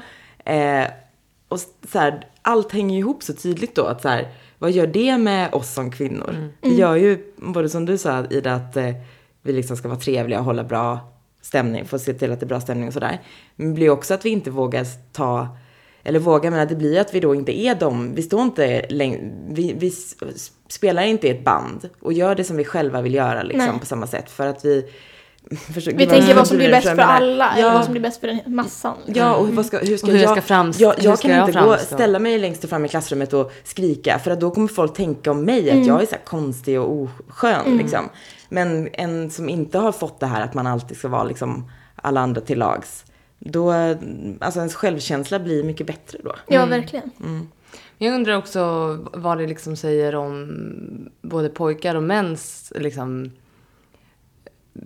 Eh, 0.53 0.87
och 1.47 1.59
så 1.59 1.99
här, 1.99 2.27
allt 2.41 2.71
hänger 2.71 2.95
ju 2.95 2.99
ihop 2.99 3.23
så 3.23 3.33
tydligt 3.33 3.75
då. 3.75 3.85
Att 3.85 4.01
så 4.01 4.09
här, 4.09 4.27
vad 4.59 4.71
gör 4.71 4.87
det 4.87 5.17
med 5.17 5.53
oss 5.53 5.73
som 5.73 5.91
kvinnor? 5.91 6.49
Det 6.61 6.73
gör 6.73 6.95
ju, 6.95 7.33
både 7.37 7.69
som 7.69 7.85
du 7.85 7.97
sa 7.97 8.25
Ida, 8.29 8.53
att 8.53 8.77
eh, 8.77 8.91
vi 9.41 9.53
liksom 9.53 9.77
ska 9.77 9.87
vara 9.87 9.99
trevliga 9.99 10.39
och 10.39 10.45
hålla 10.45 10.63
bra 10.63 10.99
stämning, 11.41 11.85
få 11.85 11.99
se 11.99 12.13
till 12.13 12.31
att 12.31 12.39
det 12.39 12.45
är 12.45 12.47
bra 12.47 12.61
stämning 12.61 12.87
och 12.87 12.93
sådär. 12.93 13.21
Men 13.55 13.67
det 13.67 13.73
blir 13.73 13.89
också 13.89 14.13
att 14.13 14.25
vi 14.25 14.29
inte 14.29 14.51
vågar 14.51 14.85
ta, 15.13 15.47
eller 16.07 16.19
vågar, 16.19 16.51
men 16.51 16.67
det 16.67 16.75
blir 16.75 16.99
att 16.99 17.13
vi 17.15 17.19
då 17.19 17.35
inte 17.35 17.59
är 17.59 17.75
dem, 17.75 18.15
vi 18.15 18.21
står 18.21 18.41
inte 18.41 18.85
längre, 18.89 19.19
vi, 19.49 19.73
vi 19.79 19.91
spelar 20.67 21.03
inte 21.03 21.27
i 21.27 21.29
ett 21.29 21.43
band 21.43 21.89
och 21.99 22.13
gör 22.13 22.35
det 22.35 22.43
som 22.43 22.57
vi 22.57 22.63
själva 22.65 23.01
vill 23.01 23.13
göra 23.13 23.43
liksom 23.43 23.69
Nej. 23.71 23.79
på 23.79 23.85
samma 23.85 24.07
sätt. 24.07 24.31
För 24.31 24.47
att 24.47 24.65
vi, 24.65 24.85
Försöker, 25.73 25.97
Vi 25.97 26.05
tänker 26.07 26.33
vad 26.35 26.47
som 26.47 26.57
blir 26.57 26.71
bäst 26.71 26.87
för 26.87 26.95
menar. 26.95 27.13
alla, 27.13 27.51
eller 27.53 27.67
Ja. 27.67 27.73
vad 27.73 27.83
som 27.83 27.91
blir 27.91 28.01
bäst 28.01 28.19
för 28.19 28.27
den 28.27 28.39
massan. 28.45 28.95
Ja, 29.05 29.35
och 29.35 29.47
vad 29.47 29.65
ska, 29.65 29.77
hur 29.77 29.97
ska 29.97 30.07
Och 30.07 30.13
hur 30.13 30.19
jag 30.19 30.37
jag... 30.37 30.43
ska 30.43 30.55
frams- 30.55 30.75
jag, 30.81 30.93
hur 30.97 31.03
jag 31.03 31.19
ska 31.19 31.27
kan 31.27 31.37
jag 31.37 31.49
inte 31.49 31.59
gå, 31.61 31.77
ställa 31.77 32.19
mig 32.19 32.37
längst 32.39 32.69
fram 32.69 32.85
i 32.85 32.87
klassrummet 32.87 33.33
och 33.33 33.51
skrika 33.63 34.19
för 34.19 34.31
att 34.31 34.39
då 34.39 34.51
kommer 34.51 34.67
folk 34.67 34.93
tänka 34.93 35.31
om 35.31 35.43
mig 35.43 35.71
att 35.71 35.85
jag 35.87 36.01
är 36.01 36.05
så 36.05 36.11
här 36.11 36.25
konstig 36.25 36.79
och 36.81 36.91
oskön 37.29 37.77
liksom. 37.77 38.09
Men 38.49 38.87
en 38.93 39.29
som 39.31 39.49
inte 39.49 39.77
har 39.77 39.91
fått 39.91 40.19
det 40.19 40.25
här 40.25 40.41
att 40.41 40.53
man 40.53 40.67
alltid 40.67 40.97
ska 40.97 41.07
vara 41.07 41.23
liksom 41.23 41.71
alla 41.95 42.21
andra 42.21 42.41
till 42.41 42.59
lags. 42.59 43.03
Då, 43.39 43.71
alltså 44.39 44.59
ens 44.59 44.75
självkänsla 44.75 45.39
blir 45.39 45.63
mycket 45.63 45.87
bättre 45.87 46.19
då. 46.23 46.35
Ja, 46.47 46.65
verkligen. 46.65 47.11
Jag 47.97 48.13
undrar 48.15 48.37
också 48.37 48.61
vad 49.13 49.37
det 49.37 49.47
liksom 49.47 49.75
säger 49.75 50.15
om 50.15 51.09
både 51.21 51.49
pojkar 51.49 51.95
och 51.95 52.03
mäns 52.03 52.73
liksom, 52.75 53.31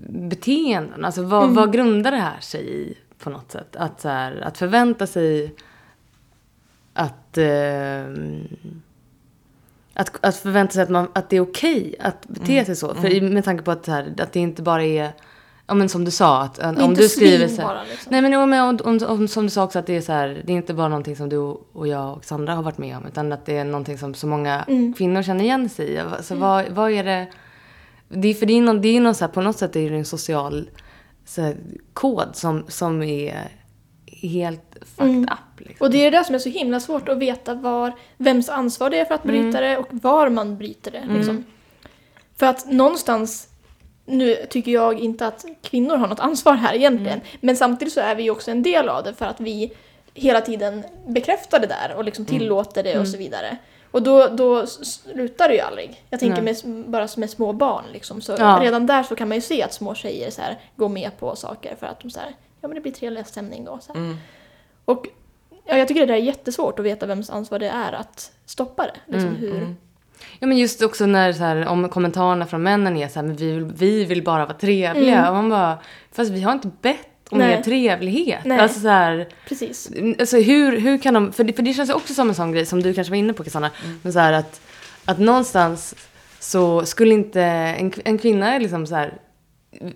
beteenden. 0.10 1.06
Alltså 1.06 1.24
vad, 1.24 1.50
vad 1.56 1.74
grundar 1.74 2.12
det 2.12 2.18
här 2.18 2.40
sig 2.40 2.82
i 2.82 2.98
på 3.24 3.30
något 3.30 3.52
sätt? 3.52 3.76
Att, 3.76 4.02
så 4.02 4.10
här, 4.10 4.42
att 4.42 4.58
förvänta 4.58 5.08
sig 5.08 5.56
att, 6.94 7.38
eh, 7.38 8.06
att, 9.94 10.26
att 10.26 10.36
förvänta 10.38 10.74
sig 10.74 10.84
att, 10.84 10.90
man, 10.90 11.08
att 11.14 11.30
det 11.30 11.36
är 11.38 11.42
okej 11.42 11.96
att 12.00 12.28
bete 12.28 12.66
sig 12.66 12.76
så. 12.76 12.96
För 12.96 13.10
i- 13.14 13.22
med 13.22 13.46
tanke 13.46 13.64
på 13.64 13.72
att, 13.72 13.86
så 13.86 13.92
här, 13.92 14.14
att 14.20 14.34
det 14.34 14.40
inte 14.40 14.62
bara 14.62 14.84
är, 14.84 15.12
ja 15.72 15.76
men 15.76 15.90
som 15.90 16.06
du 16.06 16.12
sa, 16.12 16.42
att 16.42 16.60
om 16.60 16.80
Inte 16.80 17.02
du 17.02 17.10
skriver 17.10 17.48
så 17.48 17.62
här, 17.62 17.68
bara, 17.68 17.84
liksom. 17.84 18.12
Nej 18.12 18.22
men, 18.22 18.50
men 18.50 18.62
om, 18.62 18.80
om, 18.84 19.00
om, 19.08 19.28
som 19.28 19.44
du 19.44 19.50
sa 19.50 19.64
också 19.64 19.80
att 19.80 19.88
det 19.88 19.98
är 19.98 20.02
så 20.02 20.12
här, 20.12 20.42
det 20.46 20.54
är 20.54 20.58
inte 20.58 20.74
bara 20.74 20.88
någonting 20.88 21.16
som 21.16 21.30
du 21.30 21.38
och 21.74 21.88
jag 21.88 22.18
och 22.18 22.26
Sandra 22.26 22.56
har 22.56 22.64
varit 22.64 22.78
med 22.78 22.98
om 22.98 23.06
utan 23.06 23.32
att 23.32 23.46
det 23.46 23.58
är 23.58 23.66
någonting 23.66 23.98
som 23.98 24.14
så 24.14 24.28
många 24.28 24.66
Mm. 24.68 24.94
kvinnor 24.94 25.24
känner 25.24 25.44
igen 25.44 25.70
sig 25.70 25.94
i. 25.94 26.02
Så 26.22 26.36
vad, 26.36 26.70
vad 26.70 26.92
är 26.92 27.04
det, 27.04 27.28
det 28.10 28.28
är, 28.28 28.34
för 28.34 28.46
det 28.46 28.54
är, 28.54 28.62
någon, 28.62 28.82
det 28.82 28.88
är 28.88 29.02
någon 29.02 29.16
så 29.16 29.26
här, 29.26 29.32
på 29.32 29.42
något 29.42 29.58
sätt 29.58 29.76
är 29.76 29.90
det 29.90 29.98
en 29.98 30.06
social 30.06 30.70
här, 31.38 31.56
kod 31.94 32.36
som, 32.36 32.66
som 32.68 33.04
är 33.04 33.48
helt 34.22 34.78
fucked 34.96 35.24
up. 35.24 35.58
Liksom. 35.68 35.86
Och 35.86 35.92
det 35.92 35.98
är 35.98 36.12
det 36.12 36.18
där 36.18 36.24
som 36.24 36.36
är 36.36 36.40
så 36.40 36.50
himla 36.50 36.80
svårt 36.80 37.10
att 37.10 37.18
veta 37.18 37.54
var, 37.54 37.92
vems 38.18 38.50
ansvar 38.50 38.90
det 38.90 39.00
är 39.00 39.06
för 39.06 39.16
att 39.16 39.24
bryta 39.24 39.62
det 39.62 39.78
och 39.78 39.88
var 39.92 40.30
man 40.30 40.58
bryter 40.58 40.92
det. 40.92 41.04
Liksom. 41.14 41.44
För 42.36 42.46
att 42.46 42.72
någonstans, 42.72 43.48
nu 44.06 44.36
tycker 44.50 44.72
jag 44.72 45.00
inte 45.00 45.28
att 45.28 45.46
kvinnor 45.62 45.96
har 45.96 46.08
något 46.08 46.20
ansvar 46.20 46.54
här 46.54 46.74
egentligen, 46.76 47.22
men 47.42 47.56
samtidigt 47.58 47.94
så 47.94 48.00
är 48.02 48.16
vi 48.16 48.24
ju 48.24 48.30
också 48.30 48.52
en 48.52 48.64
del 48.64 48.90
av 48.90 49.04
det 49.04 49.14
för 49.14 49.26
att 49.26 49.40
vi 49.40 49.74
hela 50.14 50.42
tiden 50.42 50.84
bekräftar 51.08 51.60
det 51.60 51.68
där 51.68 51.94
och 51.96 52.04
liksom 52.04 52.26
tillåter 52.26 52.84
det 52.84 53.00
och 53.00 53.08
så 53.08 53.18
vidare. 53.18 53.58
Och 53.92 54.04
då, 54.04 54.28
då 54.28 54.68
slutar 54.68 55.48
det 55.48 55.54
ju 55.54 55.60
aldrig. 55.62 56.04
Jag 56.10 56.20
tänker 56.20 56.42
med, 56.42 56.86
bara 56.90 57.08
med 57.18 57.30
små 57.30 57.54
barn 57.54 57.86
liksom. 57.94 58.22
Så 58.22 58.36
Ja. 58.40 58.60
redan 58.62 58.86
där 58.86 59.04
så 59.04 59.16
kan 59.16 59.28
man 59.28 59.38
ju 59.38 59.42
se 59.42 59.64
att 59.64 59.74
små 59.74 59.96
tjejer 59.96 60.32
så 60.32 60.42
här, 60.42 60.60
går 60.76 60.90
med 60.90 61.12
på 61.20 61.36
saker 61.36 61.76
för 61.76 61.88
att 61.88 62.00
de 62.00 62.10
så 62.12 62.20
här, 62.20 62.30
ja 62.62 62.68
men 62.68 62.76
det 62.76 62.82
blir 62.82 62.92
trevlig 62.92 63.28
stämning 63.28 63.66
då. 63.66 63.80
Så 63.82 63.94
här. 63.94 64.16
Och 64.86 65.08
ja, 65.66 65.78
jag 65.78 65.88
tycker 65.88 66.02
det 66.02 66.14
där 66.14 66.20
är 66.20 66.24
jättesvårt 66.24 66.80
att 66.80 66.86
veta 66.86 67.06
vems 67.06 67.30
ansvar 67.30 67.60
det 67.60 67.70
är 67.70 67.94
att 67.94 68.32
stoppa 68.46 68.84
det. 68.84 69.14
Liksom 69.14 69.36
hur... 69.36 69.76
Ja 70.40 70.48
men 70.48 70.58
just 70.58 70.84
också 70.84 71.06
när 71.06 71.34
så 71.34 71.44
här, 71.44 71.68
om 71.68 71.90
kommentarerna 71.90 72.46
från 72.46 72.64
männen 72.64 72.98
är 72.98 73.08
så 73.08 73.20
här, 73.20 73.28
men 73.28 73.36
vi 73.36 73.52
vill, 73.52 73.66
vi 73.66 74.06
vill 74.06 74.24
bara 74.24 74.46
vara 74.46 74.58
trevliga. 74.58 75.30
Och 75.30 75.36
man 75.36 75.50
bara, 75.50 75.78
fast 76.12 76.32
vi 76.32 76.42
har 76.42 76.52
inte 76.52 76.72
bett 76.82 77.08
om 77.30 77.38
Nej. 77.38 77.54
er 77.54 77.62
trevlighet. 77.62 78.46
Nej. 78.46 78.60
Alltså 78.60 78.80
så 78.80 78.88
här, 78.88 79.28
Precis. 79.48 79.92
Alltså 80.20 80.38
hur, 80.38 80.80
hur 80.80 80.98
kan 80.98 81.14
de, 81.14 81.32
för 81.32 81.44
det, 81.44 81.54
för 81.54 81.64
det 81.64 81.74
känns 81.74 81.90
ju 81.90 81.94
också 81.94 82.14
som 82.14 82.30
en 82.30 82.36
sån 82.36 82.52
grej 82.52 82.66
som 82.66 82.84
du 82.84 82.94
kanske 82.94 83.12
var 83.12 83.18
inne 83.18 83.34
på 83.34 83.44
Cassandra, 83.44 83.70
men 84.02 84.14
så 84.14 84.20
här 84.20 84.34
att, 84.34 84.62
att 85.06 85.20
någonstans 85.20 85.96
så 86.40 86.86
skulle 86.86 87.14
inte 87.14 87.42
en, 87.42 87.94
en 88.06 88.18
kvinna 88.18 88.58
liksom 88.58 88.88
så 88.88 88.96
här, 88.96 89.14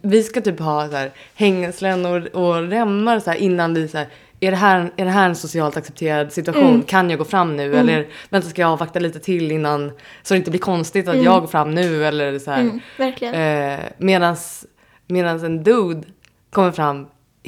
vi 0.02 0.24
ska 0.24 0.42
typ 0.42 0.60
ha 0.60 0.90
så 0.90 0.96
här 0.96 1.12
hängslen 1.36 2.06
och, 2.06 2.18
och 2.18 2.70
remmar 2.70 3.20
så 3.20 3.30
här 3.30 3.38
innan 3.38 3.74
vi 3.74 3.88
så 3.88 3.98
här, 3.98 4.08
är 4.46 4.52
det, 4.52 4.58
här, 4.58 4.92
är 4.96 5.06
det 5.06 5.12
här 5.12 5.30
en 5.30 5.36
socialt 5.36 5.78
accepterad 5.78 6.32
situation? 6.34 6.84
Kan 6.84 7.10
jag 7.10 7.20
gå 7.20 7.26
fram 7.26 7.56
nu? 7.56 7.76
Eller 7.76 8.08
vänta, 8.30 8.50
ska 8.50 8.62
jag 8.62 8.72
avvakta 8.72 9.00
lite 9.00 9.20
till 9.20 9.52
innan? 9.52 9.92
Så 10.24 10.34
det 10.34 10.38
inte 10.38 10.52
blir 10.52 10.62
konstigt 10.62 11.08
att 11.08 11.24
jag 11.24 11.42
går 11.42 11.48
fram 11.48 11.72
nu 11.72 12.06
eller 12.06 12.40
så 12.40 12.52
här. 12.52 12.62
Mm, 12.62 12.80
verkligen. 12.98 13.34
Eh, 13.34 13.80
medans, 13.98 14.66
medans 15.08 15.44
en 15.44 15.64
dude 15.64 16.04
kommer 16.52 16.72
fram 16.72 17.08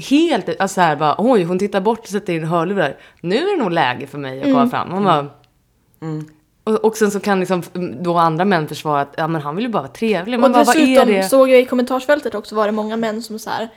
helt, 0.09 0.49
alltså 0.61 0.75
så 0.75 0.81
här 0.81 0.95
bara 0.95 1.15
oj 1.17 1.43
hon 1.43 1.59
tittar 1.59 1.81
bort 1.81 1.99
och 1.99 2.07
sätter 2.07 2.33
in 2.33 2.43
hörlurar. 2.43 2.97
Nu 3.21 3.35
är 3.35 3.57
det 3.57 3.63
nog 3.63 3.71
läge 3.71 4.07
för 4.07 4.17
mig 4.17 4.39
att 4.39 4.45
komma 4.45 4.69
fram. 4.69 4.89
Man 4.89 5.03
bara, 5.03 5.27
och, 6.63 6.85
och 6.85 6.97
sen 6.97 7.11
så 7.11 7.19
kan 7.19 7.39
liksom 7.39 7.63
då 8.01 8.17
andra 8.17 8.45
män 8.45 8.67
försvara 8.67 9.01
att 9.01 9.13
ja 9.17 9.27
men 9.27 9.41
han 9.41 9.55
vill 9.55 9.65
ju 9.65 9.71
bara 9.71 9.83
vara 9.83 9.91
trevlig. 9.91 10.39
Man 10.39 10.49
och 10.49 10.53
bara, 10.53 10.63
vad 10.63 10.75
är 10.75 10.81
dessutom 10.81 11.13
det? 11.13 11.23
såg 11.23 11.49
jag 11.49 11.59
i 11.59 11.65
kommentarsfältet 11.65 12.35
också 12.35 12.55
var 12.55 12.65
det 12.65 12.71
många 12.71 12.97
män 12.97 13.21
som 13.21 13.39
så 13.39 13.49
här 13.49 13.69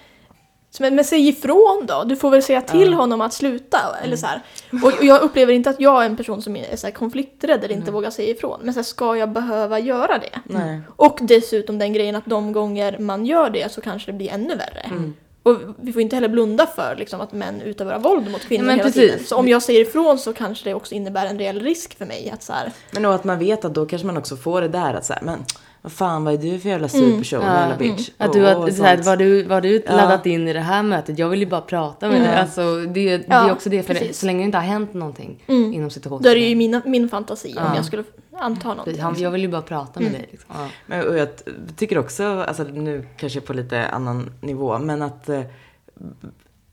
som, 0.71 0.95
men 0.95 1.05
säg 1.05 1.29
ifrån 1.29 1.85
då, 1.89 2.05
du 2.05 2.17
får 2.17 2.31
väl 2.31 2.43
säga 2.43 2.61
till 2.61 2.95
honom 2.95 3.21
att 3.21 3.33
sluta. 3.33 3.79
Eller 4.03 4.17
så 4.17 4.27
här. 4.27 4.43
Och, 4.83 4.99
och 4.99 5.05
jag 5.05 5.23
upplever 5.23 5.53
inte 5.53 5.71
att 5.71 5.81
jag 5.81 6.03
är 6.03 6.07
en 6.07 6.17
person 6.17 6.43
som 6.43 6.57
är 6.57 6.77
så 6.77 6.87
här 6.87 6.95
konflikträdd 6.95 7.65
eller 7.65 7.75
inte 7.75 7.91
vågar 7.91 8.11
säga 8.11 8.31
ifrån. 8.31 8.61
Men 8.63 8.75
så 8.75 8.79
här, 8.79 8.85
ska 8.85 9.17
jag 9.17 9.31
behöva 9.31 9.79
göra 9.79 10.19
det? 10.19 10.41
Nej. 10.45 10.81
Och 10.97 11.19
dessutom 11.23 11.79
den 11.79 11.93
grejen 11.93 12.17
att 12.17 12.27
de 12.27 12.53
gånger 12.53 12.99
man 12.99 13.27
gör 13.27 13.51
det 13.51 13.73
så 13.73 13.81
kanske 13.81 14.13
det 14.13 14.17
blir 14.17 14.31
ännu 14.31 14.55
värre. 14.57 14.81
Mm. 14.81 15.15
Och 15.43 15.57
vi 15.81 15.93
får 15.93 16.03
inte 16.03 16.17
heller 16.17 16.29
blunda 16.29 16.67
för 16.67 16.97
liksom, 16.99 17.21
att 17.21 17.33
män 17.33 17.61
utövar 17.61 17.99
våld 17.99 18.31
mot 18.31 18.41
kvinnor 18.41 18.65
Ja, 18.65 18.67
men 18.67 18.79
hela 18.79 18.89
precis. 18.89 19.11
tiden. 19.11 19.25
Så 19.27 19.37
om 19.37 19.49
jag 19.49 19.63
säger 19.63 19.81
ifrån 19.81 20.19
så 20.19 20.33
kanske 20.33 20.69
det 20.69 20.75
också 20.75 20.95
innebär 20.95 21.27
en 21.27 21.39
reell 21.39 21.61
risk 21.61 21.99
för 21.99 22.07
mig. 22.07 22.31
Att 22.35 22.43
så 22.43 22.53
här, 22.53 22.73
Men 22.91 23.03
då 23.03 23.11
att 23.11 23.25
man 23.25 23.39
vet 23.39 23.65
att 23.65 23.75
då 23.75 23.87
kanske 23.87 24.07
man 24.07 24.17
också 24.17 24.37
får 24.37 24.61
det 24.61 24.69
där 24.69 24.95
att 24.95 25.05
säga, 25.05 25.19
men 25.23 25.45
vad 25.83 25.93
fan 25.93 26.25
vad 26.25 26.35
är 26.35 26.39
du 26.39 26.59
för 26.59 26.69
jävla 26.69 26.89
supershow, 26.89 27.43
Ja, 27.43 27.61
jävla 27.61 27.77
bitch. 27.77 28.11
Att 28.19 28.33
du 28.33 28.43
Och- 28.43 28.49
har, 28.49 28.57
och 28.69 28.73
så 28.73 28.83
här, 28.83 28.97
var 29.03 29.17
du, 29.17 29.43
var 29.43 29.61
du 29.61 29.83
Ja. 29.87 29.97
laddat 29.97 30.27
in 30.27 30.49
i 30.49 30.53
det 30.53 30.61
här 30.61 30.83
mötet? 30.83 31.19
Jag 31.19 31.29
vill 31.29 31.41
ju 31.41 31.47
bara 31.47 31.61
prata 31.61 32.09
med 32.09 32.21
dig. 32.23 32.35
Alltså, 32.35 32.77
det, 32.77 33.17
det 33.19 33.27
är 33.33 33.53
också 33.53 33.71
det, 33.71 33.83
för 33.83 33.95
det, 33.95 34.01
precis. 34.01 34.19
så 34.19 34.27
länge 34.27 34.39
det 34.39 34.45
inte 34.45 34.59
har 34.59 34.65
hänt 34.65 34.95
någonting 34.95 35.45
inom 35.47 35.91
situationen. 35.91 36.23
då 36.23 36.29
är 36.31 36.35
det 36.35 36.41
ju 36.41 36.55
mina, 36.57 36.83
min 36.85 37.09
fantasi 37.09 37.55
om 37.59 37.75
jag 37.77 37.85
skulle 37.85 38.05
anta 38.39 38.69
någonting. 38.69 39.01
Han, 39.01 39.21
jag 39.21 39.31
vill 39.31 39.41
ju 39.43 39.49
bara 39.49 39.63
prata 39.63 40.01
med 40.01 40.13
dig. 40.13 40.29
Liksom. 40.31 40.51
Ja. 40.59 40.69
Men, 40.87 41.09
och 41.09 41.19
jag 41.19 41.29
tycker 41.77 41.99
också, 41.99 42.25
alltså 42.49 42.63
nu 42.65 43.07
kanske 43.17 43.41
på 43.41 43.53
lite 43.53 43.87
annan 43.89 44.31
nivå, 44.41 44.79
men 44.79 45.03
att 45.03 45.29
eh, 45.29 45.41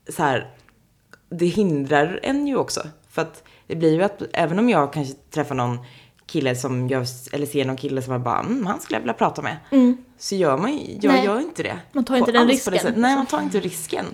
så 0.09 0.23
här, 0.23 0.49
det 1.29 1.45
hindrar 1.45 2.19
en 2.23 2.47
ju 2.47 2.55
också. 2.57 2.81
För 3.09 3.21
att 3.21 3.43
det 3.67 3.75
blir 3.75 3.93
ju 3.93 4.03
att 4.03 4.21
även 4.33 4.59
om 4.59 4.69
jag 4.69 4.93
kanske 4.93 5.13
träffar 5.31 5.55
någon 5.55 5.79
kille 6.27 6.55
som 6.55 6.87
jag, 6.89 7.05
eller 7.31 7.45
ser 7.45 7.65
någon 7.65 7.77
kille 7.77 8.01
som 8.01 8.13
jag 8.13 8.21
bara, 8.21 8.39
mm, 8.39 8.65
han 8.65 8.79
skulle 8.79 8.95
jag 8.95 9.01
vilja 9.01 9.13
prata 9.13 9.41
med. 9.41 9.57
Så 10.19 10.35
gör 10.35 10.57
man 10.57 10.71
ju- 10.77 10.97
jag 11.01 11.13
Nej. 11.13 11.25
gör 11.25 11.39
inte 11.39 11.63
det. 11.63 11.77
Man 11.91 12.05
tar 12.05 12.15
inte 12.17 12.31
På- 12.31 12.37
den 12.37 12.47
det 12.47 12.53
risken, 12.53 12.73
sättet. 12.73 12.97
Nej, 12.97 13.15
man 13.15 13.25
tar 13.25 13.41
inte 13.41 13.59
risken. 13.59 14.05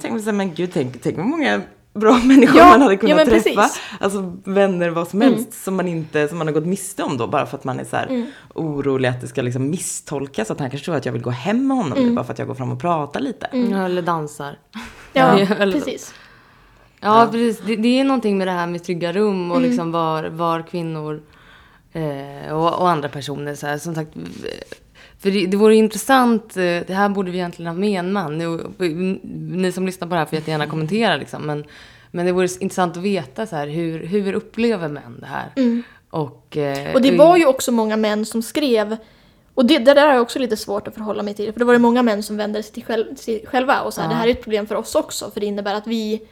Tänk 0.00 0.20
så 0.20 0.24
här, 0.26 0.32
men 0.32 0.54
gud, 0.54 0.70
tänk, 0.72 1.02
tänk 1.02 1.16
vad 1.16 1.26
många 1.26 1.60
bra 1.94 2.18
människor 2.24 2.56
Ja, 2.58 2.64
man 2.70 2.82
hade 2.82 2.94
ja, 2.94 3.00
kunnat 3.00 3.16
men 3.16 3.26
träffa. 3.26 3.42
precis. 3.62 3.80
Alltså 4.00 4.32
vänner, 4.44 4.90
vad 4.90 5.08
som 5.08 5.20
helst, 5.20 5.64
som 5.64 5.76
man 5.76 5.88
inte, 5.88 6.28
som 6.28 6.38
man 6.38 6.46
har 6.46 6.54
gått 6.54 6.66
miste 6.66 7.02
om 7.02 7.16
då, 7.18 7.26
bara 7.26 7.46
för 7.46 7.56
att 7.58 7.64
man 7.64 7.80
är 7.80 7.84
så 7.84 7.96
här 7.96 8.26
orolig 8.54 9.08
att 9.08 9.20
det 9.20 9.28
ska 9.28 9.42
liksom 9.42 9.70
misstolkas, 9.70 10.50
att 10.50 10.60
han 10.60 10.70
kanske 10.70 10.84
tror 10.84 10.96
att 10.96 11.06
jag 11.06 11.12
vill 11.12 11.22
gå 11.22 11.30
hem 11.30 11.66
med 11.68 11.76
honom 11.76 11.98
nu, 12.04 12.10
bara 12.14 12.24
för 12.24 12.32
att 12.32 12.38
jag 12.38 12.48
går 12.48 12.54
fram 12.54 12.72
och 12.72 12.80
pratar 12.80 13.20
lite. 13.20 13.48
Ja, 13.52 13.84
eller 13.84 14.02
dansar. 14.02 14.58
Ja, 15.12 15.38
Ja, 15.40 15.54
eller- 15.58 15.72
precis. 15.80 16.14
Ja, 17.00 17.28
precis. 17.30 17.60
Det, 17.66 17.76
det 17.76 18.00
är 18.00 18.04
någonting 18.04 18.38
med 18.38 18.46
det 18.48 18.52
här 18.52 18.66
med 18.66 18.84
trygga 18.84 19.12
rum 19.12 19.50
och 19.50 19.56
Mm. 19.56 19.68
liksom 19.68 19.92
var, 19.92 20.24
var 20.24 20.62
kvinnor 20.62 21.22
eh, 21.96 22.52
och, 22.52 22.80
och 22.80 22.90
andra 22.90 23.08
personer 23.08 23.54
så 23.54 23.66
här, 23.66 23.78
som 23.78 23.94
sagt. 23.94 24.10
För 25.18 25.30
det, 25.30 25.46
det 25.46 25.56
vore 25.56 25.74
intressant, 25.76 26.56
eh, 26.56 26.62
det 26.62 26.94
här 26.94 27.08
borde 27.08 27.30
vi 27.30 27.38
egentligen 27.38 27.72
ha 27.72 27.80
med 27.80 27.98
en 27.98 28.12
man. 28.12 28.38
Nu, 28.38 28.60
ni 29.50 29.72
som 29.72 29.86
lyssnar 29.86 30.08
på 30.08 30.14
det 30.14 30.18
här 30.18 30.26
får 30.26 30.38
jättegärna 30.38 30.66
kommentera 30.66 31.16
liksom. 31.16 31.42
Men, 31.42 31.64
men 32.10 32.26
det 32.26 32.32
vore 32.32 32.48
intressant 32.60 32.96
att 32.96 33.02
veta 33.02 33.46
så 33.46 33.56
här, 33.56 33.66
hur, 33.66 34.06
hur 34.06 34.32
upplever 34.32 34.88
män 34.88 35.16
det 35.20 35.26
här? 35.26 35.52
Och, 36.10 36.56
eh, 36.56 36.78
Mm. 36.78 36.94
Och 36.94 37.02
det 37.02 37.16
var 37.16 37.36
ju 37.36 37.46
också 37.46 37.72
många 37.72 37.96
män 37.96 38.26
som 38.26 38.42
skrev 38.42 38.96
och 39.54 39.66
det, 39.66 39.78
det 39.78 39.94
där 39.94 40.08
är 40.08 40.20
också 40.20 40.38
lite 40.38 40.56
svårt 40.56 40.88
att 40.88 40.94
förhålla 40.94 41.22
mig 41.22 41.34
till. 41.34 41.52
För 41.52 41.58
det 41.58 41.64
var 41.64 41.72
det 41.72 41.78
många 41.78 42.02
män 42.02 42.22
som 42.22 42.36
vände 42.36 42.62
sig 42.62 42.72
till, 42.72 42.84
själv, 42.84 43.14
till 43.14 43.46
själva 43.46 43.80
och 43.80 43.94
sa 43.94 44.02
här, 44.02 44.08
det 44.08 44.14
här 44.14 44.26
är 44.26 44.30
ett 44.30 44.42
problem 44.42 44.66
för 44.66 44.74
oss 44.74 44.94
också. 44.94 45.30
För 45.30 45.40
det 45.40 45.46
innebär 45.46 45.74
att 45.74 45.86
vi 45.86 46.22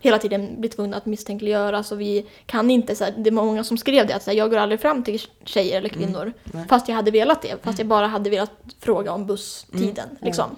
hela 0.00 0.18
tiden 0.18 0.60
blir 0.60 0.70
tvungna 0.70 0.96
att 0.96 1.06
misstänkliggöras 1.06 1.92
och 1.92 2.00
vi 2.00 2.26
kan 2.46 2.70
inte, 2.70 2.94
så 2.94 3.04
här, 3.04 3.14
det 3.16 3.30
var 3.30 3.44
många 3.44 3.64
som 3.64 3.78
skrev 3.78 4.06
det, 4.06 4.14
att 4.14 4.22
så 4.22 4.30
här, 4.30 4.38
jag 4.38 4.50
går 4.50 4.56
aldrig 4.56 4.80
fram 4.80 5.02
till 5.02 5.20
tjejer 5.44 5.76
eller 5.78 5.88
kvinnor. 5.88 6.32
fast 6.68 6.88
jag 6.88 6.94
hade 6.96 7.10
velat 7.10 7.42
det, 7.42 7.54
fast 7.62 7.78
jag 7.78 7.88
bara 7.88 8.06
hade 8.06 8.30
velat 8.30 8.52
fråga 8.80 9.12
om 9.12 9.26
busstiden. 9.26 10.08
Liksom. 10.20 10.56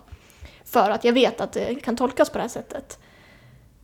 För 0.64 0.90
att 0.90 1.04
jag 1.04 1.12
vet 1.12 1.40
att 1.40 1.52
det 1.52 1.74
kan 1.74 1.96
tolkas 1.96 2.30
på 2.30 2.38
det 2.38 2.42
här 2.42 2.48
sättet. 2.48 2.98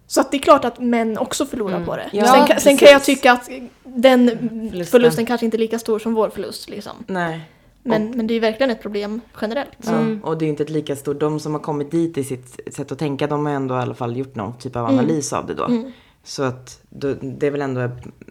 Så 0.06 0.20
att 0.20 0.30
det 0.30 0.36
är 0.36 0.38
klart 0.38 0.64
att 0.64 0.78
män 0.78 1.18
också 1.18 1.46
förlorar 1.46 1.84
på 1.84 1.96
det. 1.96 2.10
Ja, 2.12 2.24
sen, 2.26 2.46
kan- 2.46 2.60
sen 2.60 2.76
kan 2.76 2.88
jag 2.88 3.04
tycka 3.04 3.32
att 3.32 3.48
den 3.84 4.28
Förlusten. 4.38 4.86
förlusten, 4.86 5.26
kanske 5.26 5.44
inte 5.44 5.56
är 5.56 5.58
lika 5.58 5.78
stor 5.78 5.98
som 5.98 6.14
vår 6.14 6.28
förlust. 6.30 6.68
Liksom. 6.68 6.92
Nej. 7.06 7.40
Men, 7.86 8.10
men 8.10 8.26
det 8.26 8.34
är 8.34 8.40
verkligen 8.40 8.70
ett 8.70 8.82
problem 8.82 9.20
generellt. 9.40 9.76
Ja, 9.86 10.06
och 10.22 10.38
det 10.38 10.44
är 10.44 10.48
inte 10.48 10.62
ett 10.62 10.70
lika 10.70 10.96
stort, 10.96 11.20
de 11.20 11.40
som 11.40 11.52
har 11.52 11.60
kommit 11.60 11.90
dit 11.90 12.18
i 12.18 12.24
sitt 12.24 12.74
sätt 12.74 12.92
att 12.92 12.98
tänka, 12.98 13.26
de 13.26 13.46
har 13.46 13.52
ändå 13.52 13.74
i 13.74 13.78
alla 13.78 13.94
fall 13.94 14.16
gjort 14.16 14.34
någon 14.34 14.58
typ 14.58 14.76
av 14.76 14.86
analys 14.86 15.32
av 15.32 15.46
det 15.46 15.54
då. 15.54 15.70
Så 16.24 16.42
att 16.42 16.80
då, 16.88 17.14
det 17.14 17.46
är 17.46 17.50
väl 17.50 17.62
ändå 17.62 17.90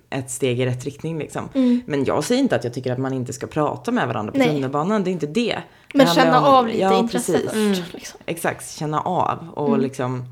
ett 0.09 0.31
steg 0.31 0.59
i 0.59 0.65
rätt 0.65 0.83
riktning 0.85 1.19
liksom. 1.19 1.49
Mm. 1.53 1.81
Men 1.85 2.03
jag 2.05 2.23
säger 2.23 2.41
inte 2.41 2.55
att 2.55 2.63
jag 2.63 2.73
tycker 2.73 2.91
att 2.91 2.97
man 2.99 3.13
inte 3.13 3.33
ska 3.33 3.47
prata 3.47 3.91
med 3.91 4.07
varandra 4.07 4.31
på 4.31 4.37
Nej. 4.37 4.47
tunnelbanan, 4.47 5.03
det 5.03 5.09
är 5.09 5.11
inte 5.11 5.27
det. 5.27 5.55
Det 5.91 5.97
Men 5.97 6.07
handlar 6.07 6.23
känna 6.25 6.39
om- 6.39 6.55
av 6.55 6.67
lite 6.67 6.79
ja, 6.79 6.99
intresse 6.99 7.31
precis. 7.33 7.49
först. 7.51 7.55
Mm. 7.55 7.73
Liksom. 7.93 8.19
Exakt, 8.25 8.71
känna 8.71 8.99
av 9.01 9.47
och 9.55 9.67
Mm. 9.67 9.81
liksom 9.81 10.23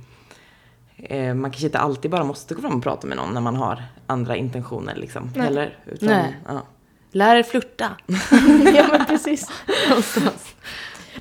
eh, 0.97 1.34
man 1.34 1.51
kanske 1.51 1.65
inte 1.65 1.80
alltid 1.80 2.11
bara 2.11 2.24
måste 2.24 2.55
gå 2.55 2.61
fram 2.61 2.78
och 2.78 2.84
prata 2.84 3.07
med 3.07 3.17
någon 3.17 3.34
när 3.34 3.41
man 3.41 3.55
har 3.55 3.84
andra 4.07 4.36
intentioner 4.36 4.95
liksom. 4.95 5.30
Nej. 5.36 5.45
Heller, 5.45 5.78
utan, 5.86 6.07
Nej. 6.09 6.38
Ja. 6.47 6.61
Lär 7.14 7.36
er 7.36 7.43
flirta. 7.43 7.89
ja 8.76 8.88
men 8.91 9.05
precis. 9.05 9.47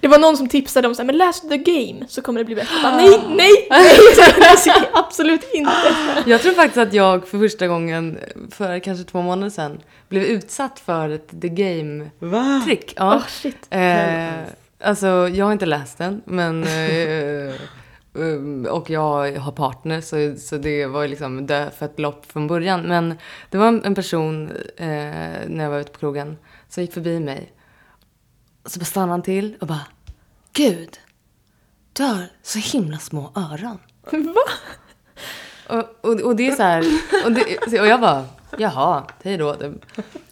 Det 0.01 0.09
var 0.09 0.19
någon 0.19 0.37
som 0.37 0.49
tipsade 0.49 0.89
om 0.89 0.95
så 0.95 1.03
här, 1.03 1.07
men 1.07 1.17
läs 1.17 1.41
The 1.41 1.57
Game 1.57 2.07
så 2.09 2.23
kommer 2.23 2.41
det 2.41 2.45
bli 2.45 2.55
bättre. 2.55 2.75
Bara, 2.83 2.97
nej, 2.97 3.21
nej, 3.29 3.67
nej! 3.71 4.85
Absolut 4.93 5.51
inte. 5.53 5.73
Jag 6.27 6.43
tror 6.43 6.53
faktiskt 6.53 6.79
att 6.79 6.95
jag 6.95 7.29
för 7.29 7.39
första 7.39 7.67
gången 7.67 8.19
för 8.51 8.79
kanske 8.79 9.05
två 9.05 9.23
månader 9.23 9.51
sedan 9.51 9.81
blev 10.09 10.23
utsatt 10.23 10.81
för 10.81 11.09
ett 11.09 11.29
The 11.41 11.49
Game-trick. 11.49 12.93
Ja. 12.97 13.15
Åh 13.15 13.27
shit. 13.29 13.67
Eh, 13.71 14.33
alltså, 14.81 15.07
jag 15.07 15.45
har 15.45 15.53
inte 15.53 15.67
läst 15.67 15.99
den, 15.99 16.23
men... 16.25 16.63
Eh, 16.63 17.55
och 18.71 18.91
jag 18.91 19.39
har 19.39 19.53
partner, 19.53 20.01
så, 20.01 20.41
så 20.41 20.57
det 20.57 20.87
var 20.87 21.09
liksom 21.09 21.47
dödfött 21.47 21.99
lopp 21.99 22.27
från 22.27 22.47
början. 22.47 22.83
Men 22.83 23.15
det 23.51 23.59
var 23.59 23.67
en, 23.85 23.95
person 23.95 24.51
eh, 24.77 24.87
när 25.47 25.63
jag 25.63 25.71
var 25.71 25.81
ute 25.81 25.93
på 25.93 25.99
krogen 25.99 26.39
som 26.69 26.83
gick 26.83 26.93
förbi 26.93 27.21
mig. 27.21 27.53
Så 28.65 28.79
bara 28.79 28.85
stannade 28.85 29.13
han 29.13 29.23
till 29.23 29.57
och 29.61 29.67
bara... 29.67 29.87
Gud, 30.53 31.01
du 31.93 32.03
har 32.03 32.27
så 32.43 32.59
himla 32.59 32.99
små 32.99 33.33
öron. 33.37 33.79
Va? 34.35 34.43
Och, 35.69 36.11
och, 36.11 36.21
och 36.21 36.37
det 36.37 36.49
är 36.49 36.55
så 36.55 36.63
här, 36.63 36.85
och, 37.25 37.33
det, 37.33 37.81
och 37.81 37.87
jag 37.87 38.01
bara, 38.01 38.25
jaha, 38.59 39.05
hej 39.23 39.37
då. 39.37 39.57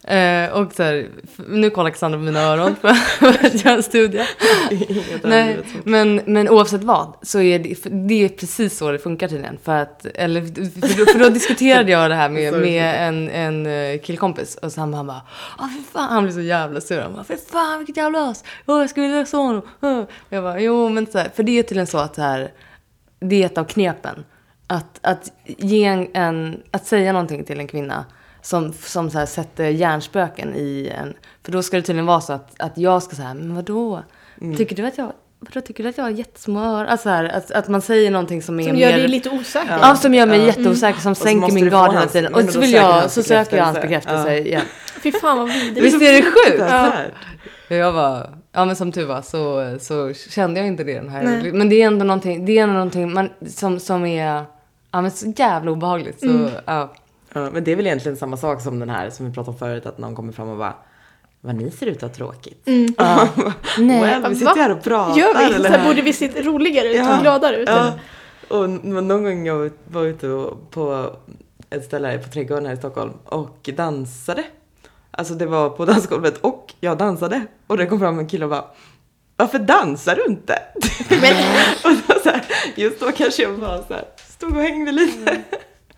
Eh, 0.05 0.51
och 0.51 0.73
så 0.73 0.83
här, 0.83 1.09
nu 1.49 1.71
kollar 1.71 1.91
Cassandra 1.91 2.19
på 2.19 2.25
mina 2.25 2.41
öron 2.41 2.77
för 2.77 2.93
för 3.33 3.47
att 3.47 3.65
göra 3.65 3.75
en 3.75 3.83
studie. 3.83 4.23
Nej, 5.23 5.59
men, 5.85 6.21
men 6.27 6.49
oavsett 6.49 6.85
vad 6.85 7.17
så 7.23 7.41
är 7.41 7.59
det, 7.59 7.75
för 7.83 7.91
det 7.91 8.25
är 8.25 8.29
precis 8.29 8.79
så 8.79 8.91
det 8.91 8.99
funkar 8.99 9.29
tydligen. 9.29 9.59
För, 9.65 9.77
att, 9.77 10.07
eller, 10.07 10.43
för, 10.81 10.99
då, 10.99 11.13
för 11.13 11.19
då 11.19 11.29
diskuterade 11.29 11.91
jag 11.91 12.11
det 12.11 12.15
här 12.15 12.29
med, 12.29 12.53
med 12.61 13.09
en, 13.09 13.31
en 13.31 13.67
eh, 13.67 14.01
killkompis 14.01 14.57
och 14.57 14.73
så 14.73 14.81
han, 14.81 14.95
han 14.95 15.07
bara, 15.07 15.23
ah, 15.59 15.69
fy 15.77 15.83
fan, 15.93 16.09
han 16.09 16.23
blev 16.23 16.35
så 16.35 16.41
jävla 16.41 16.81
sur. 16.81 17.01
Han 17.01 17.13
bara, 17.13 17.25
fy 17.25 17.37
fan 17.37 17.79
vilket 17.79 17.97
jävla 17.97 18.31
as, 18.31 18.45
oh, 18.67 18.81
jag 18.81 18.91
skulle 18.91 19.07
vilja 19.07 19.27
så 19.27 19.43
honom. 19.43 19.63
Och 19.81 20.11
Jag 20.29 20.43
bara, 20.43 20.61
jo 20.61 20.89
men 20.89 21.07
så 21.07 21.19
här, 21.19 21.31
för 21.35 21.43
det 21.43 21.59
är 21.59 21.63
tydligen 21.63 21.87
så 21.87 21.99
att 21.99 22.15
så 22.15 22.23
här, 22.23 22.53
det 23.21 23.43
är 23.43 23.47
ett 23.47 23.59
av 23.59 23.65
knepen. 23.65 24.25
Att, 24.67 24.99
att, 25.03 25.33
ge 25.45 25.85
en, 25.85 26.09
en, 26.15 26.63
att 26.71 26.87
säga 26.87 27.13
någonting 27.13 27.45
till 27.45 27.61
en 27.61 27.69
kvinna 27.69 28.05
som, 28.43 28.73
som 28.73 29.11
så 29.11 29.19
här 29.19 29.27
sätter 29.27 29.65
hjärnspöken 29.69 30.55
i 30.57 30.93
en. 30.99 31.15
För 31.45 31.53
då 31.53 31.63
ska 31.63 31.77
det 31.77 31.83
tydligen 31.83 32.07
vara 32.07 32.21
så 32.21 32.33
att, 32.33 32.55
att 32.61 32.79
jag 32.79 33.03
ska 33.03 33.17
säga, 33.17 33.35
men 33.35 33.55
vadå? 33.55 34.03
Mm. 34.41 34.57
Tycker 34.57 34.77
du 34.77 34.87
att 34.87 34.99
jag, 34.99 35.13
vadå, 35.41 35.61
tycker 35.67 35.83
du 35.83 35.89
att 35.89 35.97
jag 35.99 36.05
har 36.05 36.11
jättesmå 36.11 36.61
öron? 36.61 36.87
Alltså 36.87 37.03
så 37.03 37.09
här, 37.09 37.25
att, 37.25 37.51
att 37.51 37.69
man 37.69 37.83
säger 37.83 38.11
någonting 38.11 38.43
som 38.43 38.61
är 38.61 38.65
Som 38.65 38.73
mer... 38.77 38.91
gör 38.91 38.99
dig 38.99 39.09
lite 39.09 39.31
osäker. 39.31 39.79
Ja, 39.83 39.97
som 39.97 40.15
gör 40.15 40.27
mig 40.27 40.39
Ja. 40.41 40.47
jätteosäker, 40.47 41.01
som 41.01 41.15
så 41.15 41.23
sänker 41.25 41.53
min 41.53 41.71
gard 41.71 41.93
hela 41.93 42.07
tiden. 42.07 42.35
Och 42.35 42.43
så 42.43 42.61
vill 42.61 42.73
jag, 42.73 43.11
så 43.11 43.23
söker 43.23 43.57
jag 43.57 43.65
hans 43.65 43.81
bekräftelse. 43.81 44.25
bekräftelse 44.25 44.49
igen. 44.49 44.63
Fy 45.03 45.13
fan 45.13 45.39
vad 45.39 45.53
vidrigt. 45.53 45.87
Visst 45.87 46.03
är 46.03 46.13
det 46.13 46.23
sjukt? 46.23 46.73
Och 47.71 47.77
Jag 47.77 47.93
var, 47.93 48.31
ja 48.53 48.65
men 48.65 48.77
som 48.77 48.93
tur 48.93 49.07
var 49.07 49.23
så, 49.23 49.77
så 49.81 50.13
kände 50.31 50.61
jag 50.61 50.67
inte 50.67 50.85
det 50.85 50.95
den 50.95 51.09
här. 51.09 51.23
Nej. 51.23 51.53
Men 51.53 51.69
det 51.69 51.83
är 51.83 51.87
ändå 51.87 52.05
någonting, 52.05 52.45
det 52.47 52.59
är 52.59 52.63
ändå 52.63 52.73
någonting 52.75 53.13
man, 53.13 53.29
som, 53.49 53.81
som 53.81 54.07
är, 54.07 54.45
ja 54.93 55.01
men 55.01 55.11
så 55.11 55.33
jävla 55.37 55.71
obehagligt. 55.71 56.21
Så, 56.21 56.27
Mm. 56.27 56.51
ja. 56.65 56.93
Ja, 57.33 57.51
men 57.51 57.65
det 57.65 57.73
är 57.73 57.77
väl 57.77 57.87
egentligen 57.87 58.17
samma 58.17 58.37
sak 58.37 58.61
som 58.61 58.79
den 58.79 58.91
här 58.91 59.11
som 59.11 59.27
vi 59.27 59.33
pratade 59.33 59.53
om 59.53 59.59
förut, 59.59 59.87
att 59.87 59.99
någon 59.99 60.15
kommer 60.15 60.33
fram 60.33 60.49
och 60.49 60.59
bara 60.59 60.75
vad 61.41 61.55
ni 61.55 61.71
ser 61.71 61.87
ut 61.87 61.97
att 61.97 62.03
ha 62.03 62.09
tråkigt. 62.09 62.69
Mm. 62.69 62.95
Nej. 63.79 64.01
well, 64.01 64.29
vi 64.29 64.35
sitter 64.35 64.55
Va? 64.55 64.63
här 64.63 64.73
och 64.73 64.83
pratar. 64.83 65.19
Gör 65.21 65.39
vi? 65.39 65.49
Så 65.49 65.55
eller? 65.55 65.71
här, 65.71 65.89
borde 65.89 66.03
vi 66.03 66.13
se 66.13 66.43
roligare 66.43 66.89
ut 66.89 66.97
Ja. 66.97 67.17
och 67.17 67.23
gladare 67.23 67.57
ut? 67.57 67.69
Ja. 67.69 67.93
Och 68.49 68.71
någon 68.71 69.25
gång 69.25 69.47
jag 69.47 69.71
var 69.91 70.03
ute 70.05 70.47
på 70.71 71.11
ett 71.71 71.85
ställe 71.85 72.09
här 72.09 72.19
på 72.19 72.29
Trädgården 72.29 72.67
här 72.67 72.75
i 72.75 72.77
Stockholm 72.77 73.13
och 73.25 73.71
dansade. 73.77 74.45
Alltså 75.11 75.35
det 75.35 75.47
var 75.47 75.71
på 75.71 75.85
dansgolvet 75.93 76.39
och 76.39 76.75
jag 76.81 76.99
dansade. 76.99 77.47
Och 77.67 77.77
det 77.77 77.87
kom 77.87 77.99
fram 78.01 78.19
en 78.19 78.27
kille 78.27 78.45
och 78.45 78.51
bara 78.51 78.65
Varför 79.37 79.59
dansar 79.59 80.17
du 80.17 80.25
inte? 80.33 80.63
Men 81.11 81.37
och 81.85 82.01
då 82.09 82.15
så 82.23 82.29
här, 82.31 82.45
just 82.77 83.01
då 83.01 83.13
kanske 83.13 83.43
jag 83.43 83.59
bara 83.61 83.83
så 83.83 83.95
här, 83.95 84.05
stod 84.29 84.57
och 84.57 84.63
hängde 84.63 84.93
lite. 84.93 85.41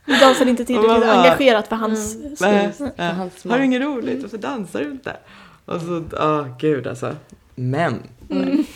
Du 0.04 0.16
dansade 0.16 0.50
inte 0.50 0.64
tillräckligt 0.64 1.00
bara- 1.00 1.12
engagerat 1.22 1.68
för 1.68 1.76
hans 1.76 2.16
Nej, 2.40 2.72
skull. 2.74 2.90
nej. 2.96 3.12
hans 3.14 3.40
smak. 3.40 3.52
Har 3.52 3.58
du 3.58 3.64
inget 3.64 3.82
roligt? 3.82 4.22
Varför 4.22 4.38
dansar 4.38 4.80
du 4.80 4.90
inte? 4.90 5.16
Och 5.64 5.80
så, 5.80 6.04
åh 6.12 6.46
gud 6.58 6.86
alltså. 6.86 7.16
Men. 7.54 8.02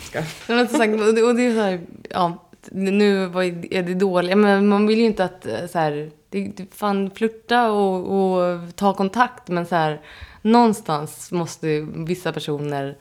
Ska, 0.03 0.23
Men 0.47 0.67
som 0.67 0.77
sagt, 0.77 0.93
och 0.93 1.35
det, 1.35 1.45
är 1.45 1.53
så 1.55 1.61
här, 1.61 1.79
ja, 2.09 2.43
nu 2.71 3.23
är 3.23 3.83
det 3.83 3.93
dåligt, 3.93 4.37
men 4.37 4.67
man 4.67 4.87
vill 4.87 4.99
ju 4.99 5.05
inte 5.05 5.23
att 5.23 5.45
eh, 5.45 5.65
så 5.71 5.79
här, 5.79 6.11
det, 6.29 6.51
fan 6.75 7.11
flirta 7.15 7.71
och, 7.71 8.31
och 8.33 8.75
ta 8.75 8.93
kontakt, 8.93 9.47
men 9.47 9.65
så 9.65 9.75
här, 9.75 10.01
någonstans 10.41 11.31
måste 11.31 11.79
vissa 11.95 12.33
personer 12.33 12.97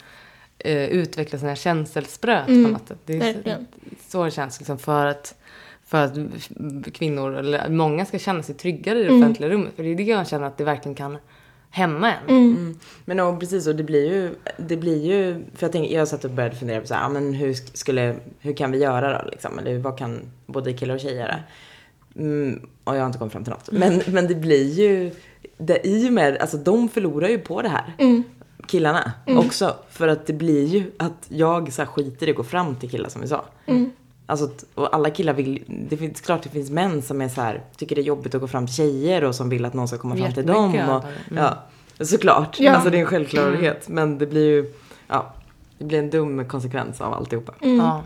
eh, 0.59 0.85
utveckla 0.85 1.39
sina 1.39 1.57
känselspröt 1.57 2.49
Mm, 2.49 2.65
på 2.65 2.71
något 2.71 2.89
sätt. 2.89 2.99
Det 3.07 3.17
är 3.17 3.33
så, 3.45 3.65
så 4.09 4.25
det 4.25 4.31
känns 4.31 4.59
liksom 4.61 4.79
för 4.79 5.07
att 5.07 5.35
för 5.87 6.05
att 6.05 6.13
kvinnor, 6.93 7.35
eller 7.35 7.69
många 7.69 8.05
ska 8.07 8.19
känna 8.19 8.43
sig 8.43 8.55
tryggare 8.55 8.99
i 8.99 9.03
det 9.03 9.09
Mm. 9.09 9.23
offentliga 9.23 9.51
rummet. 9.51 9.73
För 9.77 9.83
det 9.83 9.89
är 9.89 9.95
det 9.97 10.03
jag 10.03 10.29
känner 10.29 10.47
att 10.47 10.59
det 10.59 10.65
verkligen 10.65 10.95
kan 10.95 11.17
hämma 11.71 12.13
en. 12.13 12.29
Mm. 12.29 12.51
mm. 12.57 12.79
Men 13.05 13.21
och 13.21 13.41
precis, 13.41 13.67
och 13.67 13.77
det 13.77 13.83
blir 13.83 14.13
ju, 14.15 14.35
det 14.57 14.77
blir 14.77 15.05
ju, 15.05 15.35
för 15.55 15.65
jag 15.67 15.73
tänkte, 15.73 15.95
jag 15.95 16.09
satt 16.09 16.25
och 16.25 16.31
började 16.31 16.57
fundera 16.57 16.81
på 16.81 16.87
så 16.87 16.95
här, 16.95 17.09
men 17.09 17.33
hur 17.35 17.53
sk- 17.53 17.71
skulle, 17.77 18.17
hur 18.41 18.53
kan 18.53 18.73
vi 18.73 18.79
göra 18.79 19.23
då 19.23 19.31
liksom? 19.31 19.59
Eller 19.59 19.79
vad 19.79 19.99
kan 19.99 20.21
både 20.47 20.73
killar 20.73 20.95
och 20.95 21.01
tjejer 21.01 21.21
göra? 21.21 21.37
Mm, 22.17 22.61
och 22.85 22.95
jag 22.97 23.01
har 23.01 23.07
inte 23.07 23.19
kommit 23.19 23.33
fram 23.33 23.45
till 23.45 23.53
något. 23.53 23.69
Men, 23.73 24.01
men 24.07 24.27
det 24.27 24.35
blir 24.35 24.73
ju, 24.73 25.11
det, 25.59 25.87
i 25.87 26.09
och 26.09 26.13
med, 26.13 26.37
alltså 26.39 26.57
de 26.57 26.89
förlorar 26.89 27.29
ju 27.29 27.39
på 27.39 27.63
det 27.63 27.69
här. 27.69 27.95
Mm. 27.99 28.23
killarna 28.67 29.13
också. 29.27 29.75
För 29.91 30.09
att 30.09 30.27
det 30.27 30.33
blir 30.33 30.67
ju 30.67 30.91
att 30.97 31.27
jag 31.29 31.73
så 31.73 31.83
här 31.83 31.87
skiter 31.87 32.27
i 32.27 32.31
att 32.31 32.37
gå 32.37 32.45
fram 32.45 32.77
till 32.77 32.91
killar 32.91 33.09
som 33.09 33.21
vi 33.23 33.29
sa. 33.29 33.45
Mm. 34.29 34.33
Alltså, 34.33 34.67
och 34.75 34.95
alla 34.95 35.11
killar 35.11 35.33
vill, 35.33 35.65
det 35.91 35.97
finns 35.97 36.21
klart 36.21 36.43
det 36.43 36.49
finns 36.49 36.71
män 36.71 37.03
som 37.03 37.21
är 37.21 37.29
så 37.29 37.41
här, 37.41 37.63
tycker 37.77 37.95
det 37.97 38.01
är 38.01 38.05
jobbigt 38.05 38.35
att 38.35 38.41
gå 38.41 38.49
fram 38.49 38.67
till 38.67 38.75
tjejer 38.75 39.25
och 39.25 39.35
som 39.35 39.49
vill 39.49 39.65
att 39.65 39.75
någon 39.75 39.89
ska 39.89 39.99
komma 39.99 40.17
fram 40.17 40.33
till 40.33 40.47
dem. 40.47 40.75
Och. 40.75 41.05
Mm. 41.05 41.45
ja, 41.45 41.63
såklart. 42.05 42.61
Ja. 42.61 42.73
Alltså 42.73 42.91
det 42.91 42.97
är 42.97 43.01
en 43.01 43.07
självklarhet. 43.07 43.89
Men 43.89 44.19
det 44.19 44.27
blir 44.27 44.47
ju, 44.47 44.73
ja, 45.09 45.35
det 45.79 45.85
blir 45.85 45.99
en 45.99 46.11
dum 46.11 46.49
konsekvens 46.49 47.01
av 47.01 47.15
alltihopa. 47.15 47.55
Mm. 47.61 47.77
Ja. 47.77 48.03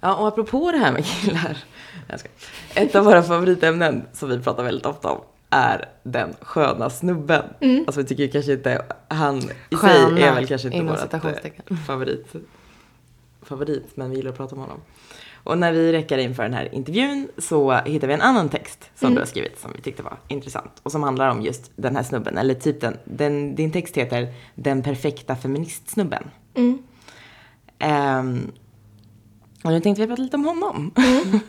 Ja, 0.00 0.14
och 0.14 0.28
apropå 0.28 0.72
det 0.72 0.78
här 0.78 0.92
med 0.92 1.04
killar. 1.04 1.64
Ett 2.74 2.94
av 2.94 3.04
våra 3.04 3.22
favoritämnen 3.22 4.06
som 4.12 4.28
vi 4.28 4.38
pratar 4.38 4.62
väldigt 4.62 4.86
ofta 4.86 5.08
om 5.08 5.18
är 5.50 5.88
den 6.02 6.34
sköna 6.40 6.90
snubben. 6.90 7.44
Mm. 7.60 7.84
Alltså 7.86 8.00
vi 8.00 8.06
tycker 8.06 8.28
kanske 8.28 8.52
inte, 8.52 8.82
han 9.08 9.38
i 9.70 9.76
Sköna, 9.76 10.16
sig 10.16 10.22
är 10.22 10.34
väl 10.34 10.46
kanske 10.46 10.68
inte 10.68 10.82
vårt 10.82 11.14
eh, 11.14 11.76
favorit, 11.86 12.34
favorit, 13.42 13.96
men 13.96 14.10
vi 14.10 14.16
gillar 14.16 14.30
att 14.30 14.36
prata 14.36 14.54
om 14.54 14.60
honom. 14.60 14.80
Och 15.44 15.58
när 15.58 15.72
vi 15.72 15.92
räckade 15.92 16.22
inför 16.22 16.42
den 16.42 16.54
här 16.54 16.74
intervjun 16.74 17.28
så 17.38 17.72
hittade 17.72 18.06
vi 18.06 18.14
en 18.14 18.20
annan 18.20 18.48
text 18.48 18.90
som 18.94 19.06
Mm. 19.06 19.14
du 19.14 19.20
har 19.20 19.26
skrivit 19.26 19.58
som 19.58 19.72
vi 19.74 19.82
tyckte 19.82 20.02
var 20.02 20.16
intressant 20.28 20.72
och 20.82 20.92
som 20.92 21.02
handlar 21.02 21.30
om 21.30 21.42
just 21.42 21.70
den 21.76 21.96
här 21.96 22.02
snubben, 22.02 22.38
eller 22.38 22.54
typ 22.54 22.80
den, 22.80 22.96
den 23.04 23.54
din 23.54 23.72
text 23.72 23.96
heter 23.96 24.34
Den 24.54 24.82
perfekta 24.82 25.36
feministsnubben. 25.36 26.30
Mm. 26.54 26.78
Ehm, 27.78 28.50
och 29.64 29.70
nu 29.70 29.80
tänkte 29.80 30.02
vi 30.02 30.06
prata 30.08 30.22
lite 30.22 30.36
om 30.36 30.44
honom. 30.44 30.94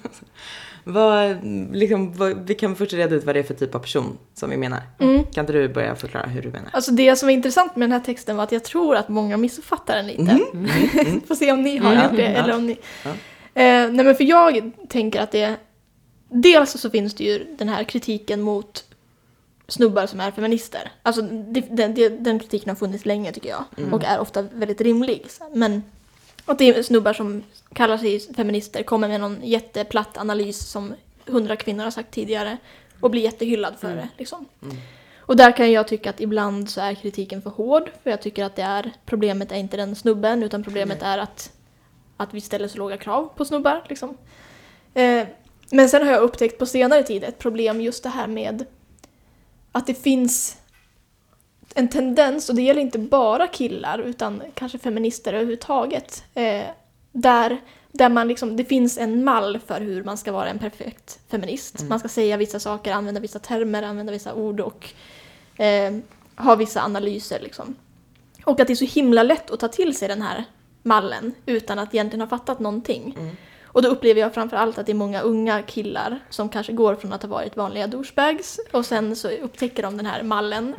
vad, 0.94 1.38
liksom, 1.76 2.14
vad, 2.14 2.48
vi 2.48 2.56
kan 2.56 2.76
först 2.76 2.94
reda 2.94 3.16
ut 3.16 3.24
vad 3.24 3.36
det 3.36 3.40
är 3.40 3.44
för 3.44 3.54
typ 3.54 3.76
av 3.76 3.80
person 3.80 4.18
som 4.34 4.50
vi 4.50 4.58
menar. 4.58 4.82
Mm. 5.00 5.24
Kan 5.24 5.42
inte 5.44 5.54
du 5.54 5.70
börja 5.70 5.96
förklara 5.96 6.26
hur 6.28 6.42
du 6.42 6.50
menar? 6.50 6.70
Alltså 6.74 6.92
det 6.92 7.16
som 7.16 7.30
är 7.30 7.34
intressant 7.34 7.76
med 7.76 7.90
den 7.90 7.92
här 8.00 8.06
texten 8.06 8.38
var 8.38 8.44
att 8.44 8.52
jag 8.52 8.64
tror 8.64 8.96
att 8.96 9.10
många 9.10 9.38
missuppfattar 9.38 9.96
den 9.96 10.08
lite. 10.08 10.40
Får 11.28 11.36
se 11.36 11.52
om 11.52 11.62
ni 11.62 11.78
har 11.78 11.92
Mm. 11.92 12.04
gjort 12.04 12.16
det 12.16 12.32
Ja. 12.32 12.44
eller 12.44 12.56
om 12.56 12.66
ni... 12.68 12.78
Ja. 13.04 13.10
Eh, 13.54 13.92
nej 13.92 14.06
men 14.06 14.16
för 14.16 14.24
jag 14.24 14.72
tänker 14.90 15.22
att 15.22 15.32
det... 15.32 15.56
Dels 16.32 16.72
så 16.82 16.90
finns 16.90 17.14
det 17.16 17.24
ju 17.24 17.46
den 17.58 17.70
här 17.70 17.84
kritiken 17.84 18.42
mot 18.42 18.84
snubbar 19.68 20.06
som 20.06 20.20
är 20.20 20.32
feminister. 20.32 20.92
Alltså 21.04 21.22
det, 21.22 21.62
den, 21.72 21.94
det, 21.96 22.10
den 22.10 22.40
kritiken 22.40 22.70
har 22.70 22.76
funnits 22.76 23.06
länge 23.06 23.32
tycker 23.32 23.50
jag. 23.50 23.64
Mm. 23.78 23.94
Och 23.94 24.04
är 24.04 24.20
ofta 24.20 24.42
väldigt 24.42 24.82
rimlig. 24.82 25.26
Men 25.54 25.84
att 26.52 26.58
det 26.58 26.70
är 26.70 26.84
snubbar 26.84 27.14
som 27.14 27.43
kallar 27.74 27.97
sig 27.97 28.20
feminister, 28.20 28.84
kommer 28.84 29.08
med 29.08 29.20
någon 29.20 29.39
jätteplatt 29.43 30.18
analys 30.18 30.60
som 30.60 30.93
hundra 31.26 31.56
kvinnor 31.56 31.84
har 31.84 31.91
sagt 31.91 32.12
tidigare. 32.12 32.58
Och 33.02 33.12
blir 33.12 33.22
jättehyllad 33.22 33.80
för 33.80 33.95
det. 33.95 34.10
Liksom. 34.18 34.45
Mm. 34.62 34.78
Och 35.20 35.36
där 35.36 35.52
kan 35.52 35.72
jag 35.72 35.88
tycka 35.88 36.10
att 36.10 36.22
ibland 36.22 36.70
så 36.70 36.82
är 36.82 36.93
kritiken 36.93 37.41
för 37.41 37.50
hård. 37.50 37.91
För 38.04 38.10
jag 38.10 38.22
tycker 38.22 38.45
att 38.45 38.56
det 38.56 38.62
är, 38.62 38.91
problemet 39.06 39.52
är 39.52 39.56
inte 39.56 39.78
den 39.78 39.95
snubben 39.95 40.43
utan 40.43 40.64
problemet 40.64 41.02
är 41.02 41.18
att, 41.18 41.52
att 42.18 42.34
vi 42.34 42.41
ställer 42.41 42.68
så 42.68 42.78
låga 42.78 42.97
krav 42.97 43.30
på 43.36 43.45
snubbar. 43.45 43.86
Liksom. 43.89 44.18
Eh, 44.93 45.28
Men 45.72 45.89
sen 45.89 46.08
har 46.08 46.14
jag 46.14 46.22
upptäckt 46.22 46.60
på 46.60 46.66
senare 46.66 47.04
tid 47.04 47.24
ett 47.24 47.39
problem 47.39 47.82
just 47.82 48.04
det 48.04 48.10
här 48.10 48.28
med 48.28 48.66
att 49.72 49.88
det 49.88 49.93
finns 49.93 50.58
en 51.80 51.88
tendens, 51.88 52.49
och 52.49 52.55
det 52.55 52.61
gäller 52.61 52.82
inte 52.82 52.99
bara 52.99 53.47
killar 53.47 53.99
utan 53.99 54.41
kanske 54.53 54.77
feminister 54.77 55.34
överhuvudtaget, 55.34 56.23
eh, 56.34 56.65
där, 57.11 57.57
där 57.91 58.09
man 58.09 58.27
liksom, 58.27 58.57
det 58.57 58.65
finns 58.65 58.97
en 58.97 59.23
mall 59.23 59.59
för 59.67 59.82
hur 59.82 60.03
man 60.03 60.17
ska 60.17 60.32
vara 60.32 60.49
en 60.49 60.59
perfekt 60.59 61.19
feminist. 61.32 61.84
Man 61.89 61.99
ska 61.99 62.07
säga 62.07 62.38
vissa 62.38 62.59
saker, 62.59 62.93
använda 62.93 63.21
vissa 63.21 63.39
termer, 63.39 63.84
använda 63.84 64.11
vissa 64.11 64.34
ord 64.34 64.59
och 64.59 64.89
eh, 65.61 65.93
ha 66.36 66.55
vissa 66.55 66.82
analyser. 66.82 67.39
Liksom. 67.39 67.75
Och 68.45 68.59
att 68.59 68.67
det 68.67 68.73
är 68.73 68.75
så 68.75 68.86
himla 68.86 69.23
lätt 69.23 69.51
att 69.51 69.59
ta 69.59 69.67
till 69.67 69.95
sig 69.95 70.07
den 70.07 70.21
här 70.21 70.45
mallen 70.84 71.34
utan 71.45 71.80
att 71.80 71.93
egentligen 71.93 72.21
ha 72.21 72.27
fattat 72.27 72.59
någonting. 72.59 73.17
Och 73.63 73.82
då 73.82 73.89
upplever 73.89 74.21
jag 74.21 74.34
framför 74.34 74.57
allt 74.57 74.77
att 74.77 74.86
det 74.86 74.91
är 74.91 74.93
många 74.93 75.21
unga 75.21 75.61
killar 75.61 76.19
som 76.30 76.49
kanske 76.49 76.73
går 76.73 76.95
från 76.95 77.13
att 77.13 77.21
ha 77.21 77.30
varit 77.30 77.57
vanliga 77.57 77.88
douchebags 77.88 78.59
och 78.71 78.86
sen 78.86 79.15
så 79.15 79.30
upptäcker 79.30 79.84
de 79.84 79.97
den 79.97 80.05
här 80.05 80.23
mallen, 80.23 80.75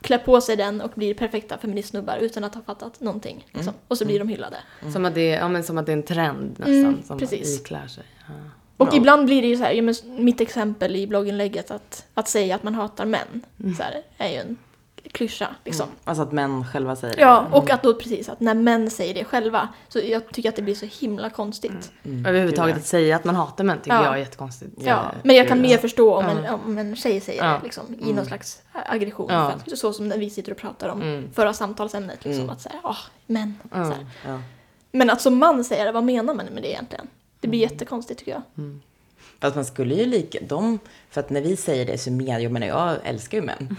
klär 0.00 0.18
på 0.18 0.40
sig 0.40 0.56
den 0.56 0.80
och 0.80 0.90
blir 0.94 1.14
perfekta 1.14 1.58
feministsnubbar 1.58 2.16
utan 2.16 2.44
att 2.44 2.54
ha 2.54 2.62
fattat 2.62 3.00
någonting. 3.00 3.46
Liksom. 3.52 3.72
Och 3.88 3.98
så 3.98 4.04
blir 4.04 4.18
de 4.18 4.28
hyllade. 4.28 4.56
Som, 4.92 5.04
att 5.04 5.14
det, 5.14 5.32
är- 5.32 5.38
ja, 5.38 5.48
men 5.48 5.64
som 5.64 5.78
att 5.78 5.86
det 5.86 5.92
är 5.92 5.96
en 5.96 6.02
trend 6.02 6.54
nästan. 6.58 6.74
Mm, 6.74 7.02
som 7.02 7.18
precis. 7.18 7.60
iklär 7.60 7.86
sig. 7.86 8.04
Ja. 8.28 8.34
Och 8.76 8.94
ibland 8.94 9.26
blir 9.26 9.42
det 9.42 9.48
ju 9.48 9.56
så 9.56 9.64
här, 9.64 10.20
mitt 10.20 10.40
exempel 10.40 10.96
i 10.96 11.06
blogginlägget 11.06 11.70
att, 11.70 12.06
att 12.14 12.28
säga 12.28 12.54
att 12.54 12.62
man 12.62 12.74
hatar 12.74 13.06
män 13.06 13.42
så 13.76 13.82
här, 13.82 14.02
är 14.18 14.28
ju 14.28 14.36
en 14.36 14.56
klyscha. 15.12 15.48
Liksom. 15.64 15.86
Alltså 16.04 16.22
att 16.22 16.32
män 16.32 16.64
själva 16.66 16.96
säger 16.96 17.16
det. 17.16 17.20
Ja, 17.22 17.46
och 17.52 17.70
att 17.70 17.82
då 17.82 17.94
precis 17.94 18.28
att 18.28 18.40
när 18.40 18.54
män 18.54 18.90
säger 18.90 19.14
det 19.14 19.24
själva, 19.24 19.68
så 19.88 19.98
jag 19.98 20.28
tycker 20.32 20.48
att 20.48 20.56
det 20.56 20.62
blir 20.62 20.74
så 20.74 20.86
himla 21.00 21.30
konstigt. 21.30 21.92
Överhuvudtaget 22.04 22.76
att 22.76 22.86
säga 22.86 23.16
att 23.16 23.24
man 23.24 23.34
hatar 23.34 23.64
män 23.64 23.78
tycker 23.78 23.96
Ja. 23.96 24.04
jag 24.04 24.14
är 24.14 24.18
jättekonstigt. 24.18 24.72
Ja, 24.84 25.10
men 25.22 25.36
jag 25.36 25.48
kan 25.48 25.60
mer 25.60 25.78
förstå 25.78 26.14
om, 26.14 26.24
en, 26.26 26.54
om 26.54 26.78
en 26.78 26.96
tjej 26.96 27.20
säger 27.20 27.44
Ja. 27.44 27.50
det 27.52 27.64
liksom, 27.64 27.84
i 28.00 28.12
någon 28.12 28.26
slags 28.26 28.62
aggression. 28.72 29.26
Ja. 29.30 29.50
För 29.64 29.72
att, 29.72 29.78
så 29.78 29.92
som 29.92 30.08
när 30.08 30.18
vi 30.18 30.30
sitter 30.30 30.52
och 30.52 30.58
pratar 30.58 30.88
om 30.88 31.02
Mm. 31.02 31.30
förra 31.34 31.52
samtalsämnet. 31.52 32.24
Liksom, 32.24 32.42
Mm. 32.42 32.50
Att 32.54 32.60
säga, 32.60 32.74
åh, 32.84 32.98
män. 33.26 33.54
Så 33.62 33.68
Ja. 33.78 33.84
här. 33.84 34.06
Ja. 34.26 34.40
Men 34.92 35.10
att 35.10 35.20
som 35.20 35.38
man 35.38 35.64
säger 35.64 35.84
det, 35.84 35.92
vad 35.92 36.04
menar 36.04 36.34
man 36.34 36.46
med 36.46 36.62
det 36.62 36.70
egentligen? 36.70 37.06
Det 37.40 37.48
blir 37.48 37.60
jättekonstigt 37.60 38.18
tycker 38.18 38.32
jag. 38.32 38.42
Fast 39.40 39.56
man 39.56 39.64
skulle 39.64 39.94
ju 39.94 40.06
lika, 40.06 40.38
de, 40.48 40.78
för 41.10 41.20
att 41.20 41.30
när 41.30 41.40
vi 41.40 41.56
säger 41.56 41.86
det 41.86 41.98
så 41.98 42.12
menar 42.12 42.40
jag, 42.40 42.52
menar 42.52 42.66
jag 42.66 42.96
älskar 43.04 43.38
ju 43.38 43.44
män. 43.44 43.76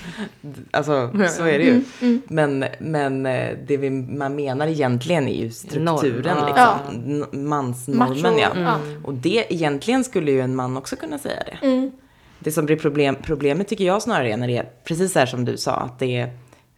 alltså 0.70 1.10
så 1.36 1.44
är 1.44 1.58
det 1.58 1.64
ju. 1.64 1.82
Mm, 2.00 2.22
Men, 2.28 2.64
men 2.78 3.26
eh, 3.26 3.56
det 3.66 3.76
vi, 3.76 3.90
man 3.90 4.34
menar 4.34 4.66
egentligen 4.66 5.28
är 5.28 5.42
ju 5.42 5.50
strukturen, 5.50 6.36
Norm, 6.36 6.46
liksom. 6.46 7.26
ja. 7.32 7.38
Mansnormen 7.38 8.38
ja. 8.38 8.50
ja. 8.56 8.78
Och 9.04 9.14
det, 9.14 9.54
egentligen 9.54 10.04
skulle 10.04 10.30
ju 10.30 10.40
en 10.40 10.56
man 10.56 10.76
också 10.76 10.96
kunna 10.96 11.18
säga 11.18 11.42
det. 11.46 11.66
Mm. 11.66 11.90
Det 12.38 12.52
som 12.52 12.66
blir 12.66 12.76
problem, 12.76 13.16
problemet 13.22 13.68
tycker 13.68 13.84
jag 13.84 14.02
snarare 14.02 14.32
är 14.32 14.36
när 14.36 14.48
det 14.48 14.56
är 14.56 14.68
precis 14.84 15.12
så 15.12 15.18
här 15.18 15.26
som 15.26 15.44
du 15.44 15.56
sa, 15.56 15.72
att 15.72 15.98
det 15.98 16.16
är, 16.16 16.30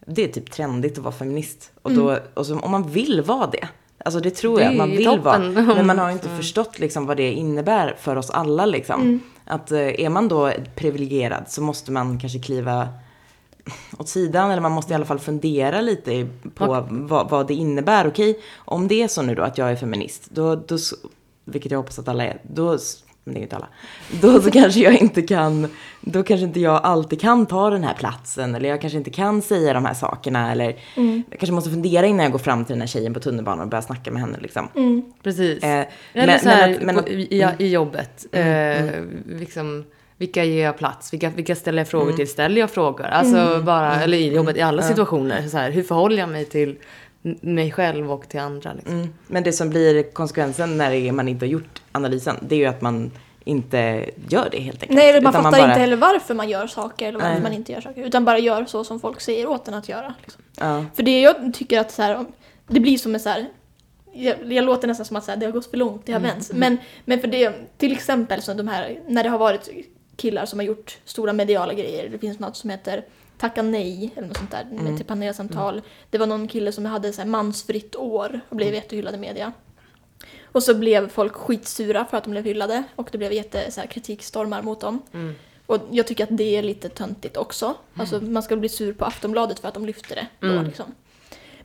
det 0.05 0.23
är 0.23 0.27
typ 0.27 0.51
trendigt 0.51 0.97
att 0.97 1.03
vara 1.03 1.13
feminist. 1.13 1.71
Och, 1.81 1.91
då, 1.91 2.17
och 2.33 2.45
så, 2.45 2.59
om 2.59 2.71
man 2.71 2.89
vill 2.89 3.21
vara 3.21 3.47
det, 3.47 3.67
alltså 4.05 4.19
det 4.19 4.31
tror 4.31 4.57
Det 4.59 4.63
jag 4.65 4.75
man 4.75 4.89
vill 4.91 5.05
toppen. 5.05 5.23
vara. 5.23 5.75
Men 5.75 5.87
man 5.87 5.99
har 5.99 6.11
inte 6.11 6.29
förstått 6.29 6.79
liksom 6.79 7.05
vad 7.05 7.17
det 7.17 7.31
innebär 7.31 7.95
för 7.99 8.15
oss 8.15 8.29
alla 8.29 8.65
liksom. 8.65 9.19
Att 9.45 9.71
eh, 9.71 9.79
är 9.79 10.09
man 10.09 10.27
då 10.27 10.51
privilegierad 10.75 11.43
så 11.47 11.61
måste 11.61 11.91
man 11.91 12.19
kanske 12.19 12.39
kliva 12.39 12.87
åt 13.97 14.09
sidan 14.09 14.51
eller 14.51 14.61
man 14.61 14.71
måste 14.71 14.91
i 14.91 14.95
alla 14.95 15.05
fall 15.05 15.19
fundera 15.19 15.81
lite 15.81 16.27
på 16.55 16.85
vad, 16.89 17.29
vad 17.29 17.47
det 17.47 17.53
innebär. 17.53 18.07
Okej, 18.07 18.39
om 18.57 18.87
det 18.87 19.03
är 19.03 19.07
så 19.07 19.21
nu 19.21 19.35
då 19.35 19.43
att 19.43 19.57
jag 19.57 19.71
är 19.71 19.75
feminist, 19.75 20.27
då, 20.29 20.55
då, 20.55 20.77
vilket 21.45 21.71
jag 21.71 21.79
hoppas 21.79 21.99
att 21.99 22.07
alla 22.07 22.25
är, 22.25 22.41
då, 22.43 22.77
men 23.23 23.33
det 23.33 23.37
är 23.37 23.41
ju 23.41 23.43
inte 23.45 23.55
alla, 23.55 23.67
då 24.21 24.41
så 24.41 24.51
kanske 24.51 24.79
jag 24.79 24.93
inte 25.01 25.21
kan, 25.21 25.67
då 26.01 26.23
kanske 26.23 26.45
inte 26.45 26.59
jag 26.59 26.81
alltid 26.83 27.21
kan 27.21 27.45
ta 27.45 27.69
den 27.69 27.83
här 27.83 27.93
platsen 27.93 28.55
eller 28.55 28.69
jag 28.69 28.81
kanske 28.81 28.97
inte 28.97 29.09
kan 29.09 29.41
säga 29.41 29.73
de 29.73 29.85
här 29.85 29.93
sakerna 29.93 30.51
eller 30.51 30.75
jag 31.29 31.39
kanske 31.39 31.53
måste 31.53 31.69
fundera 31.69 32.05
innan 32.05 32.23
jag 32.23 32.31
går 32.31 32.39
fram 32.39 32.65
till 32.65 32.73
den 32.73 32.81
här 32.81 32.87
tjejen 32.87 33.13
på 33.13 33.19
tunnelbanan 33.19 33.59
och 33.63 33.67
börjar 33.67 33.81
snacka 33.81 34.11
med 34.11 34.21
henne 34.21 34.37
liksom. 34.41 34.67
Precis. 35.23 35.63
Eh, 35.63 35.85
Eller 36.13 36.27
men- 36.27 36.39
så 36.39 36.49
här, 36.49 36.67
men 36.67 36.75
att- 36.77 36.83
men 36.85 36.95
på, 36.95 37.01
att- 37.01 37.09
i, 37.09 37.65
i 37.65 37.67
jobbet. 37.71 38.25
Eh, 38.31 38.85
liksom, 39.39 39.83
vilka 40.17 40.43
ger 40.43 40.63
jag 40.65 40.77
plats? 40.77 41.13
Vilka, 41.13 41.29
vilka 41.29 41.55
ställer 41.55 41.77
jag 41.79 41.87
frågor 41.87 42.11
till? 42.13 42.27
Ställer 42.27 42.61
jag 42.61 42.69
frågor? 42.71 43.05
Alltså 43.05 43.61
bara, 43.63 44.01
eller 44.01 44.17
i 44.17 44.35
jobbet, 44.35 44.57
i 44.57 44.61
alla 44.61 44.81
situationer. 44.81 45.47
Så 45.47 45.57
här, 45.57 45.71
hur 45.71 45.83
förhåller 45.83 46.17
jag 46.17 46.29
mig 46.29 46.45
till 46.45 46.75
mig 47.21 47.71
själv 47.71 48.11
och 48.11 48.29
till 48.29 48.39
andra? 48.39 48.73
Liksom? 48.73 48.93
Mm. 48.95 49.13
Men 49.27 49.43
det 49.43 49.53
som 49.53 49.69
blir 49.69 50.03
konsekvensen 50.03 50.77
när 50.77 51.11
man 51.11 51.27
inte 51.27 51.45
har 51.45 51.51
gjort 51.51 51.81
analysen, 51.91 52.35
det 52.41 52.55
är 52.55 52.59
ju 52.59 52.65
att 52.65 52.81
man 52.81 53.11
inte 53.43 54.09
gör 54.29 54.47
det 54.51 54.59
helt 54.59 54.81
enkelt. 54.83 54.97
Nej, 54.97 55.09
eller 55.09 55.21
man 55.21 55.31
Utan 55.31 55.43
fattar 55.43 55.59
bara- 55.59 55.69
inte 55.69 55.79
heller 55.79 55.95
varför 55.97 56.33
man 56.33 56.49
gör 56.49 56.67
saker 56.67 57.07
eller 57.07 57.19
varför 57.19 57.33
Nej. 57.33 57.41
man 57.41 57.53
inte 57.53 57.71
gör 57.71 57.81
saker. 57.81 58.03
Utan 58.05 58.25
bara 58.25 58.39
gör 58.39 58.65
så 58.65 58.83
som 58.83 58.99
folk 58.99 59.21
säger 59.21 59.47
åt 59.47 59.67
en 59.67 59.73
att 59.73 59.89
göra. 59.89 60.13
Liksom. 60.21 60.41
Ja. 60.59 60.85
För 60.95 61.03
det 61.03 61.21
jag 61.21 61.53
tycker 61.53 61.79
att 61.79 61.91
så 61.91 62.01
här, 62.01 62.25
det 62.67 62.79
blir 62.79 62.97
som 62.97 63.13
en 63.13 63.19
så 63.19 63.29
här, 63.29 63.45
jag, 64.13 64.53
jag 64.53 64.63
låter 64.65 64.87
nästan 64.87 65.05
som 65.05 65.17
att 65.17 65.23
så 65.23 65.31
här, 65.31 65.37
det 65.37 65.45
har 65.45 65.53
gått 65.53 65.69
för 65.69 65.77
långt, 65.77 66.05
det 66.05 66.13
har 66.13 66.19
vänts. 66.19 66.51
Men, 66.53 66.77
men 67.05 67.19
för 67.19 67.27
det, 67.27 67.53
till 67.77 67.91
exempel 67.91 68.41
så 68.41 68.53
de 68.53 68.67
här, 68.67 68.99
när 69.07 69.23
det 69.23 69.29
har 69.29 69.37
varit 69.37 69.69
killar 70.15 70.45
som 70.45 70.59
har 70.59 70.65
gjort 70.65 70.97
stora 71.05 71.33
mediala 71.33 71.73
grejer, 71.73 72.09
det 72.09 72.17
finns 72.17 72.39
något 72.39 72.55
som 72.55 72.69
heter 72.69 73.05
Tacka 73.41 73.61
nej 73.61 74.11
eller 74.15 74.27
något 74.27 74.37
sånt 74.37 74.51
där 74.51 74.67
med 74.71 74.97
till 74.97 75.05
panelsamtal. 75.05 75.81
Det 76.09 76.17
var 76.17 76.27
någon 76.27 76.47
kille 76.47 76.71
som 76.71 76.85
hade 76.85 77.13
så 77.13 77.21
här 77.21 77.27
mansfritt 77.27 77.95
år 77.95 78.39
och 78.49 78.55
blev 78.55 78.73
jättehyllad 78.73 79.15
i 79.15 79.17
media. 79.17 79.51
Och 80.43 80.63
så 80.63 80.75
blev 80.75 81.09
folk 81.09 81.33
skitsura 81.33 82.05
för 82.05 82.17
att 82.17 82.23
de 82.23 82.31
blev 82.31 82.45
hyllade 82.45 82.83
och 82.95 83.09
det 83.11 83.17
blev 83.17 83.33
jätte 83.33 83.71
så 83.71 83.81
här, 83.81 83.87
kritikstormar 83.87 84.61
mot 84.61 84.81
dem. 84.81 85.01
Och 85.65 85.77
jag 85.91 86.07
tycker 86.07 86.23
att 86.23 86.37
det 86.37 86.55
är 86.55 86.63
lite 86.63 86.89
töntigt 86.89 87.37
också. 87.37 87.75
Alltså 87.95 88.21
man 88.21 88.43
ska 88.43 88.55
bli 88.55 88.69
sur 88.69 88.93
på 88.93 89.05
Aftonbladet 89.05 89.59
för 89.59 89.67
att 89.67 89.73
de 89.73 89.85
lyfter 89.85 90.15
det. 90.15 90.27
Då, 90.47 90.61
liksom. 90.61 90.85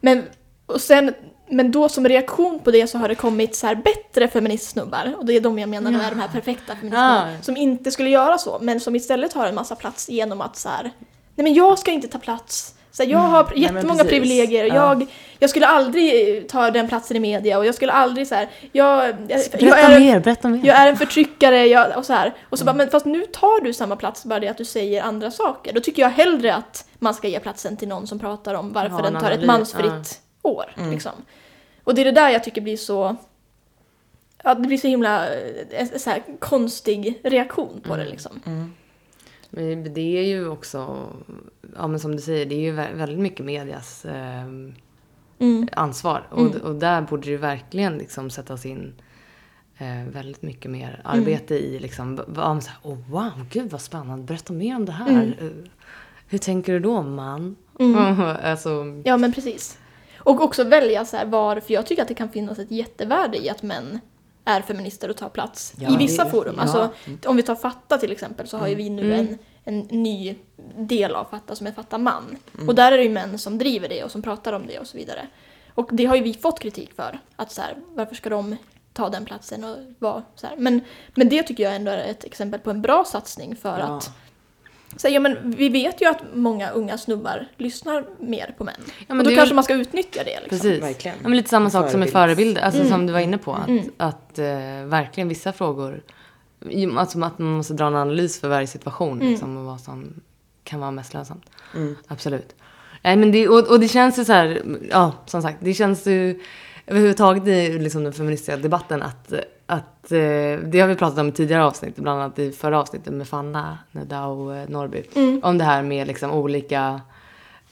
Men, 0.01 0.23
och 0.67 0.81
sen, 0.81 1.15
men 1.51 1.73
då 1.73 1.89
som 1.89 2.09
reaktion 2.09 2.59
på 2.59 2.71
det 2.71 2.87
så 2.87 2.99
har 2.99 3.09
det 3.09 3.15
kommit 3.15 3.57
så 3.57 3.67
här 3.67 3.75
bättre 3.75 4.29
feministsnubbar. 4.29 5.15
Och 5.19 5.27
det 5.27 5.33
är 5.37 5.41
de 5.41 5.59
jag 5.59 5.69
menar 5.69 5.93
är 5.93 6.11
de 6.11 6.21
här 6.21 6.29
perfekta 6.29 6.77
feministerna. 6.77 7.33
Ja. 7.33 7.43
Som 7.43 7.57
inte 7.57 7.91
skulle 7.91 8.11
göra 8.11 8.39
så, 8.39 8.59
men 8.63 8.81
som 8.81 8.97
istället 8.97 9.33
har 9.33 9.47
en 9.47 9.55
massa 9.55 9.77
plats 9.77 10.09
genom 10.09 10.41
att 10.41 10.57
så 10.57 10.69
här, 10.69 10.91
nej 11.37 11.45
men 11.45 11.55
jag 11.55 11.79
ska 11.79 11.91
inte 11.91 12.09
ta 12.09 12.19
plats. 12.19 12.73
Så 12.93 13.05
jag 13.07 13.19
har 13.19 13.45
men 13.45 13.63
jättemånga 13.63 13.87
precis. 14.05 14.11
privilegier. 14.11 14.65
Ja. 14.65 14.75
Jag, 14.75 15.07
jag 15.39 15.51
skulle 15.51 15.67
aldrig 15.67 16.37
eh, 16.37 16.43
ta 16.43 16.71
den 16.71 16.89
platsen 16.89 17.17
i 17.17 17.21
media 17.21 17.59
och 17.59 17.67
jag 17.67 17.75
skulle 17.75 17.93
aldrig 17.93 18.27
så 18.29 18.35
här, 18.35 18.49
jag, 18.73 19.17
jag, 19.29 19.41
jag 19.59 19.81
är 19.81 19.97
en- 19.97 20.03
mer, 20.03 20.21
berätta 20.21 20.49
mer. 20.49 20.67
jag 20.67 20.77
är 20.77 20.89
en 20.89 20.97
förtryckare 20.97 21.67
jag, 21.67 21.99
och 21.99 22.05
så 22.07 22.13
här. 22.13 22.35
Och 22.49 22.59
så 22.59 22.65
bara, 22.65 22.75
men 22.75 22.91
fast 22.91 23.07
nu 23.07 23.27
tar 23.27 23.65
du 23.65 23.73
samma 23.73 23.97
plats, 23.97 24.25
bara 24.25 24.41
det 24.41 24.49
att 24.49 24.59
du 24.59 24.65
säger 24.65 25.03
andra 25.03 25.31
saker. 25.31 25.73
Då 25.73 25.81
tycker 25.81 26.03
jag 26.03 26.11
hellre 26.11 26.55
att 26.55 26.89
man 26.99 27.15
ska 27.15 27.29
ge 27.29 27.41
platsen 27.41 27.77
till 27.77 27.89
någon 27.89 28.07
som 28.07 28.19
pratar 28.19 28.55
om 28.55 28.73
varför 28.73 28.97
Ja, 28.97 29.03
den 29.03 29.17
en 29.17 29.23
tar 29.23 29.31
ett 29.31 29.45
mansfritt 29.45 30.21
år. 30.43 30.75
Liksom. 30.91 31.13
Och 31.85 31.95
det 31.95 32.01
är 32.01 32.05
det 32.05 32.11
där 32.11 32.31
jag 32.31 32.45
tycker 32.45 32.61
blir 32.61 32.77
så... 32.77 33.17
Ja, 34.45 34.55
det 34.55 34.69
blir 34.69 34.79
så 34.79 34.89
himla 34.89 35.29
eh, 35.29 35.87
så 35.97 36.11
här, 36.11 36.23
konstig 36.39 37.21
reaktion 37.25 37.81
på 37.89 37.97
det 37.97 38.05
liksom. 38.05 38.41
Men 39.57 39.95
det 39.95 40.19
är 40.19 40.23
ju 40.23 40.49
också, 40.49 41.07
ja 41.77 41.87
men 41.87 42.01
som 42.01 42.17
du 42.17 42.23
säger, 42.23 42.47
det 42.47 42.55
är 42.55 42.61
ju 42.61 42.77
vä- 42.77 42.95
väldigt 42.97 43.19
mycket 43.19 43.47
medias 43.47 44.05
eh, 44.05 44.43
Mm. 45.39 45.69
ansvar. 45.73 46.27
Och, 46.31 46.55
och 46.55 46.75
där 46.75 47.03
borde 47.03 47.31
det 47.31 47.37
verkligen 47.37 47.99
liksom 47.99 48.31
sättas 48.31 48.67
in 48.67 48.95
eh, 49.79 50.05
väldigt 50.13 50.43
mycket 50.43 50.71
mer 50.71 51.01
arbete 51.05 51.55
i 51.55 51.79
liksom, 51.79 52.21
ja, 52.37 52.61
så 52.61 52.71
här, 52.71 52.79
oh, 52.83 52.99
wow, 53.11 53.47
gud 53.51 53.71
vad 53.71 53.81
spännande, 53.81 54.25
berätta 54.25 54.53
mer 54.53 54.77
om 54.77 54.85
det 54.85 54.93
här. 54.93 55.37
Eh, 55.41 55.71
Hur 56.29 56.39
tänker 56.39 56.73
du 56.73 56.81
då 56.81 57.03
man? 57.03 57.57
alltså, 58.43 58.85
Ja, 59.05 59.17
men 59.17 59.33
precis. 59.33 59.79
Och 60.19 60.41
också 60.41 60.65
välja 60.65 61.05
så 61.05 61.17
här 61.17 61.27
var, 61.27 61.61
för 61.61 61.75
jag 61.75 61.87
tycker 61.87 62.03
att 62.03 62.09
det 62.09 62.15
kan 62.15 62.29
finnas 62.29 62.59
ett 62.59 62.71
jättevärde 62.71 63.45
i 63.45 63.51
att 63.51 63.63
män 63.63 64.01
är 64.47 64.61
feminister 64.63 65.09
och 65.11 65.17
tar 65.17 65.29
plats 65.29 65.75
Ja, 65.79 65.95
i 65.95 65.97
vissa 65.97 66.25
det- 66.25 66.31
forum. 66.31 66.55
ja. 66.57 66.63
Alltså, 66.63 66.91
om 67.27 67.37
vi 67.37 67.43
tar 67.43 67.55
Fatta 67.55 67.99
till 67.99 68.13
exempel 68.13 68.49
så 68.49 68.59
har 68.59 68.69
ju 68.69 68.75
vi 68.75 68.91
nu 68.91 69.15
en, 69.15 69.39
en 69.65 69.79
ny 69.79 70.35
del 70.79 71.15
av 71.15 71.25
Fatta 71.25 71.57
som 71.57 71.67
är 71.67 71.73
Fatta 71.73 71.99
man. 71.99 72.37
Och 72.69 72.75
där 72.75 72.93
är 72.93 72.97
det 72.97 73.03
ju 73.05 73.11
män 73.11 73.39
som 73.39 73.59
driver 73.59 73.89
det 73.89 74.05
och 74.05 74.11
som 74.11 74.23
pratar 74.23 74.53
om 74.53 74.67
det 74.67 74.79
och 74.79 74.87
så 74.87 74.97
vidare. 74.97 75.27
Och 75.75 75.89
det 75.93 76.05
har 76.05 76.17
ju 76.17 76.23
vi 76.23 76.35
fått 76.35 76.61
kritik 76.61 76.95
för. 76.95 77.19
Att 77.37 77.53
så 77.53 77.61
här, 77.63 77.75
varför 77.95 78.15
ska 78.15 78.31
de 78.31 78.57
ta 78.93 79.09
den 79.09 79.25
platsen 79.25 79.65
och 79.65 79.77
vara 79.99 80.23
så 80.35 80.47
här. 80.47 80.57
Men, 80.57 80.81
men 81.15 81.29
det 81.29 81.43
tycker 81.43 81.65
jag 81.65 81.77
ändå 81.77 81.91
är 81.91 81.99
ett 81.99 82.25
exempel 82.25 82.61
på 82.61 82.71
en 82.71 82.83
bra 82.83 83.05
satsning 83.05 83.57
för 83.57 83.79
Ja. 83.79 83.85
att 83.97 84.11
så, 84.97 85.09
ja, 85.09 85.21
men 85.21 85.51
vi 85.51 85.69
vet 85.69 86.03
ju 86.03 86.07
att 86.07 86.23
många 86.35 86.71
unga 86.71 86.99
snubbar 86.99 87.47
lyssnar 87.57 88.05
mer 88.19 88.55
på 88.59 88.65
män. 88.65 88.75
men 89.09 89.19
och 89.19 89.25
då 89.25 89.35
kanske 89.35 89.55
man 89.55 89.65
ska 89.65 89.75
utnyttja 89.75 90.25
det. 90.25 90.41
Liksom. 90.41 90.49
Precis. 90.49 90.83
verkligen. 90.83 91.17
Ja, 91.23 91.29
men 91.29 91.37
lite 91.37 91.49
samma 91.49 91.71
sak 91.71 91.91
som 91.91 92.01
med 92.01 92.11
förebilder, 92.11 92.63
alltså 92.63 92.81
Mm. 92.81 92.93
som 92.93 93.07
du 93.07 93.13
var 93.13 93.21
inne 93.21 93.39
på. 93.39 93.53
Att, 93.53 93.69
att 93.97 94.39
eh, 94.39 94.45
verkligen 94.85 95.29
vissa 95.29 95.53
frågor, 95.53 96.03
alltså 96.97 97.21
att 97.23 97.39
man 97.39 97.53
måste 97.57 97.75
dra 97.75 97.87
en 97.87 97.95
analys 97.97 98.41
för 98.41 98.49
varje 98.49 98.67
situation 98.67 99.19
liksom, 99.19 99.57
och 99.57 99.65
vad 99.65 99.81
som 99.81 100.21
kan 100.65 100.81
vara 100.81 100.91
mest 100.91 101.15
lönsamt. 101.15 101.51
Mm. 101.75 101.97
Absolut. 102.09 102.55
Nej, 103.03 103.17
men 103.17 103.33
det, 103.33 103.49
och, 103.49 103.71
och 103.71 103.81
det 103.81 103.89
känns 103.89 104.19
ju 104.19 104.25
så 104.25 104.33
här, 104.33 104.63
ja, 104.91 105.13
som 105.27 105.43
sagt, 105.43 105.57
det 105.61 105.75
känns 105.75 106.07
ju 106.07 106.41
överhuvudtaget 106.87 107.47
i 107.47 107.79
liksom, 107.79 108.05
den 108.05 108.13
feministiska 108.13 108.57
debatten 108.57 109.03
att, 109.03 109.33
att 109.67 110.13
eh, 110.13 110.59
det 110.65 110.81
har 110.81 110.87
vi 110.87 110.95
pratat 110.95 111.19
om 111.19 111.29
i 111.29 111.33
tidigare 111.33 111.65
avsnitt, 111.65 111.97
bland 111.97 112.21
annat 112.21 112.39
i 112.39 112.53
förra 112.53 112.81
avsnittet 112.81 113.13
med 113.13 113.29
Fanna 113.29 113.79
Nedau 113.91 114.53
eh, 114.53 114.69
Norrby, 114.69 115.03
om 115.43 115.59
det 115.59 115.65
här 115.65 115.83
med 115.83 116.07
liksom 116.07 116.31
olika 116.31 117.01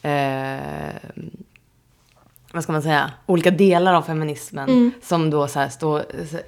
eh, 0.03 0.61
vad 2.53 2.63
ska 2.63 2.73
man 2.73 2.83
säga, 2.83 3.11
olika 3.27 3.51
delar 3.51 3.95
av 3.95 4.03
feminismen 4.03 4.93
som 5.03 5.31
då 5.31 5.49
så 5.49 5.59
här 5.59 5.69
står, 5.69 6.03
så, 6.31 6.39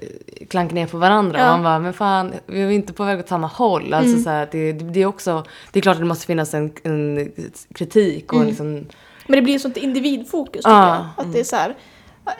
klankar 0.48 0.74
ner 0.74 0.86
på 0.86 0.98
varandra. 0.98 1.38
Ja. 1.38 1.46
Och 1.46 1.52
man 1.52 1.62
bara, 1.62 1.78
men 1.78 1.92
fan, 1.92 2.32
vi 2.46 2.62
är 2.62 2.70
inte 2.70 2.92
på 2.92 3.04
väg 3.04 3.18
åt 3.18 3.28
samma 3.28 3.46
håll. 3.46 3.94
Alltså 3.94 4.18
så 4.18 4.30
här, 4.30 4.48
det, 4.52 4.72
det 4.72 5.02
är 5.02 5.06
också, 5.06 5.44
det 5.72 5.78
är 5.78 5.82
klart 5.82 5.94
att 5.94 6.00
det 6.00 6.06
måste 6.06 6.26
finnas 6.26 6.54
en, 6.54 6.72
en 6.82 7.32
kritik 7.74 8.32
och 8.32 8.44
liksom, 8.44 8.72
Men 9.26 9.36
det 9.36 9.42
blir 9.42 9.54
ett 9.54 9.62
sånt 9.62 9.76
individfokus 9.76 10.64
tycker 10.64 10.70
Ja. 10.70 11.10
jag. 11.16 11.26
Att 11.26 11.32
det 11.32 11.40
är 11.40 11.44
så 11.44 11.56
här, 11.56 11.74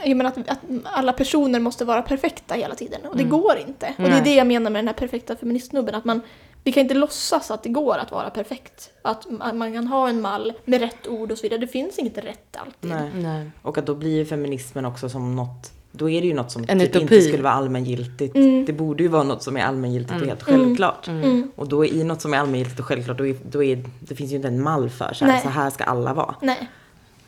jag 0.05 0.17
menar 0.17 0.31
att, 0.31 0.49
att 0.49 0.59
alla 0.85 1.13
personer 1.13 1.61
måste 1.61 1.85
vara 1.85 2.03
perfekta 2.03 2.55
hela 2.55 2.75
tiden. 2.75 3.01
Och 3.07 3.17
det 3.17 3.23
Mm. 3.23 3.41
går 3.41 3.57
inte. 3.67 3.95
Och 3.99 4.05
det 4.05 4.17
är 4.17 4.25
det 4.25 4.35
jag 4.35 4.47
menar 4.47 4.71
med 4.71 4.79
den 4.79 4.89
här 4.89 4.95
perfekta 4.95 5.37
feministsnubben. 5.37 5.95
Att 5.95 6.05
man, 6.05 6.21
vi 6.65 6.73
kan 6.73 6.81
inte 6.81 6.95
låtsas 6.95 7.51
att 7.51 7.63
det 7.63 7.69
går 7.69 7.99
att 7.99 8.11
vara 8.11 8.31
perfekt. 8.31 8.91
Att 9.03 9.27
man 9.55 9.73
kan 9.73 9.87
ha 9.87 10.09
en 10.09 10.21
mall 10.21 10.53
med 10.65 10.81
rätt 10.81 11.07
ord 11.07 11.33
och 11.33 11.39
så 11.39 11.43
vidare. 11.43 11.61
Det 11.61 11.67
finns 11.67 11.99
inget 11.99 12.19
rätt 12.19 12.57
alltid. 12.57 12.91
Nej. 12.91 13.11
nej. 13.15 13.51
Och 13.63 13.79
att 13.79 13.87
då 13.87 13.95
blir 13.95 14.11
ju 14.17 14.25
feminismen 14.27 14.85
också 14.85 15.09
som 15.09 15.37
något 15.37 15.73
då 15.93 16.11
är 16.11 16.21
det 16.21 16.27
ju 16.27 16.35
något 16.35 16.51
som 16.51 16.65
En 16.69 16.79
typ 16.79 16.89
utopi. 16.97 17.03
inte 17.15 17.21
skulle 17.29 17.43
vara 17.43 17.53
allmängiltigt. 17.53 18.37
Mm. 18.37 18.65
Det 18.65 18.73
borde 18.73 19.03
ju 19.03 19.09
vara 19.09 19.23
något 19.23 19.43
som 19.43 19.57
är 19.57 19.61
allmängiltigt 19.63 20.21
och 20.21 20.27
helt 20.27 20.43
självklart. 20.43 21.09
Mm. 21.09 21.51
Och 21.57 21.69
då 21.69 21.85
i 21.85 22.05
något 22.05 22.21
som 22.21 22.35
är 22.35 22.39
allmängiltigt 22.39 22.81
och 22.81 22.87
självklart, 22.87 23.19
då, 23.19 23.27
är, 23.27 23.37
då 23.51 23.63
är, 23.65 23.85
det 24.01 24.15
finns 24.15 24.33
ju 24.33 24.37
inte 24.37 24.49
en 24.49 24.63
mall 24.63 24.91
för 24.91 25.13
så 25.15 25.25
här, 25.25 25.33
Nej. 25.33 25.43
så 25.43 25.49
här 25.49 25.71
ska 25.71 25.85
alla 25.85 26.15
vara. 26.15 26.35
Nej. 26.43 26.69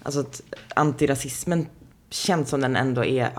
Alltså 0.02 0.20
att 0.20 0.42
antirasismen 0.74 1.66
känns 2.10 2.48
som 2.50 2.60
den 2.60 2.76
ändå 2.76 3.04
är, 3.04 3.30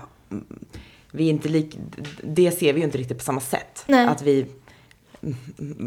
vi 1.12 1.26
är 1.26 1.30
inte 1.30 1.48
lik, 1.48 1.78
det 2.22 2.50
ser 2.50 2.72
vi 2.72 2.78
ju 2.80 2.84
inte 2.84 2.98
riktigt 2.98 3.18
på 3.18 3.24
samma 3.24 3.40
sätt. 3.40 3.84
Nej. 3.86 4.06
Att 4.06 4.22
vi, 4.22 4.46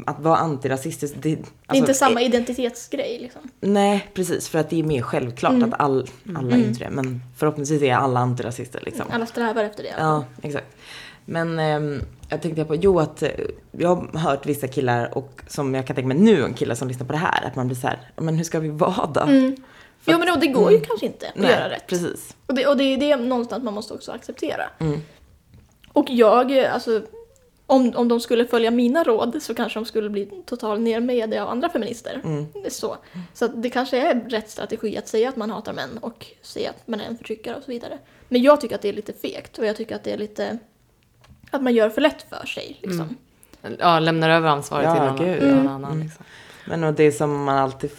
att 0.05 0.19
vara 0.19 0.38
antirasistisk, 0.38 1.13
det, 1.15 1.21
Det 1.21 1.29
är 1.31 1.38
alltså, 1.67 1.75
inte 1.81 1.93
samma 1.93 2.21
identitetsgrej 2.21 3.19
liksom. 3.21 3.41
Nej, 3.61 4.07
precis. 4.13 4.49
För 4.49 4.59
att 4.59 4.69
det 4.69 4.79
är 4.79 4.84
mer 4.84 5.01
självklart 5.01 5.53
Mm. 5.53 5.73
att 5.73 5.79
all, 5.79 6.07
alla 6.36 6.55
är 6.55 6.59
inte 6.59 6.84
det. 6.84 6.89
Men 6.89 7.21
förhoppningsvis 7.38 7.81
är 7.81 7.95
alla 7.95 8.19
antirasister 8.19 8.81
liksom. 8.86 9.05
Alla 9.11 9.25
strävar 9.25 9.63
efter 9.63 9.84
det. 9.84 9.93
Ja, 9.97 10.25
exakt. 10.41 10.75
Men 11.25 11.59
ehm, 11.59 12.01
jag 12.29 12.41
tänkte 12.41 12.65
på, 12.65 12.75
jo 12.75 12.99
att 12.99 13.23
eh, 13.23 13.29
jag 13.71 13.95
har 13.95 14.19
hört 14.19 14.45
vissa 14.45 14.67
killar 14.67 15.17
och 15.17 15.41
som 15.47 15.75
jag 15.75 15.88
kan 15.88 15.95
tänka 15.95 16.07
mig 16.07 16.17
nu, 16.17 16.43
en 16.43 16.53
kille 16.53 16.75
som 16.75 16.88
lyssnar 16.88 17.05
på 17.07 17.13
det 17.13 17.19
här, 17.19 17.45
att 17.47 17.55
man 17.55 17.67
blir 17.67 17.77
så 17.77 17.88
här, 17.88 17.99
men 18.17 18.36
hur 18.36 18.43
ska 18.43 18.59
vi 18.59 18.69
vara 18.69 19.05
då? 19.13 19.21
Mm. 19.21 19.55
Jo 20.06 20.18
men 20.18 20.28
då, 20.28 20.36
det 20.36 20.47
går 20.47 20.72
ju 20.72 20.82
kanske 20.82 21.06
inte 21.06 21.28
att 21.28 21.36
Nej, 21.36 21.51
göra 21.51 21.70
rätt. 21.70 21.88
precis. 21.88 22.36
Och 22.47 22.54
det, 22.54 22.68
och 22.68 22.78
det 22.78 22.84
är 22.84 22.97
det 22.97 23.16
någonstans 23.16 23.64
man 23.64 23.74
måste 23.74 23.93
också 23.93 24.12
acceptera. 24.12 24.64
Mm. 24.80 24.99
Och 25.93 26.06
jag, 26.10 26.58
alltså, 26.60 27.01
om, 27.66 27.93
om 27.95 28.08
de 28.08 28.20
skulle 28.20 28.45
följa 28.45 28.72
mina 28.72 29.04
råd 29.04 29.43
så 29.43 29.56
kanske 29.56 29.80
de 29.80 29.86
skulle 29.86 30.10
bli 30.10 30.26
totalt 30.45 30.82
nermejade 30.82 31.43
av 31.43 31.49
andra 31.49 31.70
feminister. 31.70 32.22
Mm. 32.24 32.45
Så, 32.70 32.97
så 33.34 33.45
att 33.45 33.64
det 33.64 33.70
kanske 33.70 33.97
är 34.12 34.30
rätt 34.30 34.49
strategi 34.49 34.97
att 34.97 35.08
säga 35.08 35.30
att 35.30 35.36
man 35.36 35.49
hatar 35.51 35.74
män 35.74 35.97
och 36.01 36.26
säga 36.41 36.70
att 36.70 36.88
man 36.88 37.01
är 37.01 37.06
en 37.06 37.18
förtryckare 37.18 37.56
och 37.56 37.64
så 37.64 37.72
vidare. 37.72 37.97
Men 38.30 38.41
jag 38.41 38.62
tycker 38.62 38.76
att 38.76 38.82
det 38.82 38.89
är 38.89 38.93
lite 38.93 39.14
fegt 39.14 39.58
och 39.58 39.66
jag 39.66 39.76
tycker 39.78 39.95
att 39.95 40.04
det 40.04 40.12
är 40.12 40.18
lite 40.18 40.58
att 41.51 41.64
man 41.64 41.74
gör 41.74 41.89
för 41.89 42.01
lätt 42.01 42.26
för 42.30 42.45
sig. 42.45 42.78
Liksom. 42.82 43.18
Ja, 43.80 43.99
lämnar 43.99 44.30
över 44.30 44.49
ansvaret 44.49 44.86
Ja, 44.86 44.93
till 44.93 45.04
någon, 45.26 45.34
gud, 45.34 45.43
ja. 45.43 45.56
någon 45.56 45.68
annan. 45.68 45.91
Mm. 45.91 46.04
Liksom. 46.04 46.26
Men 46.68 46.84
och 46.84 46.93
det 46.93 47.12
som 47.12 47.43
man 47.43 47.58
alltid, 47.58 47.91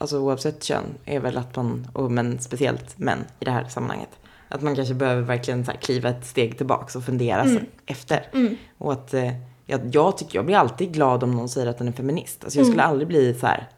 alltså 0.00 0.18
oavsett 0.18 0.62
kön, 0.64 0.84
är 1.04 1.20
väl 1.20 1.38
att 1.38 1.56
man, 1.56 1.86
och 1.92 2.10
men 2.12 2.38
speciellt 2.40 2.98
män 2.98 3.18
i 3.40 3.44
det 3.44 3.50
här 3.50 3.64
sammanhanget, 3.64 4.10
att 4.48 4.62
man 4.62 4.76
kanske 4.76 4.94
behöver 4.94 5.22
verkligen 5.22 5.64
så 5.64 5.70
här 5.70 5.78
kliva 5.78 6.08
ett 6.08 6.26
steg 6.26 6.56
tillbaks 6.56 6.96
och 6.96 7.04
fundera 7.04 7.42
Mm. 7.42 7.64
efter. 7.86 8.26
Mm. 8.32 8.56
Och 8.78 8.92
att 8.92 9.14
eh, 9.14 9.30
jag, 9.66 9.80
jag 9.92 10.18
tycker, 10.18 10.38
jag 10.38 10.46
blir 10.46 10.56
alltid 10.56 10.92
glad 10.92 11.22
om 11.22 11.30
någon 11.30 11.48
säger 11.48 11.66
att 11.66 11.78
den 11.78 11.88
är 11.88 11.92
feminist. 11.92 12.44
Alltså 12.44 12.58
jag 12.58 12.64
Mm. 12.64 12.72
skulle 12.72 12.82
aldrig 12.82 13.08
bli 13.08 13.34
så 13.34 13.46
här, 13.46 13.68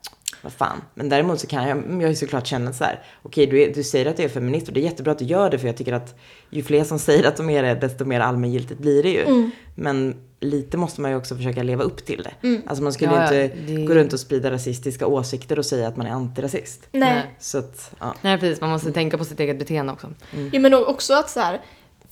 vad 0.43 0.53
fan. 0.53 0.81
Men 0.95 1.09
däremot 1.09 1.41
så 1.41 1.47
kan 1.47 1.69
jag, 1.69 2.03
jag 2.03 2.11
ju 2.11 2.15
såklart 2.17 2.47
känna 2.47 2.73
så 2.73 2.85
här, 2.85 3.03
okej 3.23 3.47
du, 3.47 3.63
är- 3.63 3.75
du 3.75 3.83
säger 3.85 4.07
att 4.07 4.17
du 4.17 4.23
är 4.23 4.29
feminist 4.29 4.69
och 4.69 4.75
det 4.75 4.81
är 4.81 4.85
jättebra 4.85 5.13
att 5.13 5.19
du 5.19 5.25
gör 5.25 5.51
det 5.51 5.59
för 5.59 5.67
jag 5.67 5.77
tycker 5.77 5.93
att 5.93 6.15
ju 6.51 6.63
fler 6.63 6.85
som 6.85 6.99
säger 7.09 7.29
att 7.29 7.37
de 7.37 7.51
är 7.51 7.63
det, 7.63 7.75
desto 7.75 8.05
mer 8.05 8.21
allmängiltigt 8.21 8.81
blir 8.81 9.03
det 9.03 9.11
ju. 9.11 9.23
Mm. 9.25 9.51
Men 9.75 10.15
lite 10.41 10.77
måste 10.77 11.01
man 11.01 11.11
ju 11.11 11.17
också 11.17 11.37
försöka 11.37 11.63
leva 11.63 11.85
upp 11.85 12.05
till 12.07 12.23
det. 12.23 12.49
Mm. 12.49 12.63
Alltså 12.67 12.83
man 12.83 12.93
skulle 12.93 13.13
Ja, 13.13 13.35
ju 13.35 13.43
inte 13.45 13.57
det- 13.73 13.85
gå 13.87 13.95
runt 13.95 14.13
och 14.13 14.21
sprida 14.21 14.51
rasistiska 14.51 15.07
åsikter 15.07 15.59
och 15.59 15.67
säga 15.67 15.89
att 15.89 15.97
man 15.97 16.07
är 16.07 16.11
antirasist. 16.11 16.89
Nej. 16.93 17.23
Så 17.39 17.59
att, 17.59 17.95
ja. 18.01 18.15
Nej, 18.23 18.39
precis. 18.39 18.61
Man 18.61 18.71
måste 18.71 18.93
tänka 18.93 19.19
på 19.19 19.25
sitt 19.25 19.41
eget 19.41 19.59
beteende 19.59 19.93
också. 19.93 20.07
Ja, 20.53 20.61
men 20.61 20.75
också 20.75 21.15
att 21.15 21.31
så 21.31 21.41
här, 21.41 21.61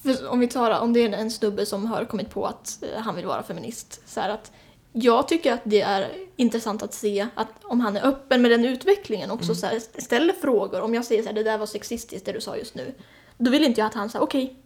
för 0.03 0.29
om 0.29 0.41
vi 0.41 0.47
tar, 0.49 0.81
om 0.81 0.93
det 0.93 1.01
är 1.05 1.13
en 1.13 1.31
snubbe 1.31 1.67
som 1.67 1.87
har 1.87 2.05
kommit 2.05 2.31
på 2.31 2.47
att 2.47 2.79
eh, 2.83 3.03
han 3.03 3.17
vill 3.17 3.27
vara 3.27 3.43
feminist, 3.43 4.01
så 4.07 4.21
här 4.21 4.29
att 4.31 4.53
jag 4.93 5.29
tycker 5.29 5.53
att 5.53 5.61
det 5.65 5.81
är 5.81 6.09
intressant 6.37 6.83
att 6.83 6.95
se 6.95 7.27
att 7.35 7.49
om 7.63 7.81
han 7.81 7.97
är 7.97 8.07
öppen 8.07 8.43
med 8.43 8.51
den 8.51 8.65
utvecklingen 8.65 9.31
också 9.31 9.55
så 9.55 9.67
här, 9.67 10.01
ställer 10.01 10.33
frågor. 10.33 10.81
Om 10.81 10.95
jag 10.95 11.05
säger 11.05 11.23
så 11.23 11.29
här, 11.29 11.35
det 11.35 11.43
där 11.43 11.59
var 11.59 11.67
sexistiskt 11.67 12.27
det 12.27 12.33
du 12.33 12.41
sa 12.41 12.57
just 12.57 12.75
nu. 12.75 12.95
Då 13.39 13.51
vill 13.51 13.65
inte 13.65 13.81
jag 13.81 13.87
att 13.87 13.95
han 13.95 14.11
säger 14.11 14.23
okej. 14.25 14.57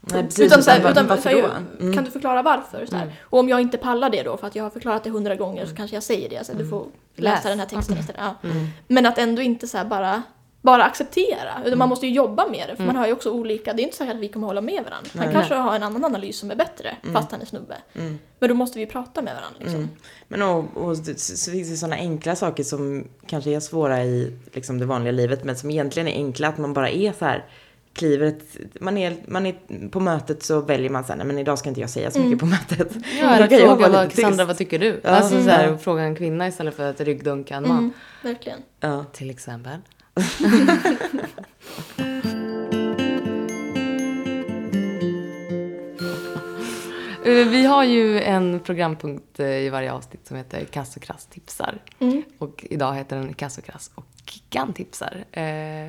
Nej, 0.00 0.22
precis. 0.22 0.40
utan 0.46 0.62
så 0.62 0.70
här, 0.70 0.90
Utan 0.90 1.06
varför 1.06 1.22
så 1.22 1.28
här? 1.28 1.62
Mm. 1.80 1.94
Kan 1.94 2.04
du 2.04 2.10
förklara 2.10 2.42
varför? 2.42 2.86
Så 2.86 2.96
här. 2.96 3.12
Och 3.22 3.38
om 3.38 3.48
jag 3.48 3.60
inte 3.60 3.78
pallar 3.78 4.10
det 4.10 4.22
då, 4.22 4.36
för 4.36 4.46
att 4.46 4.56
jag 4.56 4.62
har 4.62 4.70
förklarat 4.70 5.04
det 5.04 5.10
hundra 5.10 5.34
gånger, 5.36 5.66
så 5.66 5.76
kanske 5.76 5.96
jag 5.96 6.02
säger 6.02 6.28
det. 6.28 6.46
Så 6.46 6.52
här, 6.52 6.58
Du 6.58 6.68
får 6.68 6.86
läsa 7.16 7.34
Läs. 7.34 7.42
den 7.42 7.58
här 7.58 7.66
texten 7.66 7.98
istället. 7.98 8.20
Ja. 8.20 8.48
Men 8.86 9.06
att 9.06 9.18
ändå 9.18 9.42
inte 9.42 9.68
så 9.68 9.78
här 9.78 9.84
bara 9.84 10.22
bara 10.62 10.84
acceptera. 10.84 11.62
Utan 11.64 11.78
man 11.78 11.88
måste 11.88 12.06
ju 12.06 12.12
jobba 12.12 12.46
med 12.48 12.68
det. 12.68 12.76
För 12.76 12.84
man 12.84 12.96
har 12.96 13.06
ju 13.06 13.12
också 13.12 13.30
olika, 13.30 13.72
det 13.72 13.82
är 13.82 13.84
inte 13.84 13.96
säkert 13.96 14.14
att 14.14 14.20
vi 14.20 14.28
kommer 14.28 14.46
hålla 14.46 14.60
med 14.60 14.84
varandra. 14.84 15.10
Han 15.14 15.24
Nej. 15.24 15.34
kanske 15.34 15.54
har 15.54 15.76
en 15.76 15.82
annan 15.82 16.04
analys 16.04 16.38
som 16.38 16.50
är 16.50 16.56
bättre, 16.56 16.96
fast 17.12 17.30
han 17.32 17.40
är 17.40 17.46
snubbe. 17.46 17.76
Mm. 17.94 18.18
Men 18.38 18.48
då 18.48 18.54
måste 18.54 18.78
vi 18.78 18.86
prata 18.86 19.22
med 19.22 19.34
varandra 19.34 19.58
liksom. 19.58 19.76
Mm. 19.78 19.88
Men 20.28 20.42
och, 20.42 20.64
och 20.74 20.96
så, 20.96 21.14
så 21.16 21.50
finns 21.50 21.70
det 21.70 21.76
sådana 21.76 21.96
enkla 21.96 22.36
saker 22.36 22.64
som 22.64 23.08
kanske 23.26 23.50
är 23.50 23.60
svåra 23.60 24.04
i 24.04 24.36
liksom, 24.52 24.78
det 24.78 24.86
vanliga 24.86 25.12
livet 25.12 25.44
men 25.44 25.56
som 25.56 25.70
egentligen 25.70 26.08
är 26.08 26.12
enkla. 26.12 26.48
Att 26.48 26.58
man 26.58 26.72
bara 26.72 26.90
är 26.90 27.12
så 27.12 27.24
här 27.24 27.44
kliver 27.94 28.26
ett, 28.26 28.56
man 28.80 28.98
är, 28.98 29.16
man 29.26 29.46
är 29.46 29.54
på 29.88 30.00
mötet 30.00 30.42
så 30.42 30.60
väljer 30.60 30.90
man 30.90 31.04
sen, 31.04 31.18
nej 31.18 31.26
men 31.26 31.38
idag 31.38 31.58
ska 31.58 31.68
inte 31.68 31.80
jag 31.80 31.90
säga 31.90 32.10
så 32.10 32.18
mycket 32.20 32.38
på 32.38 32.46
mötet. 32.46 32.92
Ja, 33.20 33.34
eller 33.34 33.50
jag 33.60 33.60
fråga 33.60 33.88
vad, 33.88 34.12
Cassandra, 34.12 34.44
vad 34.44 34.58
tycker 34.58 34.78
du? 34.78 35.00
Ja. 35.04 35.10
Alltså 35.10 35.42
så 35.42 35.50
här, 35.50 35.66
Mm. 35.66 35.78
fråga 35.78 36.02
en 36.02 36.16
kvinna 36.16 36.48
istället 36.48 36.74
för 36.74 36.90
att 36.90 37.00
ryggdunka 37.00 37.56
en 37.56 37.68
man. 37.68 37.78
Mm, 37.78 37.92
verkligen. 38.22 38.58
Ja. 38.80 39.04
Till 39.12 39.30
exempel. 39.30 39.78
Eh, 47.24 47.48
Vi 47.48 47.64
har 47.64 47.84
ju 47.84 48.20
en 48.20 48.60
programpunkt 48.60 49.40
eh, 49.40 49.46
i 49.46 49.68
varje 49.70 49.92
avsnitt 49.92 50.26
som 50.26 50.36
heter 50.36 50.64
Kass 50.64 50.96
och 50.96 51.02
Krass 51.02 51.26
tipsar. 51.26 51.78
Mm. 51.98 52.22
Och 52.38 52.66
idag 52.70 52.94
heter 52.94 53.16
den 53.16 53.34
Kass 53.34 53.58
och 53.58 53.64
Krass 53.64 53.90
och 53.94 54.04
Kickan 54.26 54.72
tipsar. 54.72 55.24
Eh, 55.32 55.42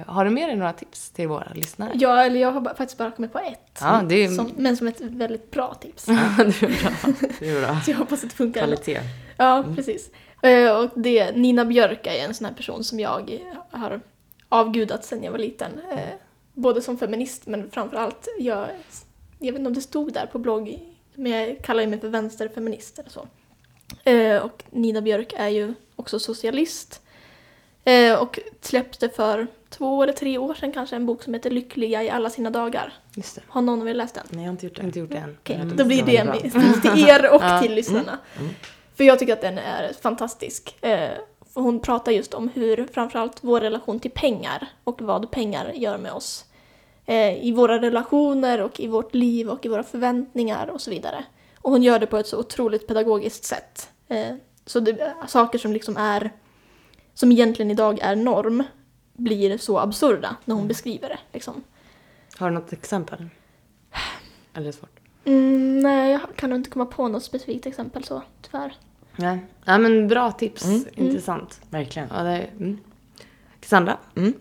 har 0.08 0.26
du 0.26 0.32
med 0.32 0.50
dig 0.50 0.56
några 0.56 0.74
tips 0.74 1.10
till 1.10 1.28
våra 1.28 1.48
lyssnare? 1.54 1.92
Ja, 1.96 2.24
eller 2.26 2.40
jag 2.42 2.52
har 2.52 2.62
faktiskt 2.62 2.98
bara 2.98 3.12
kommit 3.12 3.34
på 3.34 3.40
ett. 3.40 3.78
Ja, 3.82 4.02
det 4.10 4.16
är, 4.16 4.28
Som, 4.30 4.52
men 4.58 4.78
som 4.78 4.88
ett 4.88 5.02
väldigt 5.02 5.52
bra 5.52 5.74
tips. 5.74 6.06
det 6.06 6.12
är 6.14 6.84
bra. 6.84 7.14
Det 7.40 7.50
är 7.50 7.62
bra. 7.62 7.82
Så 7.86 7.92
jag 7.92 7.98
hoppas 7.98 8.24
att 8.24 8.30
det 8.30 8.36
funkar. 8.36 8.62
Kvalitet. 8.62 9.00
Ja, 9.38 9.64
precis. 9.76 10.10
Eh, 10.42 10.72
Och 10.78 10.90
det, 10.96 11.32
Nina 11.36 11.66
Björk 11.66 12.08
är 12.08 12.26
en 12.28 12.34
sån 12.34 12.46
här 12.46 12.54
person 12.54 12.84
som 12.84 13.00
jag 13.00 13.42
har 13.72 14.02
avgudat 14.54 15.06
sedan 15.06 15.24
jag 15.24 15.32
var 15.32 15.40
liten. 15.40 15.72
Eh, 15.92 16.00
Både 16.54 16.82
som 16.82 16.98
feminist 16.98 17.46
men 17.48 17.72
framförallt, 17.72 18.28
jag, 18.40 18.68
jag 19.40 19.52
vet 19.52 19.60
inte 19.60 19.68
om 19.68 19.74
det 19.74 19.82
stod 19.82 20.14
där 20.14 20.26
på 20.26 20.40
blogg, 20.40 20.80
men 21.16 21.32
jag 21.32 21.58
kallar 21.64 21.88
mig 21.88 22.00
för 22.00 22.08
vänsterfeminist 22.08 23.00
eller 23.00 23.10
så. 23.10 23.28
Eh, 24.10 24.38
Och 24.44 24.64
Nina 24.70 25.02
Björk 25.02 25.34
är 25.38 25.48
ju 25.48 25.74
också 25.96 26.20
socialist. 26.20 27.02
Eh, 27.84 28.14
Och 28.22 28.40
släppte 28.62 29.10
för 29.10 29.48
två 29.70 30.04
eller 30.04 30.14
tre 30.14 30.38
år 30.38 30.54
sedan 30.54 30.72
kanske 30.72 30.96
en 30.96 31.06
bok 31.06 31.24
som 31.24 31.34
heter 31.34 31.50
Lyckliga 31.52 32.04
i 32.04 32.10
alla 32.10 32.30
sina 32.30 32.50
dagar. 32.50 32.94
Just 33.16 33.36
det. 33.36 33.42
Har 33.48 33.62
någon 33.62 33.82
av 33.82 33.90
er 33.90 33.94
läst 33.94 34.16
den? 34.16 34.24
Nej, 34.30 34.40
jag 34.44 34.48
har 34.48 34.52
inte 34.52 34.66
gjort 34.66 34.76
det. 34.76 34.82
inte 34.84 35.00
gjort 35.00 35.10
det 35.12 35.18
än. 35.18 35.38
Okej, 35.42 35.56
Mm, 35.56 35.78
då 35.78 35.86
blir 35.86 36.04
det 36.04 36.24
med, 36.24 36.42
till 36.82 37.10
er 37.10 37.30
och 37.36 37.42
Ja. 37.44 37.60
till 37.62 37.74
lyssnarna. 37.76 38.18
Mm. 38.40 38.50
För 38.96 39.04
jag 39.04 39.20
tycker 39.20 39.34
att 39.34 39.42
den 39.42 39.58
är 39.58 39.94
fantastisk. 40.02 40.76
Eh, 40.84 41.10
hon 41.54 41.80
pratar 41.80 42.12
just 42.12 42.34
om 42.34 42.50
hur 42.50 42.88
framförallt 42.94 43.44
vår 43.44 43.62
relation 43.62 44.00
till 44.00 44.12
pengar 44.12 44.68
och 44.84 45.02
vad 45.02 45.32
pengar 45.32 45.72
gör 45.76 45.98
med 45.98 46.12
oss. 46.12 46.46
Eh, 47.06 47.46
I 47.46 47.52
våra 47.52 47.82
relationer 47.82 48.62
och 48.62 48.80
i 48.80 48.88
vårt 48.88 49.16
liv 49.16 49.50
och 49.50 49.66
i 49.66 49.70
våra 49.70 49.84
förväntningar 49.84 50.68
och 50.68 50.82
så 50.82 50.90
vidare. 50.90 51.26
Och 51.58 51.72
hon 51.72 51.84
gör 51.84 52.00
det 52.00 52.06
på 52.06 52.18
ett 52.18 52.28
så 52.28 52.40
otroligt 52.40 52.88
pedagogiskt 52.88 53.44
sätt. 53.44 53.90
Eh, 54.08 54.36
så 54.66 54.80
det, 54.80 55.14
saker 55.28 55.60
som 55.60 55.74
liksom 55.74 55.98
är, 55.98 56.32
som 57.14 57.32
egentligen 57.32 57.72
idag 57.72 58.00
är 58.00 58.16
norm, 58.16 58.64
blir 59.14 59.58
så 59.58 59.80
absurda 59.80 60.36
när 60.46 60.56
hon 60.56 60.68
beskriver 60.68 61.10
det. 61.10 61.20
Liksom. 61.34 61.64
Har 62.38 62.50
du 62.50 62.56
något 62.56 62.74
exempel? 62.74 63.30
Eller 64.54 64.72
svårt? 64.72 65.00
Mm, 65.26 65.80
nej, 65.80 66.12
jag 66.12 66.22
kan 66.36 66.50
nog 66.50 66.60
inte 66.60 66.70
komma 66.70 66.86
på 66.86 67.08
något 67.08 67.24
specifikt 67.24 67.66
exempel 67.66 68.04
så, 68.04 68.22
tyvärr. 68.42 68.78
Nej. 69.16 69.40
Ja, 69.66 69.78
men 69.78 70.08
bra 70.08 70.32
tips. 70.32 70.66
Mm. 70.66 70.84
Intressant. 70.94 71.62
Verkligen. 71.70 72.08
Ja, 72.12 72.24
det 72.24 72.30
är, 72.30 72.50
mm. 72.60 72.78
Cassandra? 73.60 73.98
Mm. 74.16 74.34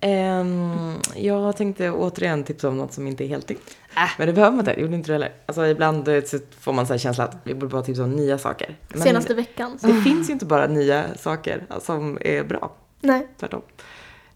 Ehm, 0.00 0.94
jag 1.16 1.56
tänkte 1.56 1.90
återigen 1.90 2.44
tipsa 2.44 2.68
om 2.68 2.76
något 2.76 2.92
som 2.92 3.06
inte 3.06 3.24
är 3.24 3.28
helt 3.28 3.48
nytt. 3.48 3.76
Äh. 3.96 4.10
Men 4.18 4.26
det 4.26 4.32
behöver 4.32 4.56
man 4.56 4.68
inte, 4.68 4.80
gjorde 4.80 4.94
inte 4.94 5.08
du 5.08 5.12
heller. 5.12 5.32
Alltså 5.46 5.66
ibland 5.66 6.08
så 6.26 6.38
får 6.60 6.72
man 6.72 6.86
så 6.86 6.92
här 6.92 6.98
känsla 6.98 7.24
att 7.24 7.36
vi 7.44 7.54
borde 7.54 7.72
bara 7.72 7.82
tipsa 7.82 8.04
om 8.04 8.12
nya 8.12 8.38
saker. 8.38 8.76
Men 8.88 9.00
Senaste 9.00 9.34
veckan. 9.34 9.78
Så. 9.78 9.86
det 9.86 10.02
finns 10.02 10.28
ju 10.28 10.32
inte 10.32 10.46
bara 10.46 10.66
nya 10.66 11.04
saker 11.16 11.66
som 11.80 12.18
är 12.20 12.44
bra, 12.44 12.72
Nej. 13.00 13.26
tvärtom. 13.40 13.62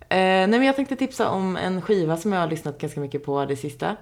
Eh, 0.01 0.17
nej 0.19 0.49
men 0.49 0.63
jag 0.63 0.77
tänkte 0.77 0.97
tipsa 0.97 1.29
om 1.29 1.57
en 1.57 1.83
skiva 1.83 2.17
som 2.17 2.33
jag 2.33 2.41
har 2.41 2.49
lyssnat 2.49 2.79
ganska 2.79 3.01
mycket 3.01 3.25
på 3.25 3.45
det 3.45 3.57
sista. 3.57 3.97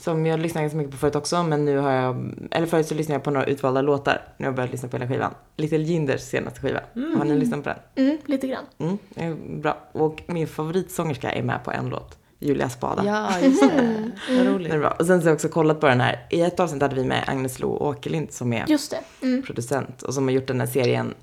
Som 0.00 0.26
jag 0.26 0.40
lyssnade 0.40 0.62
ganska 0.62 0.76
mycket 0.76 0.92
på 0.92 0.98
förut 0.98 1.16
också, 1.16 1.42
men 1.42 1.64
nu 1.64 1.78
har 1.78 1.90
jag, 1.92 2.34
eller 2.50 2.66
förut 2.66 2.86
så 2.86 2.94
lyssnade 2.94 3.14
jag 3.16 3.24
på 3.24 3.30
några 3.30 3.46
utvalda 3.46 3.82
låtar. 3.82 4.22
Nu 4.36 4.44
har 4.44 4.48
jag 4.48 4.54
börjat 4.54 4.72
lyssna 4.72 4.88
på 4.88 4.96
hela 4.96 5.08
skivan. 5.08 5.34
Little 5.56 5.78
Jinders 5.78 6.20
senaste 6.20 6.60
skiva. 6.60 6.80
Har 7.18 7.24
ni 7.24 7.36
lyssnat 7.36 7.64
på 7.64 7.68
den? 7.68 8.06
Mm, 8.06 8.18
lite 8.26 8.46
grann. 8.46 8.64
Mm, 8.78 8.98
är 9.14 9.58
bra. 9.60 9.78
Och 9.92 10.22
min 10.26 10.46
favoritsångerska 10.46 11.32
är 11.32 11.42
med 11.42 11.64
på 11.64 11.70
en 11.72 11.88
låt. 11.88 12.18
Julia 12.38 12.68
Spada. 12.68 13.04
Ja, 13.04 13.40
just 13.40 13.60
det. 13.62 14.10
Vad 14.28 14.38
Den 14.38 14.46
är 14.46 14.52
roligt. 14.52 14.70
bra. 14.72 14.90
Och 14.90 15.06
sen 15.06 15.20
så 15.20 15.24
har 15.26 15.30
jag 15.30 15.34
också 15.34 15.48
kollat 15.48 15.80
på 15.80 15.86
den 15.86 16.00
här. 16.00 16.26
I 16.30 16.40
ett 16.40 16.60
avsnitt 16.60 16.82
hade 16.82 16.94
vi 16.94 17.04
med 17.04 17.24
Agnes 17.26 17.58
Lo 17.58 17.68
Åkerlind 17.76 18.32
som 18.32 18.52
är 18.52 18.64
Just 18.68 18.90
det. 18.90 19.26
Mm. 19.26 19.42
producent 19.42 20.02
och 20.02 20.14
som 20.14 20.24
har 20.24 20.32
gjort 20.32 20.46
den 20.46 20.60
här 20.60 20.66
serien 20.66 21.14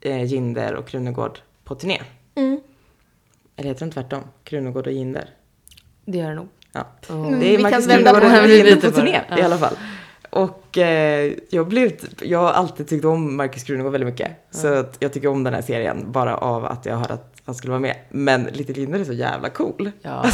eh, 0.00 0.24
Jinder 0.24 0.74
och 0.74 0.86
Krunegård 0.86 1.38
på 1.64 1.74
turné. 1.74 2.00
Mm. 2.34 2.60
Eller 3.56 3.68
heter 3.68 3.80
den 3.80 3.90
tvärtom? 3.90 4.20
Krunegård 4.44 4.86
och 4.86 4.92
Jinder. 4.92 5.30
Det 6.04 6.18
gör 6.18 6.28
det 6.28 6.34
nog. 6.34 6.48
Ja. 6.72 6.86
Mm, 7.08 7.40
Det 7.40 7.46
är 7.54 7.56
vi 7.56 7.62
Marcus 7.62 7.86
kan 7.86 7.88
vända 7.96 8.20
på 8.20 8.26
Jinder 8.26 8.64
byter 8.64 8.90
på 8.90 8.96
turné 8.96 9.10
i 9.16 9.20
Ja. 9.28 9.44
alla 9.44 9.58
fall. 9.58 9.74
Och 10.30 10.78
eh, 10.78 11.32
jag, 11.50 11.68
blev, 11.68 11.92
jag 12.22 12.38
har 12.38 12.50
alltid 12.50 12.88
tyckt 12.88 13.04
om 13.04 13.36
Marcus 13.36 13.64
Krunegård 13.64 13.92
väldigt 13.92 14.10
mycket. 14.10 14.30
Så 14.50 14.74
att 14.74 14.96
jag 14.98 15.12
tycker 15.12 15.28
om 15.28 15.44
den 15.44 15.54
här 15.54 15.62
serien 15.62 16.12
bara 16.12 16.36
av 16.36 16.64
att 16.64 16.86
jag 16.86 16.96
hörde 16.96 17.14
att 17.14 17.32
han 17.44 17.54
skulle 17.54 17.70
vara 17.70 17.80
med. 17.80 17.96
Men 18.10 18.42
Little 18.44 18.74
Jinder 18.80 19.00
är 19.00 19.04
så 19.04 19.12
jävla 19.12 19.48
cool. 19.50 19.90
Ja. 20.02 20.24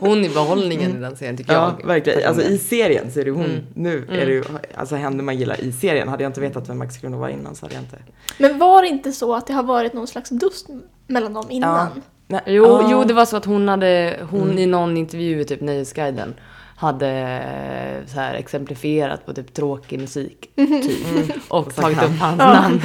Hon 0.00 0.24
är 0.24 0.28
behållningen 0.34 0.96
i 0.96 1.00
den 1.00 1.16
serien 1.16 1.36
tycker 1.36 1.52
Ja, 1.52 1.74
jag. 1.80 1.86
verkligen. 1.86 2.28
Alltså 2.28 2.42
i 2.42 2.58
serien 2.58 3.12
så 3.12 3.20
är 3.20 3.24
det 3.24 3.30
hon. 3.30 3.44
Mm. 3.44 3.60
Nu 3.74 4.06
är 4.10 4.26
det 4.26 4.32
ju 4.32 4.44
alltså 4.74 4.96
henne 4.96 5.22
man 5.22 5.36
gillar 5.36 5.60
i 5.60 5.72
serien. 5.72 6.08
Hade 6.08 6.22
jag 6.22 6.30
inte 6.30 6.40
vetat 6.40 6.68
vem 6.68 6.78
Max 6.78 6.96
Krunegård 6.96 7.20
var 7.20 7.28
innan 7.28 7.54
så 7.54 7.64
hade 7.66 7.74
jag 7.74 7.82
inte... 7.84 7.98
Men 8.38 8.58
var 8.58 8.82
det 8.82 8.88
inte 8.88 9.12
så 9.12 9.34
att 9.34 9.46
det 9.46 9.52
har 9.52 9.62
varit 9.62 9.92
någon 9.92 10.06
slags 10.06 10.30
dust 10.30 10.66
mellan 11.06 11.32
dem 11.34 11.46
innan? 11.50 11.88
Nej, 12.30 12.40
Jo, 12.46 12.64
ah. 12.64 12.88
jo, 12.90 13.04
det 13.04 13.14
var 13.14 13.24
så 13.24 13.36
att 13.36 13.44
hon 13.44 13.68
hade, 13.68 14.18
hon 14.30 14.42
Mm. 14.42 14.58
i 14.58 14.66
någon 14.66 14.96
intervju 14.96 15.40
i 15.40 15.44
typ 15.44 15.60
Nöjesguiden 15.60 16.34
hade 16.76 17.08
eh, 17.10 18.06
så 18.06 18.20
här 18.20 18.34
exemplifierat 18.34 19.26
på 19.26 19.32
typ 19.34 19.54
tråkig 19.54 20.00
musik 20.00 20.50
typ. 20.56 21.30
Och 21.48 21.66
Och 21.66 21.72
så 21.72 21.82
tagit 21.82 21.98
han. 21.98 22.10
upp 22.14 22.20
hans 22.20 22.38
namn. 22.38 22.80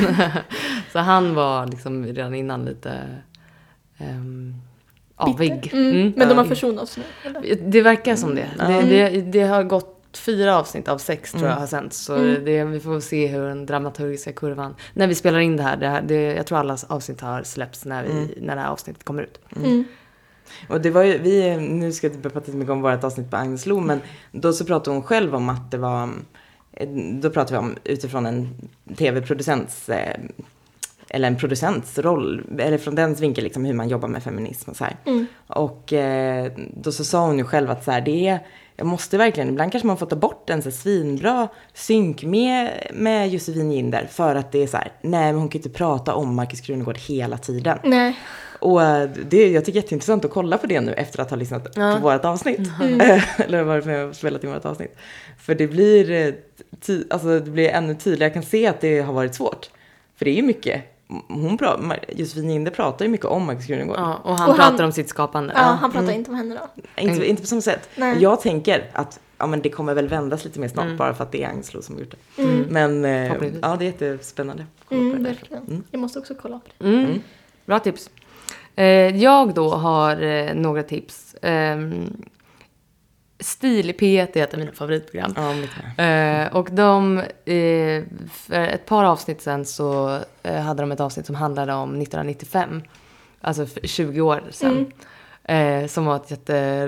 så 0.91 0.99
han 0.99 1.35
var 1.35 1.67
liksom 1.67 2.05
redan 2.05 2.35
innan 2.35 2.65
lite 2.65 2.99
um, 3.99 4.55
avig. 5.15 5.69
Mm. 5.73 5.91
Mm. 5.91 6.13
Men 6.15 6.29
de 6.29 6.37
har 6.37 6.45
försonats 6.45 6.97
nu? 6.97 7.03
Eller? 7.25 7.55
Det 7.71 7.81
verkar 7.81 8.15
som 8.15 8.35
det. 8.35 8.47
Det, 8.57 8.63
Mm. 8.63 8.89
det. 8.89 9.21
det 9.21 9.41
har 9.43 9.63
gått 9.63 9.92
fyra 10.17 10.57
avsnitt 10.57 10.87
av 10.87 10.97
sex 10.97 11.31
tror 11.31 11.43
jag 11.43 11.49
Mm. 11.51 11.59
har 11.59 11.67
sänts. 11.67 11.97
Så 11.97 12.15
Mm. 12.15 12.45
det, 12.45 12.63
vi 12.63 12.79
får 12.79 12.99
se 12.99 13.27
hur 13.27 13.47
den 13.47 13.65
dramaturgiska 13.65 14.33
kurvan... 14.33 14.75
När 14.93 15.07
vi 15.07 15.15
spelar 15.15 15.39
in 15.39 15.57
det 15.57 15.63
här, 15.63 15.77
det, 15.77 15.87
här 15.87 16.01
det, 16.01 16.21
jag 16.33 16.45
tror 16.47 16.57
alla 16.57 16.77
avsnitt 16.87 17.21
har 17.21 17.43
släppts 17.43 17.85
när, 17.85 18.03
vi, 18.03 18.11
Mm. 18.11 18.29
när 18.41 18.55
det 18.55 18.61
här 18.61 18.69
avsnittet 18.69 19.03
kommer 19.03 19.23
ut. 19.23 19.39
Mm. 19.55 19.83
Och 20.69 20.81
det 20.81 20.89
var 20.89 21.03
ju, 21.03 21.17
vi, 21.17 21.57
nu 21.57 21.91
ska 21.91 22.07
jag 22.07 22.15
inte 22.15 22.29
prata 22.29 22.51
så 22.51 22.57
mycket 22.57 22.71
om 22.71 22.81
vårt 22.81 23.03
avsnitt 23.03 23.31
på 23.31 23.37
Agnes 23.37 23.65
Lo, 23.65 23.79
men 23.79 24.01
då 24.31 24.53
så 24.53 24.65
pratade 24.65 24.95
hon 24.95 25.03
själv 25.03 25.35
om 25.35 25.49
att 25.49 25.71
det 25.71 25.77
var, 25.77 26.09
då 27.21 27.29
pratade 27.29 27.51
vi 27.51 27.57
om 27.57 27.75
utifrån 27.83 28.25
en 28.25 28.49
tv-producents, 28.97 29.89
eh, 29.89 30.19
eller 31.09 31.27
en 31.27 31.37
producents 31.37 31.99
roll, 31.99 32.43
eller 32.59 32.77
från 32.77 32.95
dens 32.95 33.19
vinkel 33.19 33.43
liksom 33.43 33.65
hur 33.65 33.73
man 33.73 33.89
jobbar 33.89 34.07
med 34.07 34.23
feminism 34.23 34.69
och 34.69 34.75
så 34.77 34.83
här. 34.83 34.95
Mm. 35.05 35.25
Och 35.47 35.93
eh, 35.93 36.51
då 36.73 36.91
så 36.91 37.03
sa 37.03 37.25
hon 37.25 37.37
ju 37.37 37.43
själv 37.43 37.71
att 37.71 37.83
så 37.83 37.91
här, 37.91 38.01
det 38.01 38.27
är, 38.27 38.39
jag 38.75 38.87
måste 38.87 39.17
verkligen, 39.17 39.49
ibland 39.49 39.71
kanske 39.71 39.87
man 39.87 39.97
får 39.97 40.05
ta 40.05 40.15
bort 40.15 40.49
en 40.49 40.61
så 40.61 40.71
svinbra 40.71 41.47
synk 41.73 42.23
med, 42.23 42.87
med 42.93 43.29
Josefin 43.29 43.71
Ginder 43.71 44.07
för 44.11 44.35
att 44.35 44.51
det 44.51 44.63
är 44.63 44.67
så 44.67 44.77
här, 44.77 44.91
nej 45.01 45.31
men 45.33 45.35
hon 45.41 45.49
kan 45.49 45.59
ju 45.61 45.65
inte 45.65 45.77
prata 45.77 46.15
om 46.15 46.35
Markus 46.35 46.61
Krunegård 46.61 46.97
hela 46.97 47.37
tiden. 47.37 47.77
Nej. 47.83 48.19
Och 48.59 48.83
eh, 48.83 49.09
det, 49.29 49.49
jag 49.51 49.65
tycker 49.65 49.73
det 49.73 49.79
är 49.79 49.83
jätteintressant 49.83 50.25
att 50.25 50.31
kolla 50.31 50.57
på 50.57 50.67
det 50.67 50.81
nu 50.81 50.93
efter 50.93 51.19
att 51.21 51.29
ha 51.29 51.37
lyssnat 51.37 51.67
Ja. 51.75 51.97
på 52.01 52.09
vårt 52.09 52.25
avsnitt. 52.25 52.69
Mm. 52.81 52.99
Eller 53.37 53.63
varit 53.63 53.85
med 53.85 54.05
och 54.05 54.15
spelat 54.15 54.43
in 54.43 54.53
vårt 54.53 54.65
avsnitt. 54.65 54.95
För 55.39 55.55
det 55.55 55.67
blir, 55.67 56.11
eh, 56.11 56.33
ty, 56.81 57.03
alltså 57.09 57.39
det 57.39 57.51
blir 57.51 57.69
ännu 57.69 57.95
tydligare, 57.95 58.25
jag 58.25 58.33
kan 58.33 58.43
se 58.43 58.67
att 58.67 58.81
det 58.81 58.99
har 58.99 59.13
varit 59.13 59.35
svårt. 59.35 59.69
För 60.15 60.25
det 60.25 60.31
är 60.31 60.35
ju 60.35 60.41
mycket, 60.43 60.81
hon 61.27 61.57
pra, 61.57 61.79
Josefin 62.15 62.47
Linde 62.47 62.71
pratar 62.71 63.05
ju 63.05 63.11
mycket 63.11 63.25
om 63.27 63.45
Marcus 63.45 63.65
Krunegård. 63.65 63.95
Ja, 63.99 64.15
och 64.23 64.37
han 64.37 64.49
Och 64.49 64.55
han- 64.55 64.69
pratar 64.71 64.83
om 64.83 64.91
sitt 64.91 65.09
skapande. 65.09 65.53
Ja, 65.55 65.61
han 65.61 65.91
pratar 65.91 66.03
Mm. 66.07 66.15
inte 66.19 66.31
om 66.31 66.37
henne 66.37 66.55
då. 66.75 66.81
Inte, 67.01 67.29
inte 67.29 67.41
på 67.41 67.47
samma 67.47 67.61
sätt. 67.61 67.89
Nej. 67.95 68.21
Jag 68.21 68.41
tänker 68.41 68.89
att 68.93 69.19
ja, 69.37 69.47
men 69.47 69.61
det 69.61 69.69
kommer 69.69 69.93
väl 69.93 70.07
vändas 70.07 70.45
lite 70.45 70.59
mer 70.59 70.67
snart 70.67 70.85
Mm. 70.85 70.97
bara 70.97 71.13
för 71.13 71.23
att 71.23 71.31
det 71.31 71.43
är 71.43 71.49
Agnes 71.49 71.73
Lo 71.73 71.81
som 71.81 71.95
har 71.95 72.01
gjort 72.01 72.15
det. 72.35 72.41
Mm. 72.43 72.65
Men 72.69 73.05
eh, 73.05 73.33
ja, 73.61 73.75
det 73.79 73.85
är 74.01 74.09
jättespännande. 74.09 74.65
Mm, 74.89 75.23
verkligen. 75.23 75.63
Mm. 75.63 75.83
Jag 75.91 75.99
måste 76.01 76.19
också 76.19 76.33
kolla 76.41 76.59
på 76.59 76.69
det. 76.77 76.89
Mm. 76.89 77.05
Mm. 77.05 77.21
Bra 77.65 77.79
tips. 77.79 78.09
Eh, 78.75 78.85
jag 79.23 79.53
då 79.53 79.69
har 79.69 80.21
eh, 80.21 80.53
några 80.53 80.83
tips. 80.83 81.35
Stil 83.43 83.89
i 83.89 83.93
P1 83.93 84.37
är 84.37 84.43
ett 84.43 84.53
av 84.53 84.59
mina 84.59 84.71
favoritprogram. 84.71 85.33
Ja. 85.97 86.03
Eh, 86.03 86.55
och 86.55 86.69
de, 86.71 87.17
eh, 87.45 88.03
för 88.31 88.53
ett 88.53 88.85
par 88.85 89.03
avsnitt 89.03 89.41
sen 89.41 89.65
så 89.65 90.19
eh, 90.43 90.61
hade 90.61 90.83
de 90.83 90.91
ett 90.91 90.99
avsnitt 90.99 91.25
som 91.25 91.35
handlade 91.35 91.73
om 91.73 91.89
1995. 91.89 92.81
Alltså 93.41 93.65
för 93.65 93.87
20 93.87 94.21
år 94.21 94.43
sedan. 94.51 94.91
Eh, 95.43 95.87
som 95.87 96.05
var 96.05 96.15
ett 96.15 96.31
jätte... 96.31 96.87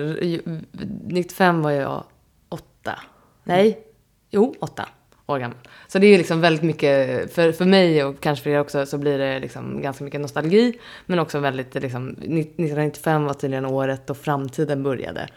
95 1.03 1.61
var 1.61 1.71
jag 1.71 2.03
åtta. 2.49 2.99
Nej, 3.43 3.79
jo, 4.31 4.55
åtta 4.59 4.85
år 5.27 5.39
gammal. 5.39 5.57
Så 5.87 5.99
det 5.99 6.07
är 6.07 6.17
liksom 6.17 6.41
väldigt 6.41 6.63
mycket, 6.63 7.33
för, 7.33 7.51
för 7.51 7.65
mig 7.65 8.03
och 8.03 8.19
kanske 8.19 8.43
för 8.43 8.49
er 8.49 8.59
också, 8.59 8.85
så 8.85 8.97
blir 8.97 9.17
det 9.17 9.39
liksom 9.39 9.81
ganska 9.81 10.03
mycket 10.03 10.21
nostalgi. 10.21 10.79
Men 11.05 11.19
också 11.19 11.39
väldigt, 11.39 11.73
liksom, 11.75 12.09
1995 12.09 13.25
var 13.25 13.33
tydligen 13.33 13.65
året 13.65 14.07
då 14.07 14.13
framtiden 14.13 14.83
började. 14.83 15.27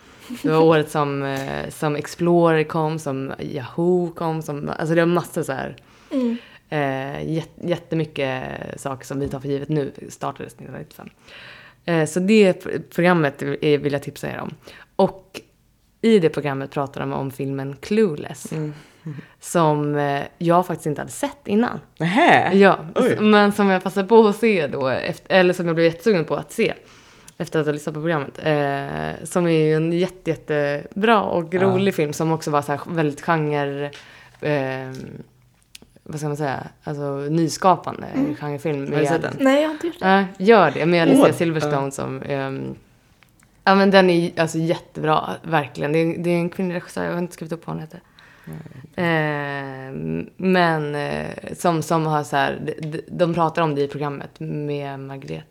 Det 0.42 0.50
var 0.50 0.62
året 0.62 0.90
som, 0.90 1.22
eh, 1.22 1.68
som 1.68 1.96
Explorer 1.96 2.64
kom, 2.64 2.98
som 2.98 3.32
Yahoo 3.38 4.10
kom, 4.10 4.42
som, 4.42 4.70
alltså 4.78 4.94
det 4.94 5.00
var 5.00 5.06
massor 5.06 5.42
så 5.42 5.52
här 5.52 5.76
Mm. 6.10 6.36
Eh, 6.70 7.34
jät, 7.34 7.50
jättemycket 7.64 8.42
saker 8.80 9.06
som 9.06 9.20
vi 9.20 9.28
tar 9.28 9.40
för 9.40 9.48
givet 9.48 9.68
nu 9.68 9.92
startades 10.08 10.52
1995. 10.52 11.08
Eh, 11.84 12.06
så 12.06 12.20
det 12.20 12.64
pr- 12.64 12.82
programmet 12.94 13.42
vill 13.42 13.92
jag 13.92 14.02
tipsa 14.02 14.28
er 14.28 14.38
om. 14.38 14.54
Och 14.96 15.40
i 16.00 16.18
det 16.18 16.28
programmet 16.28 16.70
pratar 16.70 17.00
de 17.00 17.12
om 17.12 17.30
filmen 17.30 17.76
Clueless. 17.80 18.52
Mm. 18.52 18.74
Som 19.40 19.96
eh, 19.96 20.22
jag 20.38 20.66
faktiskt 20.66 20.86
inte 20.86 21.00
hade 21.00 21.10
sett 21.12 21.46
innan. 21.48 21.80
Nähä? 21.98 22.52
Ja, 22.54 22.78
Oj. 22.94 23.16
men 23.20 23.52
som 23.52 23.68
jag 23.68 23.82
passade 23.82 24.08
på 24.08 24.28
att 24.28 24.36
se 24.36 24.66
då, 24.66 24.88
efter, 24.88 25.34
eller 25.36 25.54
som 25.54 25.66
jag 25.66 25.74
blev 25.74 25.86
jättesugen 25.86 26.24
på 26.24 26.36
att 26.36 26.52
se 26.52 26.74
efter 27.38 27.60
att 27.60 27.66
ha 27.66 27.72
lyssnat 27.72 27.94
på 27.94 28.00
programmet. 28.00 28.38
Eh, 28.42 29.24
som 29.26 29.46
är 29.46 29.50
ju 29.66 29.74
en 29.74 29.92
jätte, 29.92 30.30
jättebra 30.30 31.22
och 31.22 31.54
Ja. 31.54 31.62
rolig 31.62 31.94
film 31.94 32.12
som 32.12 32.32
också 32.32 32.50
var 32.50 32.62
så 32.62 32.72
här 32.72 32.80
väldigt 32.86 33.20
genre... 33.20 33.90
Eh, 34.40 34.92
vad 36.02 36.18
ska 36.18 36.28
man 36.28 36.36
säga? 36.36 36.60
Alltså 36.84 37.02
nyskapande 37.30 38.06
Mm. 38.14 38.36
genrefilm. 38.36 38.92
Har 38.92 39.00
du 39.00 39.06
sett 39.06 39.22
den? 39.22 39.36
Nej, 39.40 39.60
jag 39.62 39.68
har 39.68 39.72
inte 39.74 39.86
gjort 39.86 39.98
det. 40.00 40.08
Ja, 40.38 40.44
gör 40.44 40.70
det. 40.70 40.86
Med 40.86 41.02
Alicia 41.02 41.24
Åh, 41.24 41.32
Silverstone 41.32 41.84
ja. 41.84 41.90
som... 41.90 42.22
ehm, 42.22 42.74
ja, 43.68 43.74
men 43.74 43.90
den 43.90 44.10
är 44.10 44.40
alltså 44.40 44.58
jättebra, 44.58 45.30
verkligen. 45.42 45.92
Det 45.92 45.98
är, 45.98 46.18
det 46.18 46.30
är 46.30 46.38
en 46.38 46.50
kvinnlig 46.50 46.74
regissör, 46.74 47.04
jag 47.04 47.12
har 47.12 47.18
inte 47.18 47.34
skrivit 47.34 47.52
upp 47.52 47.66
vad 47.66 47.76
hon 47.76 47.80
heter. 47.82 48.00
Ehm, 48.96 50.30
men 50.36 50.94
eh, 50.94 51.26
som, 51.56 51.82
som 51.82 52.06
har 52.06 52.24
så 52.24 52.36
här, 52.36 52.74
de, 52.82 53.00
de- 53.08 53.34
pratar 53.34 53.62
om 53.62 53.74
det 53.74 53.82
i 53.82 53.88
programmet 53.88 54.40
med 54.40 55.00
Margret 55.00 55.44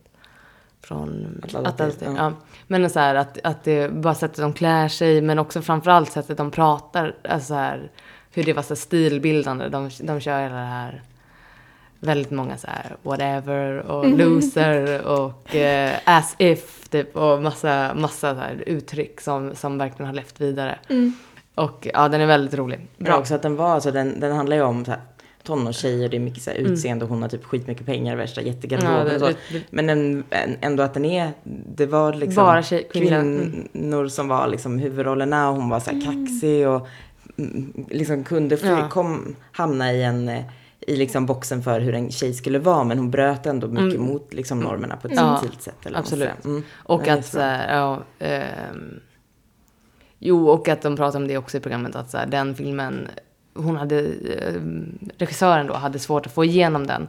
från 0.81 1.41
Atlantis. 1.43 1.97
ja. 2.01 2.13
Ja. 2.17 2.33
Men 2.67 2.89
så 2.89 2.99
här, 2.99 3.15
att, 3.15 3.39
att 3.43 3.63
det 3.63 3.91
bara 3.91 4.15
sättet 4.15 4.37
de 4.37 4.53
klär 4.53 4.87
sig, 4.87 5.21
men 5.21 5.39
också 5.39 5.61
framförallt 5.61 6.11
sättet 6.11 6.37
de 6.37 6.51
pratar, 6.51 7.15
alltså 7.29 7.47
så 7.47 7.53
här, 7.53 7.91
hur 8.33 8.43
det 8.43 8.53
var 8.53 8.63
så 8.63 8.75
stilbildande. 8.75 9.69
De, 9.69 9.89
de 10.01 10.19
kör 10.19 10.41
hela 10.41 10.55
det 10.55 10.61
här 10.61 11.01
väldigt 11.99 12.31
många 12.31 12.57
så 12.57 12.67
här 12.67 12.95
whatever 13.03 13.77
och 13.77 14.07
loser 14.07 15.05
och 15.07 15.55
eh, 15.55 15.95
as 16.05 16.35
if 16.37 16.89
typ 16.89 17.15
och 17.15 17.41
massa, 17.43 17.93
massa 17.95 18.33
så 18.35 18.39
här 18.41 18.63
uttryck 18.65 19.21
som, 19.21 19.55
som 19.55 19.77
verkligen 19.77 20.05
har 20.05 20.13
levt 20.13 20.41
vidare. 20.41 20.79
Mm. 20.89 21.13
Och 21.55 21.87
ja, 21.93 22.07
den 22.09 22.21
är 22.21 22.25
väldigt 22.25 22.53
rolig. 22.53 22.87
Bra 22.97 23.17
också 23.17 23.35
att 23.35 23.41
den 23.41 23.55
var, 23.55 23.69
alltså 23.69 23.91
den, 23.91 24.19
den 24.19 24.35
handlar 24.35 24.55
ju 24.55 24.61
om 24.63 24.85
så 24.85 24.91
här, 24.91 24.99
tonårstjejer, 25.43 26.09
det 26.09 26.17
är 26.17 26.19
mycket 26.19 26.43
så 26.43 26.49
här, 26.51 26.57
Mm. 26.57 26.71
utseende 26.71 27.05
och 27.05 27.09
hon 27.09 27.21
har 27.21 27.29
typ 27.29 27.43
skitmycket 27.43 27.85
pengar, 27.85 28.15
värsta 28.15 28.41
Ja, 28.41 28.47
jättegarderoben 28.47 29.19
det, 29.19 29.25
och 29.25 29.31
så. 29.31 29.57
Men 29.69 29.89
en, 29.89 30.23
en, 30.29 30.57
ändå 30.61 30.83
att 30.83 30.93
den 30.93 31.05
är, 31.05 31.31
det 31.75 31.85
var 31.85 32.13
liksom 32.13 32.43
Bara 32.45 32.61
tjej- 32.63 32.87
mm. 32.95 33.31
kvinnor 33.71 34.07
som 34.07 34.27
var 34.27 34.47
liksom 34.47 34.79
huvudrollerna 34.79 35.49
och 35.49 35.55
hon 35.55 35.69
var 35.69 35.79
så 35.79 35.91
här 35.91 36.01
kaxig 36.01 36.67
och 36.67 36.87
mm, 37.37 37.85
liksom 37.89 38.23
kunde 38.23 38.57
Ja. 38.63 38.89
kom, 38.89 39.35
hamna 39.51 39.93
i 39.93 40.03
en, 40.03 40.29
eh, 40.29 40.43
i 40.87 40.95
liksom 40.95 41.25
boxen 41.25 41.63
för 41.63 41.79
hur 41.79 41.93
en 41.93 42.11
tjej 42.11 42.33
skulle 42.33 42.59
vara, 42.59 42.83
men 42.83 42.97
hon 42.97 43.11
bröt 43.11 43.45
ändå 43.45 43.67
mycket 43.67 43.99
mot 43.99 44.33
liksom 44.33 44.59
normerna 44.59 44.97
på 44.97 45.07
ett 45.07 45.17
subtilt 45.17 45.61
sätt. 45.61 45.85
Eller 45.85 45.99
absolut. 45.99 46.45
Mm. 46.45 46.63
Och 46.75 47.01
Nej, 47.01 47.09
att 47.09 47.25
så 47.25 47.39
här, 47.39 47.77
ja, 47.77 48.03
ehm, 48.19 48.99
Jo, 50.19 50.49
och 50.49 50.67
att 50.67 50.81
de 50.81 50.95
pratar 50.95 51.19
om 51.19 51.27
det 51.27 51.37
också 51.37 51.57
i 51.57 51.59
programmet, 51.59 51.95
att 51.95 52.09
så 52.09 52.17
här, 52.17 52.25
den 52.25 52.55
filmen, 52.55 53.07
hon 53.53 53.75
hade, 53.75 53.99
eh, 53.99 54.61
regissören 55.17 55.67
då, 55.67 55.73
hade 55.73 55.99
svårt 55.99 56.25
att 56.25 56.33
få 56.33 56.45
igenom 56.45 56.87
den 56.87 57.07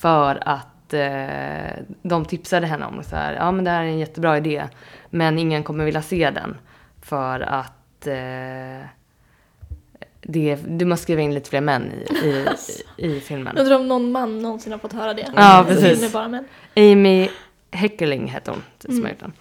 för 0.00 0.48
att 0.48 0.94
eh, 0.94 1.82
de 2.02 2.24
tipsade 2.24 2.66
henne 2.66 2.86
om 2.86 3.02
så 3.02 3.16
här, 3.16 3.32
ja 3.32 3.52
men 3.52 3.64
det 3.64 3.70
här 3.70 3.82
är 3.82 3.86
en 3.86 3.98
jättebra 3.98 4.36
idé, 4.36 4.64
men 5.10 5.38
ingen 5.38 5.62
kommer 5.62 5.84
vilja 5.84 6.02
se 6.02 6.30
den 6.30 6.56
för 7.02 7.40
att 7.40 8.06
eh, 8.06 8.86
det, 10.24 10.58
du 10.66 10.84
måste 10.84 11.02
skriva 11.02 11.20
in 11.20 11.34
lite 11.34 11.50
fler 11.50 11.60
män 11.60 11.92
i, 11.92 12.26
i, 12.26 12.46
i 13.16 13.20
filmen. 13.20 13.56
Undrar 13.58 13.76
om 13.76 13.88
någon 13.88 14.12
man 14.12 14.38
någonsin 14.42 14.72
har 14.72 14.78
fått 14.78 14.92
höra 14.92 15.14
det. 15.14 15.28
Ja, 15.36 15.64
Det 15.68 15.74
precis. 15.74 16.12
bara 16.12 16.28
män. 16.28 16.44
Amy 16.76 17.28
Heckerling 17.70 18.26
hette 18.28 18.50
hon, 18.50 18.62
som 18.78 18.96
gjort 19.08 19.20
den. 19.20 19.32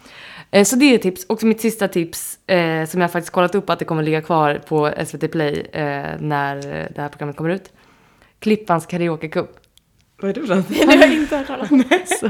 Eh, 0.51 0.63
Så 0.65 0.75
det 0.75 0.86
är 0.86 0.95
ett 0.95 1.01
tips. 1.01 1.25
Och 1.25 1.43
mitt 1.43 1.61
sista 1.61 1.88
tips, 1.88 2.49
eh, 2.49 2.86
som 2.86 3.01
jag 3.01 3.11
faktiskt 3.11 3.31
kollat 3.34 3.55
upp 3.55 3.69
att 3.69 3.79
det 3.79 3.86
kommer 3.86 4.03
ligga 4.03 4.21
kvar 4.21 4.61
på 4.67 4.91
SVT 5.05 5.27
Play 5.31 5.59
eh, 5.73 6.05
när 6.19 6.55
eh, 6.57 6.86
det 6.95 7.01
här 7.01 7.09
programmet 7.09 7.36
kommer 7.36 7.49
ut. 7.49 7.71
Klippans 8.39 8.86
karaokecup. 8.86 9.49
Vad 10.22 10.30
är 10.30 10.34
det 10.41 10.47
för 10.47 10.55
något? 10.55 10.68
Det 10.70 10.86
har 10.86 10.95
jag 10.95 11.14
inte 11.14 11.38
hört 11.38 11.47
talas 11.47 11.72
om. 11.72 11.84
Så, 12.20 12.26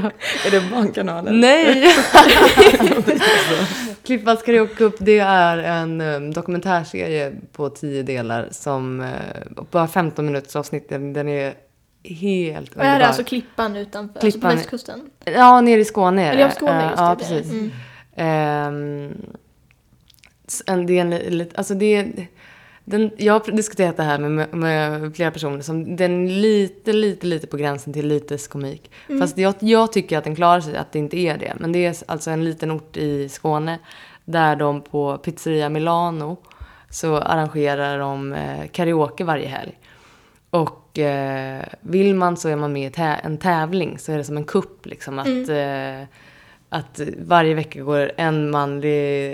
Är 0.46 0.50
det 0.50 0.70
Barnkanalen? 0.70 1.40
nej! 1.40 1.84
Klippans 4.04 4.42
karaokecup, 4.42 4.94
det 4.98 5.18
är 5.18 5.58
en 5.58 6.00
um, 6.00 6.32
dokumentärserie 6.32 7.32
på 7.52 7.68
tio 7.70 8.02
delar 8.02 8.48
som 8.50 9.00
uh, 9.00 9.08
bara 9.70 9.88
15 9.88 10.26
minuters 10.26 10.56
avsnitt. 10.56 10.88
Den, 10.88 11.12
den 11.12 11.28
är 11.28 11.54
helt 12.04 12.76
här 12.76 12.84
är 12.84 12.88
underbar. 12.88 13.06
alltså 13.06 13.24
Klippan 13.24 13.76
utanför, 13.76 14.20
Klippan- 14.20 14.24
alltså 14.24 14.40
på 14.40 14.48
västkusten. 14.48 15.10
Ja, 15.24 15.60
nere 15.60 15.80
i 15.80 15.84
Skåne 15.84 16.22
är 16.22 16.26
Eller 16.32 16.36
det. 16.36 16.42
ja, 16.42 16.50
Skåne 16.50 16.84
just 16.90 16.98
Ja, 16.98 17.16
det. 17.18 17.24
precis. 17.24 17.52
Mm. 17.52 17.70
Ehm, 18.16 19.12
s- 20.46 20.62
en, 20.66 20.86
det 20.86 20.98
är 20.98 21.00
en 21.00 21.46
alltså 21.54 21.74
det 21.74 21.94
är, 21.94 22.26
den, 22.84 23.10
jag 23.16 23.32
har 23.32 23.52
diskuterat 23.52 23.96
det 23.96 24.02
här 24.02 24.18
med, 24.18 24.54
med 24.54 25.16
flera 25.16 25.30
personer 25.30 25.60
som 25.60 25.96
den 25.96 26.26
är 26.26 26.30
lite, 26.30 26.92
lite, 26.92 27.26
lite 27.26 27.46
på 27.46 27.56
gränsen 27.56 27.92
till 27.92 28.08
lites 28.08 28.48
komik. 28.48 28.90
Fast 29.20 29.38
jag, 29.38 29.54
jag 29.58 29.92
tycker 29.92 30.18
att 30.18 30.24
den 30.24 30.36
klarar 30.36 30.60
sig, 30.60 30.76
att 30.76 30.92
det 30.92 30.98
inte 30.98 31.18
är 31.18 31.38
det. 31.38 31.52
Men 31.60 31.72
det 31.72 31.86
är 31.86 31.96
alltså 32.06 32.30
en 32.30 32.44
liten 32.44 32.70
ort 32.70 32.96
i 32.96 33.28
Skåne 33.28 33.78
där 34.24 34.56
de 34.56 34.82
på 34.82 35.18
Pizzeria 35.18 35.68
Milano 35.68 36.36
så 36.90 37.16
arrangerar 37.16 37.98
de 37.98 38.32
eh, 38.32 38.66
karaoke 38.72 39.24
varje 39.24 39.46
helg. 39.46 39.78
Och 40.50 40.98
eh, 40.98 41.62
vill 41.80 42.14
man 42.14 42.36
så 42.36 42.48
är 42.48 42.56
man 42.56 42.72
med 42.72 42.98
i 42.98 43.02
en 43.22 43.38
tävling 43.38 43.98
så 43.98 44.12
är 44.12 44.18
det 44.18 44.24
som 44.24 44.36
en 44.36 44.44
kupp 44.44 44.86
liksom 44.86 45.18
att, 45.18 45.48
eh, 45.48 46.08
att 46.74 47.00
varje 47.18 47.54
vecka 47.54 47.80
går 47.82 48.12
en 48.16 48.50
manlig 48.50 49.32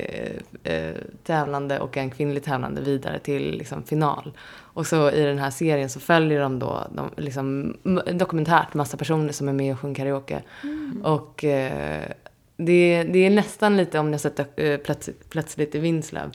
eh, 0.65 0.93
tävlande 1.25 1.79
och 1.81 1.97
en 1.97 2.11
kvinnlig 2.11 2.45
tävlande 2.45 2.81
vidare 2.81 3.19
till 3.19 3.51
liksom, 3.59 3.83
final. 3.83 4.33
Och 4.73 4.87
så 4.87 5.11
i 5.11 5.23
den 5.23 5.39
här 5.39 5.51
serien 5.51 5.89
så 5.89 6.01
följer 6.01 6.41
de 6.41 6.59
då 6.59 6.87
de, 6.95 7.11
liksom, 7.17 7.77
dokumentärt 8.13 8.75
massa 8.75 8.97
personer 8.97 9.33
som 9.33 9.49
är 9.49 9.53
med 9.53 9.73
och 9.73 9.81
sjunger 9.81 9.95
karaoke. 9.95 10.43
Och 11.03 11.45
eh, 11.45 12.03
det, 12.57 13.03
det 13.13 13.19
är 13.27 13.31
nästan 13.31 13.77
lite 13.77 13.99
om 13.99 14.07
ni 14.07 14.13
har 14.13 14.19
sett 14.19 14.59
eh, 14.59 14.77
plötsligt, 14.77 15.31
plötsligt 15.31 15.75
i 15.75 15.79
Vinslöv. 15.79 16.31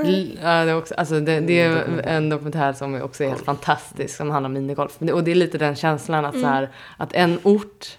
L- 0.00 0.38
Ja, 0.42 0.64
det, 0.64 0.70
är 0.70 0.76
också, 0.76 0.94
alltså 0.94 1.20
det, 1.20 1.40
det 1.40 1.60
är 1.60 2.00
en 2.04 2.28
dokumentär 2.28 2.72
som 2.72 3.02
också 3.02 3.24
är 3.24 3.28
helt 3.28 3.44
fantastisk 3.44 4.16
som 4.16 4.30
handlar 4.30 4.48
om 4.48 4.52
minigolf. 4.52 4.98
Och 5.12 5.24
det 5.24 5.30
är 5.30 5.34
lite 5.34 5.58
den 5.58 5.74
känslan 5.74 6.24
att, 6.24 6.40
så 6.40 6.46
här, 6.46 6.68
att 6.96 7.12
en 7.12 7.38
ort, 7.42 7.98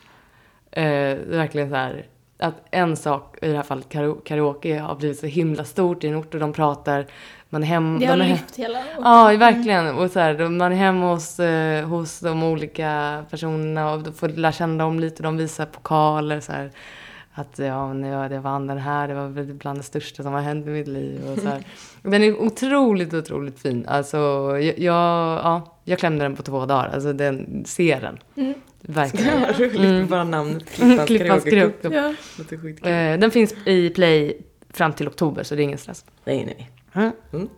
eh, 0.72 0.84
verkligen 1.28 1.70
så 1.70 1.76
här, 1.76 2.06
att 2.44 2.56
en 2.72 2.98
sak, 2.98 3.38
i 3.42 3.48
det 3.48 3.56
här 3.56 3.64
fallet 3.64 3.90
karaoke, 4.24 4.80
har 4.80 4.96
blivit 4.96 5.20
så 5.20 5.26
himla 5.26 5.64
stort 5.66 6.04
i 6.04 6.08
en 6.08 6.16
ort 6.16 6.34
och 6.34 6.40
de 6.40 6.54
pratar, 6.54 7.06
man 7.50 7.64
är 7.64 7.68
hem, 7.68 8.00
Det 8.00 8.06
har 8.06 8.18
de 8.18 8.26
lyft 8.26 8.56
hela 8.56 8.80
Ja, 9.02 9.36
verkligen. 9.38 9.96
Och 9.96 10.12
så 10.12 10.20
här, 10.20 10.50
man 10.50 10.72
är 10.72 10.76
hemma 10.76 11.14
hos, 11.14 11.40
eh, 11.40 11.88
hos 11.88 12.20
de 12.20 12.44
olika 12.44 13.24
personerna 13.30 13.94
och 13.94 14.16
får 14.16 14.30
lära 14.30 14.52
känna 14.52 14.84
dem 14.84 15.00
lite. 15.00 15.24
De 15.24 15.38
visar 15.38 15.66
pokaler 15.66 16.40
så 16.40 16.52
här. 16.52 16.72
Att 17.34 17.60
ja, 17.60 17.94
när 17.94 18.10
jag, 18.10 18.32
jag 18.32 18.42
vann 18.42 18.68
den 18.68 18.78
här, 18.78 19.08
det 19.08 19.14
var 19.14 19.54
bland 19.54 19.80
det 19.80 19.84
största 19.84 20.24
som 20.24 20.34
har 20.34 20.42
hänt 20.42 20.68
i 20.68 20.70
mitt 20.70 20.88
liv. 20.88 21.32
Och 21.32 21.40
så 21.40 21.48
här. 21.48 21.64
Den 22.02 22.24
är 22.24 22.42
otroligt, 22.42 23.14
otroligt 23.14 23.60
fin. 23.60 23.86
Alltså, 23.88 24.18
jag, 24.18 24.80
jag, 24.80 25.40
ja, 25.44 25.78
jag 25.84 26.00
klämde 26.00 26.26
den 26.26 26.36
på 26.36 26.44
två 26.44 26.66
dagar. 26.66 26.90
Alltså, 26.94 27.14
den, 27.14 27.64
ser 27.66 28.02
den. 28.02 28.20
Mm. 28.36 28.54
Verkligen. 28.88 29.42
Ja, 29.42 29.48
roligt. 29.60 30.10
Bara 30.10 30.24
namnet 30.24 30.70
Klippans 30.70 31.08
Klippans 31.08 31.44
karaokecup. 31.44 31.82
karaoke. 31.82 32.80
Ja. 32.82 32.90
Eh, 32.90 33.20
den 33.20 33.32
finns 33.32 33.54
i 33.66 33.90
Play 33.90 34.38
fram 34.74 34.94
till 34.94 35.08
oktober, 35.08 35.44
så 35.44 35.56
det 35.56 35.62
är 35.62 35.64
ingen 35.64 35.78
stress. 35.78 36.06
Nej, 36.26 36.46
nej, 36.46 36.72
nej. 36.94 37.12
Mm. 37.34 37.50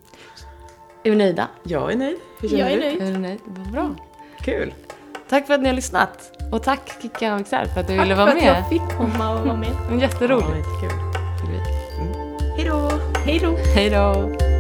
Är 1.03 1.09
vi 1.09 1.15
nöjda? 1.15 1.47
Jag 1.63 1.91
är 1.91 1.97
nöjd. 1.97 2.17
Hur 2.41 2.49
känner 2.49 2.63
Jag 2.63 2.71
är 2.71 2.76
du? 2.78 2.82
nöjd. 2.84 3.01
Är 3.01 3.11
du 3.11 3.17
nöjd? 3.17 3.39
Bra. 3.71 3.95
Kul. 4.41 4.73
Tack 5.30 5.47
för 5.47 5.53
att 5.53 5.61
ni 5.61 5.67
har 5.67 5.76
lyssnat. 5.76 6.32
Och 6.51 6.63
tack 6.63 7.01
Kikkan 7.01 7.39
och 7.39 7.45
Xer 7.45 7.65
för 7.65 7.82
att 7.82 7.88
du 7.88 7.97
Tack 7.97 8.05
ville 8.05 8.15
för 8.15 8.21
vara 8.23 8.32
att 8.32 8.43
med. 8.43 8.57
jag 8.57 8.69
fick 8.69 8.97
komma 8.97 9.34
och 9.39 9.45
vara 9.47 9.57
med. 9.57 9.69
Jätteroligt. 10.01 10.47
Ja, 10.82 10.84
jättekul. 10.84 10.99
vi. 11.51 11.59
Hej 12.57 12.69
då. 12.69 12.91
Hej 13.26 13.39
då! 13.39 13.57
Hej 13.76 13.89
då. 13.89 14.55